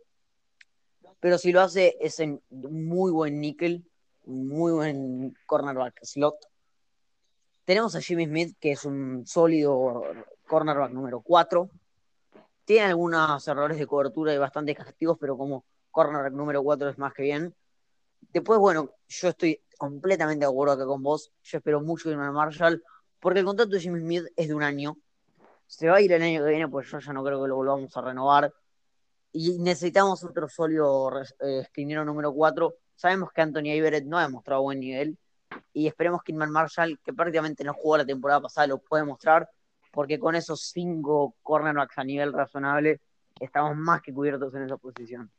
pero 1.20 1.38
si 1.38 1.52
lo 1.52 1.62
hace 1.62 1.98
es 2.00 2.20
en 2.20 2.42
muy 2.50 3.12
buen 3.12 3.40
níquel, 3.40 3.86
muy 4.26 4.72
buen 4.72 5.36
cornerback 5.46 6.04
slot. 6.04 6.36
Tenemos 7.66 7.96
a 7.96 8.02
Jimmy 8.02 8.26
Smith, 8.26 8.58
que 8.60 8.74
es 8.74 8.86
un 8.86 9.26
sólido 9.26 10.04
cornerback 10.48 10.92
número 10.92 11.22
4. 11.22 11.70
Tiene 12.64 12.88
algunos 12.88 13.48
errores 13.48 13.78
de 13.78 13.88
cobertura 13.88 14.34
y 14.34 14.38
bastante 14.38 14.76
castigos, 14.76 15.18
pero 15.20 15.38
como 15.38 15.66
corner 15.92 16.32
número 16.32 16.64
4 16.64 16.90
es 16.90 16.98
más 16.98 17.14
que 17.14 17.24
bien. 17.24 17.56
Después, 18.34 18.60
bueno, 18.60 18.92
yo 19.08 19.30
estoy 19.30 19.62
completamente 19.78 20.46
de 20.46 20.52
acuerdo 20.52 20.74
acá 20.74 20.86
con 20.86 21.02
vos. 21.02 21.32
Yo 21.44 21.58
espero 21.58 21.82
mucho 21.82 22.10
de 22.10 22.18
Marshall, 22.18 22.84
porque 23.20 23.40
el 23.40 23.46
contrato 23.46 23.72
de 23.72 23.80
Jimmy 23.80 24.00
Smith 24.00 24.26
es 24.36 24.48
de 24.48 24.54
un 24.54 24.64
año. 24.64 24.98
Se 25.68 25.88
va 25.88 25.98
a 25.98 26.02
ir 26.02 26.12
el 26.12 26.22
año 26.22 26.44
que 26.44 26.50
viene, 26.50 26.68
pues 26.68 26.90
yo 26.90 27.00
ya 27.00 27.14
no 27.14 27.24
creo 27.24 27.42
que 27.42 27.48
lo 27.48 27.56
volvamos 27.56 27.96
a 27.96 28.02
renovar. 28.02 28.54
Y 29.38 29.60
necesitamos 29.60 30.24
otro 30.24 30.48
sólido 30.48 31.12
eh, 31.42 31.60
esquinero 31.60 32.06
número 32.06 32.34
4, 32.34 32.74
Sabemos 32.96 33.32
que 33.34 33.42
Anthony 33.42 33.72
Everett 33.72 34.06
no 34.06 34.18
ha 34.18 34.24
demostrado 34.24 34.62
buen 34.62 34.80
nivel 34.80 35.18
y 35.74 35.88
esperemos 35.88 36.24
que 36.24 36.32
Inman 36.32 36.52
Marshall, 36.52 36.98
que 37.04 37.14
prácticamente 37.14 37.64
no 37.64 37.74
jugó 37.74 37.98
la 37.98 38.06
temporada 38.06 38.42
pasada, 38.42 38.68
lo 38.68 38.78
puede 38.78 39.04
mostrar, 39.04 39.50
porque 39.92 40.18
con 40.18 40.36
esos 40.36 40.62
cinco 40.72 41.36
cornerbacks 41.44 41.98
a 41.98 42.04
nivel 42.06 42.32
razonable 42.32 43.02
estamos 43.40 43.76
más 43.76 44.02
que 44.02 44.14
cubiertos 44.14 44.56
en 44.56 44.64
esa 44.64 44.78
posición. 44.78 45.30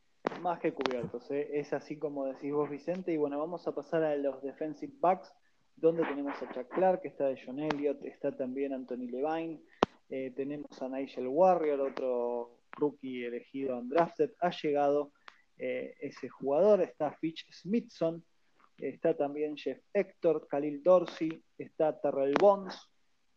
Más 0.42 0.61
que 0.61 0.74
cubiertos, 0.74 1.30
¿eh? 1.30 1.49
es 1.59 1.72
así 1.72 1.99
como 1.99 2.26
decís 2.26 2.53
vos, 2.53 2.68
Vicente. 2.68 3.12
Y 3.12 3.16
bueno, 3.16 3.38
vamos 3.38 3.66
a 3.66 3.74
pasar 3.74 4.03
a 4.05 4.14
los 4.16 4.42
defensive 4.42 4.92
backs, 5.01 5.32
donde 5.76 6.05
tenemos 6.05 6.34
a 6.42 6.53
Chuck 6.53 6.68
Clark, 6.68 7.01
está 7.05 7.28
de 7.28 7.40
John 7.42 7.59
Elliott, 7.59 8.05
está 8.05 8.36
también 8.36 8.74
Anthony 8.74 9.09
Levine, 9.11 9.62
eh, 10.11 10.32
tenemos 10.36 10.82
a 10.82 10.88
Nigel 10.88 11.28
Warrior, 11.28 11.80
otro 11.80 12.55
rookie 12.77 13.24
elegido 13.24 13.79
en 13.79 13.89
drafted. 13.89 14.31
Ha 14.41 14.51
llegado 14.51 15.12
eh, 15.59 15.95
ese 16.01 16.29
jugador, 16.29 16.83
está 16.83 17.12
Fitch 17.12 17.47
Smithson, 17.51 18.24
está 18.79 19.16
también 19.16 19.57
Jeff 19.57 19.81
Hector, 19.93 20.47
Khalil 20.49 20.83
Dorsey, 20.83 21.43
está 21.59 21.99
Terrell 22.01 22.35
Bonds. 22.39 22.91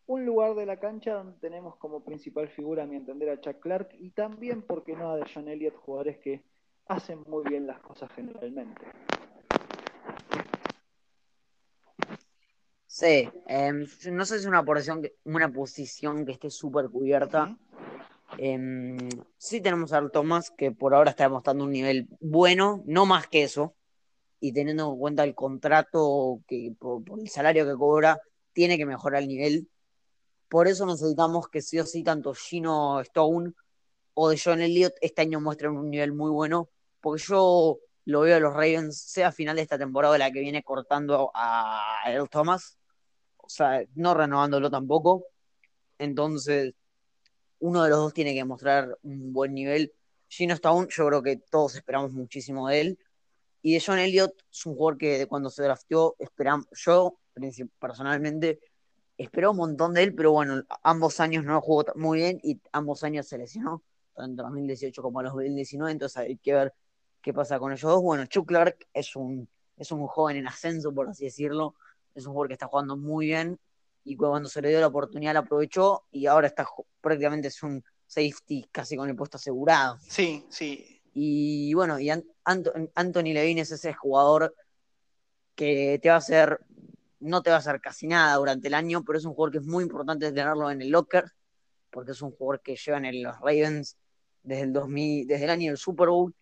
Un 0.05 0.25
lugar 0.25 0.55
de 0.55 0.65
la 0.65 0.79
cancha 0.79 1.13
donde 1.13 1.39
tenemos 1.39 1.77
como 1.77 2.03
principal 2.03 2.49
figura, 2.49 2.83
a 2.83 2.87
mi 2.87 2.95
entender, 2.95 3.29
a 3.29 3.39
Chuck 3.39 3.59
Clark 3.59 3.89
y 3.99 4.11
también, 4.11 4.63
porque 4.63 4.95
no, 4.95 5.11
a 5.11 5.17
de 5.17 5.25
John 5.33 5.47
Elliott, 5.47 5.75
jugadores 5.75 6.17
que 6.17 6.43
hacen 6.87 7.23
muy 7.27 7.43
bien 7.47 7.67
las 7.67 7.79
cosas 7.79 8.11
generalmente. 8.13 8.85
Sí, 12.87 13.29
em, 13.47 13.85
no 14.11 14.25
sé 14.25 14.35
si 14.35 14.41
es 14.41 14.45
una 14.45 14.65
posición 14.65 15.01
que, 15.01 15.15
una 15.23 15.49
posición 15.49 16.25
que 16.25 16.33
esté 16.33 16.49
súper 16.49 16.89
cubierta. 16.89 17.55
Em, 18.37 18.97
sí 19.37 19.61
tenemos 19.61 19.93
a 19.93 20.07
Thomas, 20.09 20.51
que 20.51 20.71
por 20.71 20.93
ahora 20.93 21.11
está 21.11 21.23
demostrando 21.23 21.63
un 21.65 21.71
nivel 21.71 22.07
bueno, 22.19 22.83
no 22.85 23.05
más 23.05 23.27
que 23.27 23.43
eso, 23.43 23.75
y 24.39 24.53
teniendo 24.53 24.91
en 24.91 24.99
cuenta 24.99 25.23
el 25.23 25.35
contrato 25.35 26.41
que 26.47 26.73
por, 26.77 27.03
el 27.19 27.29
salario 27.29 27.65
que 27.65 27.75
cobra, 27.75 28.19
tiene 28.53 28.77
que 28.77 28.85
mejorar 28.85 29.23
el 29.23 29.27
nivel. 29.27 29.69
Por 30.49 30.67
eso 30.67 30.85
necesitamos 30.85 31.47
que 31.49 31.61
sí 31.61 31.79
o 31.79 31.85
sí 31.85 32.03
tanto 32.03 32.33
Gino 32.33 32.99
Stone 33.01 33.53
o 34.13 34.29
de 34.29 34.41
John 34.43 34.61
Elliott 34.61 34.93
este 35.01 35.21
año 35.21 35.41
muestren 35.41 35.77
un 35.77 35.89
nivel 35.89 36.13
muy 36.13 36.31
bueno 36.31 36.69
porque 37.01 37.23
yo 37.23 37.79
lo 38.05 38.21
veo 38.21 38.37
a 38.37 38.39
los 38.39 38.53
Ravens, 38.53 38.99
sea 38.99 39.31
final 39.31 39.55
de 39.55 39.61
esta 39.61 39.77
temporada 39.77 40.17
la 40.17 40.31
que 40.31 40.39
viene 40.39 40.63
cortando 40.63 41.31
a 41.33 42.01
Earl 42.07 42.29
Thomas, 42.29 42.77
o 43.37 43.49
sea, 43.49 43.83
no 43.95 44.13
renovándolo 44.13 44.69
tampoco. 44.69 45.25
Entonces, 45.97 46.73
uno 47.59 47.83
de 47.83 47.89
los 47.89 47.99
dos 47.99 48.13
tiene 48.13 48.33
que 48.33 48.43
mostrar 48.43 48.97
un 49.03 49.33
buen 49.33 49.53
nivel. 49.53 49.93
Gino 50.27 50.53
Stone, 50.53 50.87
yo 50.89 51.07
creo 51.07 51.23
que 51.23 51.37
todos 51.37 51.75
esperamos 51.75 52.11
muchísimo 52.11 52.67
de 52.67 52.81
él. 52.81 52.99
Y 53.61 53.73
de 53.73 53.83
John 53.85 53.99
Elliott 53.99 54.33
es 54.51 54.65
un 54.65 54.75
jugador 54.75 54.97
que 54.97 55.27
cuando 55.27 55.49
se 55.49 55.63
drafteó, 55.63 56.15
esperamos, 56.19 56.67
yo 56.71 57.19
personalmente 57.79 58.59
espero 59.17 59.51
un 59.51 59.57
montón 59.57 59.93
de 59.93 60.03
él, 60.03 60.15
pero 60.15 60.31
bueno, 60.31 60.63
ambos 60.81 61.19
años 61.19 61.43
no 61.43 61.59
jugó 61.61 61.85
muy 61.95 62.19
bien 62.19 62.39
y 62.41 62.61
ambos 62.71 63.03
años 63.03 63.27
se 63.27 63.37
lesionó, 63.37 63.83
tanto 64.15 64.43
en 64.43 64.47
2018 64.47 65.01
como 65.01 65.19
en 65.19 65.27
2019, 65.27 65.91
entonces 65.91 66.17
hay 66.17 66.37
que 66.37 66.53
ver 66.53 66.73
qué 67.21 67.33
pasa 67.33 67.59
con 67.59 67.73
ellos 67.73 67.89
dos. 67.91 68.01
Bueno, 68.01 68.25
Chuck 68.27 68.47
Clark 68.47 68.87
es 68.93 69.15
un, 69.17 69.49
es 69.75 69.91
un 69.91 70.07
joven 70.07 70.37
en 70.37 70.47
ascenso, 70.47 70.93
por 70.93 71.09
así 71.09 71.25
decirlo. 71.25 71.75
Es 72.15 72.25
un 72.25 72.31
jugador 72.31 72.47
que 72.47 72.53
está 72.53 72.67
jugando 72.67 72.95
muy 72.95 73.27
bien 73.27 73.59
y 74.03 74.15
cuando 74.15 74.49
se 74.49 74.61
le 74.61 74.69
dio 74.69 74.79
la 74.79 74.87
oportunidad 74.87 75.33
la 75.33 75.39
aprovechó 75.39 76.05
y 76.11 76.25
ahora 76.25 76.47
está 76.47 76.67
prácticamente 77.01 77.49
es 77.49 77.61
un 77.63 77.83
safety 78.07 78.67
casi 78.71 78.95
con 78.95 79.09
el 79.09 79.15
puesto 79.15 79.37
asegurado. 79.37 79.97
Sí, 80.01 80.45
sí. 80.49 81.01
Y 81.13 81.73
bueno, 81.73 81.99
y 81.99 82.09
Anthony 82.09 83.33
Levine 83.33 83.61
es 83.61 83.71
ese 83.71 83.93
jugador 83.93 84.55
que 85.55 85.99
te 86.01 86.09
va 86.09 86.15
a 86.15 86.19
hacer, 86.19 86.59
no 87.19 87.41
te 87.41 87.49
va 87.49 87.57
a 87.57 87.59
hacer 87.59 87.81
casi 87.81 88.07
nada 88.07 88.35
durante 88.35 88.67
el 88.67 88.73
año, 88.73 89.03
pero 89.03 89.17
es 89.17 89.25
un 89.25 89.33
jugador 89.33 89.51
que 89.51 89.57
es 89.57 89.65
muy 89.65 89.83
importante 89.83 90.31
tenerlo 90.31 90.71
en 90.71 90.81
el 90.81 90.89
locker, 90.89 91.25
porque 91.89 92.11
es 92.11 92.21
un 92.21 92.31
jugador 92.31 92.61
que 92.61 92.75
lleva 92.75 92.97
en 92.97 93.23
los 93.23 93.37
Ravens 93.39 93.97
desde 94.43 94.63
el 94.63 94.73
2000, 94.73 95.27
desde 95.27 95.43
el 95.43 95.49
año 95.49 95.71
del 95.71 95.77
Super 95.77 96.09
Bowl 96.09 96.33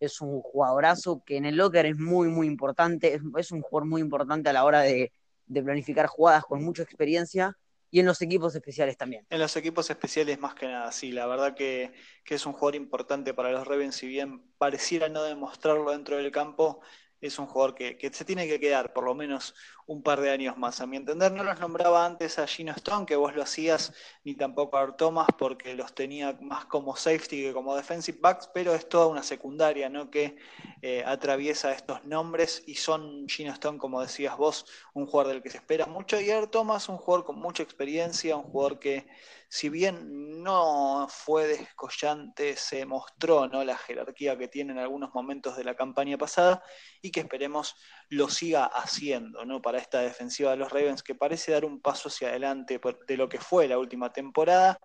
es 0.00 0.20
un 0.22 0.40
jugadorazo 0.40 1.22
que 1.24 1.36
en 1.36 1.44
el 1.44 1.56
locker 1.56 1.86
es 1.86 1.98
muy, 1.98 2.28
muy 2.28 2.46
importante, 2.46 3.20
es, 3.36 3.52
un 3.52 3.60
jugador 3.60 3.88
muy 3.88 4.00
importante 4.00 4.48
a 4.48 4.52
la 4.54 4.64
hora 4.64 4.80
de, 4.80 5.12
planificar 5.52 6.06
jugadas 6.06 6.44
con 6.44 6.62
mucha 6.62 6.82
experiencia 6.82 7.56
y 7.90 8.00
en 8.00 8.06
los 8.06 8.22
equipos 8.22 8.54
especiales 8.54 8.96
también. 8.96 9.26
En 9.30 9.40
los 9.40 9.56
equipos 9.56 9.90
especiales 9.90 10.38
más 10.38 10.54
que 10.54 10.66
nada, 10.66 10.92
sí, 10.92 11.10
la 11.10 11.26
verdad 11.26 11.54
que, 11.54 11.92
que 12.24 12.36
es 12.36 12.46
un 12.46 12.52
jugador 12.52 12.76
importante 12.76 13.34
para 13.34 13.50
los 13.50 13.66
Ravens, 13.66 13.96
si 13.96 14.06
bien 14.06 14.44
pareciera 14.58 15.08
no 15.08 15.24
demostrarlo 15.24 15.90
dentro 15.90 16.16
del 16.16 16.30
campo, 16.30 16.80
es 17.20 17.38
un 17.38 17.46
jugador 17.46 17.74
que, 17.74 18.10
se 18.12 18.24
tiene 18.24 18.48
que 18.48 18.58
quedar 18.58 18.92
por 18.92 19.04
lo 19.04 19.14
menos 19.14 19.54
un 19.90 20.04
par 20.04 20.20
de 20.20 20.30
años 20.30 20.56
más. 20.56 20.80
A 20.80 20.86
mi 20.86 20.96
entender, 20.96 21.32
no 21.32 21.42
los 21.42 21.58
nombraba 21.58 22.06
antes 22.06 22.38
a 22.38 22.46
Gino 22.46 22.72
Stone, 22.76 23.06
que 23.06 23.16
vos 23.16 23.34
lo 23.34 23.42
hacías, 23.42 23.92
ni 24.22 24.36
tampoco 24.36 24.78
a 24.78 24.96
Thomas, 24.96 25.26
porque 25.36 25.74
los 25.74 25.92
tenía 25.96 26.38
más 26.40 26.66
como 26.66 26.94
safety 26.94 27.42
que 27.42 27.52
como 27.52 27.74
defensive 27.74 28.18
backs, 28.20 28.48
pero 28.54 28.72
es 28.72 28.88
toda 28.88 29.08
una 29.08 29.24
secundaria 29.24 29.88
¿no? 29.88 30.08
que 30.08 30.36
eh, 30.80 31.02
atraviesa 31.04 31.72
estos 31.72 32.04
nombres 32.04 32.62
y 32.68 32.76
son 32.76 33.28
Gino 33.28 33.52
Stone, 33.52 33.78
como 33.78 34.00
decías 34.00 34.36
vos, 34.36 34.64
un 34.94 35.06
jugador 35.06 35.32
del 35.32 35.42
que 35.42 35.50
se 35.50 35.56
espera 35.56 35.86
mucho, 35.86 36.20
y 36.20 36.30
Art 36.30 36.52
Thomas, 36.52 36.88
un 36.88 36.96
jugador 36.96 37.26
con 37.26 37.40
mucha 37.40 37.64
experiencia, 37.64 38.36
un 38.36 38.44
jugador 38.44 38.78
que 38.78 39.08
si 39.48 39.68
bien 39.68 40.42
no 40.44 41.08
fue 41.10 41.48
descollante, 41.48 42.56
se 42.56 42.86
mostró 42.86 43.48
¿no? 43.48 43.64
la 43.64 43.76
jerarquía 43.76 44.38
que 44.38 44.46
tiene 44.46 44.72
en 44.72 44.78
algunos 44.78 45.12
momentos 45.12 45.56
de 45.56 45.64
la 45.64 45.74
campaña 45.74 46.16
pasada 46.16 46.62
y 47.02 47.10
que 47.10 47.18
esperemos 47.18 47.74
lo 48.10 48.28
siga 48.28 48.66
haciendo 48.66 49.44
¿no? 49.44 49.62
para 49.62 49.78
esta 49.78 50.00
defensiva 50.00 50.50
de 50.50 50.58
los 50.58 50.70
Ravens, 50.70 51.02
que 51.02 51.14
parece 51.14 51.52
dar 51.52 51.64
un 51.64 51.80
paso 51.80 52.08
hacia 52.08 52.28
adelante 52.28 52.80
de 53.06 53.16
lo 53.16 53.28
que 53.28 53.38
fue 53.38 53.68
la 53.68 53.78
última 53.78 54.12
temporada. 54.12 54.78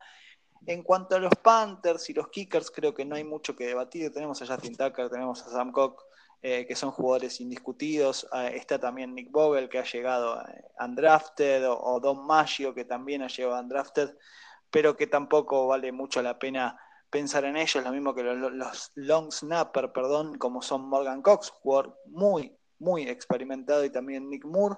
En 0.65 0.81
cuanto 0.81 1.15
a 1.15 1.19
los 1.19 1.33
Panthers 1.43 2.09
y 2.09 2.13
los 2.13 2.29
Kickers, 2.29 2.71
creo 2.71 2.93
que 2.93 3.05
no 3.05 3.15
hay 3.15 3.23
mucho 3.23 3.55
que 3.55 3.67
debatir. 3.67 4.11
Tenemos 4.11 4.41
a 4.41 4.47
Justin 4.47 4.75
Tucker, 4.75 5.09
tenemos 5.09 5.43
a 5.43 5.49
Sam 5.49 5.71
Cook, 5.71 6.01
eh, 6.41 6.65
que 6.67 6.75
son 6.75 6.91
jugadores 6.91 7.39
indiscutidos. 7.41 8.27
Ah, 8.31 8.47
está 8.47 8.79
también 8.79 9.13
Nick 9.13 9.31
Vogel, 9.31 9.69
que 9.69 9.79
ha 9.79 9.83
llegado 9.83 10.41
eh, 10.41 10.63
undrafted, 10.79 11.69
o, 11.69 11.79
o 11.79 11.99
Don 11.99 12.25
Maggio, 12.25 12.73
que 12.73 12.85
también 12.85 13.21
ha 13.21 13.27
llegado 13.27 13.59
undrafted 13.59 14.15
pero 14.75 14.97
que 14.97 15.07
tampoco 15.07 15.67
vale 15.67 15.93
mucho 15.93 16.21
la 16.21 16.37
pena 16.37 16.77
pensar 17.09 17.45
en 17.45 17.55
ellos, 17.55 17.81
lo 17.81 17.93
mismo 17.93 18.13
que 18.13 18.23
los, 18.23 18.91
long 18.95 19.31
snapper, 19.31 19.93
perdón, 19.93 20.37
como 20.37 20.61
son 20.61 20.89
Morgan 20.89 21.21
Cox, 21.21 21.49
jugador 21.49 21.97
muy, 22.07 22.53
muy 22.79 23.03
experimentado, 23.03 23.83
y 23.85 23.89
también 23.89 24.29
Nick 24.29 24.45
Moore, 24.45 24.77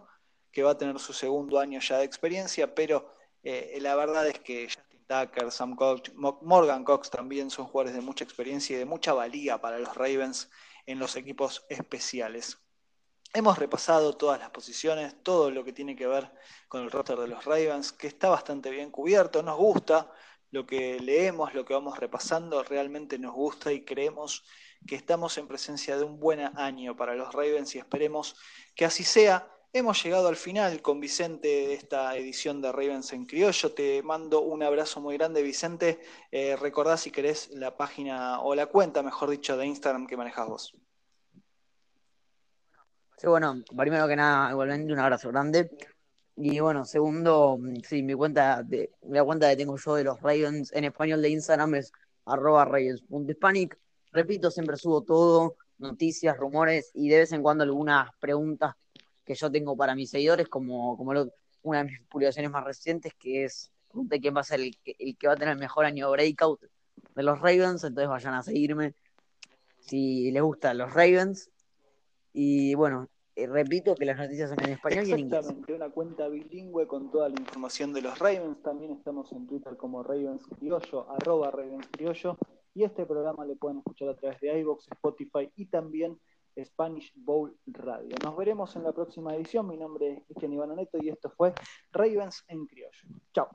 que 0.52 0.64
va 0.64 0.72
a 0.72 0.78
tener 0.78 1.00
su 1.00 1.14
segundo 1.14 1.60
año 1.60 1.80
ya 1.80 1.98
de 1.98 2.06
experiencia, 2.06 2.74
pero 2.74 3.14
eh, 3.44 3.78
la 3.82 3.96
verdad 3.96 4.28
es 4.28 4.40
que 4.40 4.66
Justin 4.66 5.06
Tucker, 5.08 5.52
Sam 5.52 5.76
Cox, 5.76 6.12
Morgan 6.16 6.84
Cox 6.84 7.10
también 7.10 7.50
son 7.50 7.66
jugadores 7.66 7.94
de 7.94 8.02
mucha 8.02 8.24
experiencia 8.24 8.76
y 8.76 8.80
de 8.80 8.86
mucha 8.86 9.14
valía 9.14 9.60
para 9.62 9.80
los 9.80 9.96
Ravens 9.96 10.50
en 10.86 11.00
los 11.00 11.16
equipos 11.16 11.66
especiales. 11.70 12.58
Hemos 13.34 13.58
repasado 13.60 14.14
todas 14.14 14.40
las 14.40 14.50
posiciones, 14.50 15.22
todo 15.22 15.52
lo 15.52 15.64
que 15.64 15.74
tiene 15.74 15.96
que 15.96 16.08
ver 16.08 16.32
con 16.68 16.82
el 16.82 16.92
roster 16.92 17.18
de 17.18 17.28
los 17.28 17.46
Ravens, 17.46 17.92
que 17.92 18.08
está 18.08 18.30
bastante 18.30 18.72
bien 18.72 18.90
cubierto, 18.90 19.44
nos 19.44 19.58
gusta 19.58 20.12
lo 20.52 20.66
que 20.66 21.00
leemos, 21.00 21.54
lo 21.54 21.66
que 21.66 21.74
vamos 21.74 22.00
repasando, 22.00 22.64
realmente 22.64 23.20
nos 23.20 23.34
gusta 23.34 23.72
y 23.72 23.84
creemos 23.84 24.44
que 24.86 24.96
estamos 24.96 25.38
en 25.38 25.48
presencia 25.48 25.98
de 25.98 26.04
un 26.04 26.20
buen 26.20 26.40
año 26.40 26.96
para 26.96 27.16
los 27.16 27.34
Ravens 27.34 27.76
y 27.76 27.80
esperemos 27.80 28.36
que 28.76 28.86
así 28.86 29.04
sea. 29.04 29.50
Hemos 29.74 30.02
llegado 30.04 30.28
al 30.28 30.38
final 30.38 30.82
con 30.82 31.00
Vicente 31.00 31.48
de 31.48 31.74
esta 31.74 32.16
edición 32.16 32.62
de 32.62 32.72
Ravens 32.72 33.14
en 33.14 33.26
Criollo. 33.26 33.74
Te 33.74 34.02
mando 34.02 34.42
un 34.42 34.64
abrazo 34.64 35.02
muy 35.02 35.18
grande, 35.18 35.44
Vicente. 35.44 36.00
Eh, 36.32 36.58
si 36.98 37.12
querés 37.12 37.50
la 37.52 37.76
página 37.76 38.42
o 38.42 38.56
la 38.56 38.68
cuenta, 38.68 39.04
mejor 39.04 39.30
dicho, 39.30 39.58
de 39.58 39.68
Instagram 39.68 40.08
que 40.08 40.18
manejas 40.18 40.48
vos. 40.48 40.74
Sí, 43.18 43.28
bueno, 43.28 43.62
primero 43.76 44.08
que 44.08 44.16
nada, 44.16 44.52
igualmente 44.52 44.94
un 44.94 45.00
abrazo 45.00 45.30
grande. 45.30 45.70
Y 46.36 46.60
bueno, 46.60 46.86
segundo, 46.86 47.60
sí, 47.84 48.04
mi 48.04 48.14
cuenta 48.14 48.62
de, 48.62 48.92
la 49.10 49.24
cuenta 49.24 49.50
que 49.50 49.58
tengo 49.58 49.76
yo 49.76 49.96
de 49.96 50.04
los 50.04 50.22
Ravens 50.22 50.72
en 50.72 50.84
español 50.84 51.20
de 51.22 51.30
Instagram 51.30 51.76
es 51.76 51.92
arroba 52.26 52.64
ravens.hispanic. 52.64 53.78
Repito, 54.18 54.50
siempre 54.50 54.78
subo 54.78 55.04
todo, 55.04 55.58
noticias, 55.78 56.36
rumores 56.36 56.90
y 56.96 57.08
de 57.08 57.20
vez 57.20 57.32
en 57.34 57.44
cuando 57.44 57.64
algunas 57.64 58.10
preguntas 58.20 58.74
que 59.24 59.36
yo 59.36 59.52
tengo 59.52 59.78
para 59.78 59.94
mis 59.94 60.10
seguidores, 60.10 60.48
como, 60.48 60.98
como 60.98 61.12
una 61.62 61.84
de 61.84 61.84
mis 61.84 62.02
publicaciones 62.10 62.50
más 62.50 62.64
recientes, 62.64 63.14
que 63.14 63.44
es 63.44 63.72
de 63.94 64.20
quién 64.20 64.36
va 64.36 64.42
a 64.42 64.44
ser 64.44 64.62
el, 64.62 64.76
el 64.98 65.16
que 65.16 65.28
va 65.28 65.34
a 65.34 65.38
tener 65.38 65.54
el 65.54 65.60
mejor 65.60 65.86
año 65.86 66.10
breakout 66.10 66.60
de 67.14 67.22
los 67.22 67.40
Ravens, 67.40 67.84
entonces 67.84 68.10
vayan 68.10 68.34
a 68.34 68.42
seguirme 68.42 68.96
si 69.82 70.32
les 70.32 70.42
gustan 70.42 70.80
los 70.80 70.92
Ravens 70.92 71.52
y 72.34 72.74
bueno, 72.74 73.10
eh, 73.36 73.46
repito 73.46 73.94
que 73.94 74.06
las 74.06 74.18
noticias 74.18 74.50
son 74.50 74.64
en 74.64 74.72
español 74.72 75.06
y 75.06 75.12
en 75.12 75.20
inglés. 75.20 75.42
Exactamente, 75.42 75.74
una 75.76 75.92
cuenta 75.92 76.28
bilingüe 76.28 76.88
con 76.88 77.12
toda 77.12 77.30
la 77.30 77.36
información 77.40 77.94
de 77.94 78.02
los 78.02 78.18
Ravens. 78.18 78.64
También 78.64 78.94
estamos 78.94 79.32
en 79.32 79.46
Twitter 79.46 79.78
como 79.78 80.02
Ravens 80.02 80.42
Criollo, 80.58 81.08
arroba 81.12 81.52
Ravens 81.52 81.88
Criollo. 81.92 82.36
Y 82.78 82.84
este 82.84 83.08
programa 83.08 83.44
le 83.44 83.56
pueden 83.56 83.80
escuchar 83.80 84.10
a 84.10 84.16
través 84.16 84.40
de 84.40 84.60
iBox, 84.60 84.88
Spotify 84.92 85.52
y 85.56 85.66
también 85.66 86.20
Spanish 86.64 87.12
Bowl 87.16 87.58
Radio. 87.66 88.16
Nos 88.24 88.38
veremos 88.38 88.76
en 88.76 88.84
la 88.84 88.92
próxima 88.92 89.34
edición. 89.34 89.68
Mi 89.68 89.78
nombre 89.78 90.14
es 90.14 90.26
Cristian 90.26 90.54
Iván 90.54 90.88
y 91.02 91.10
esto 91.10 91.32
fue 91.32 91.56
Ravens 91.92 92.46
en 92.48 92.68
Criollo. 92.68 93.02
Chao. 93.34 93.50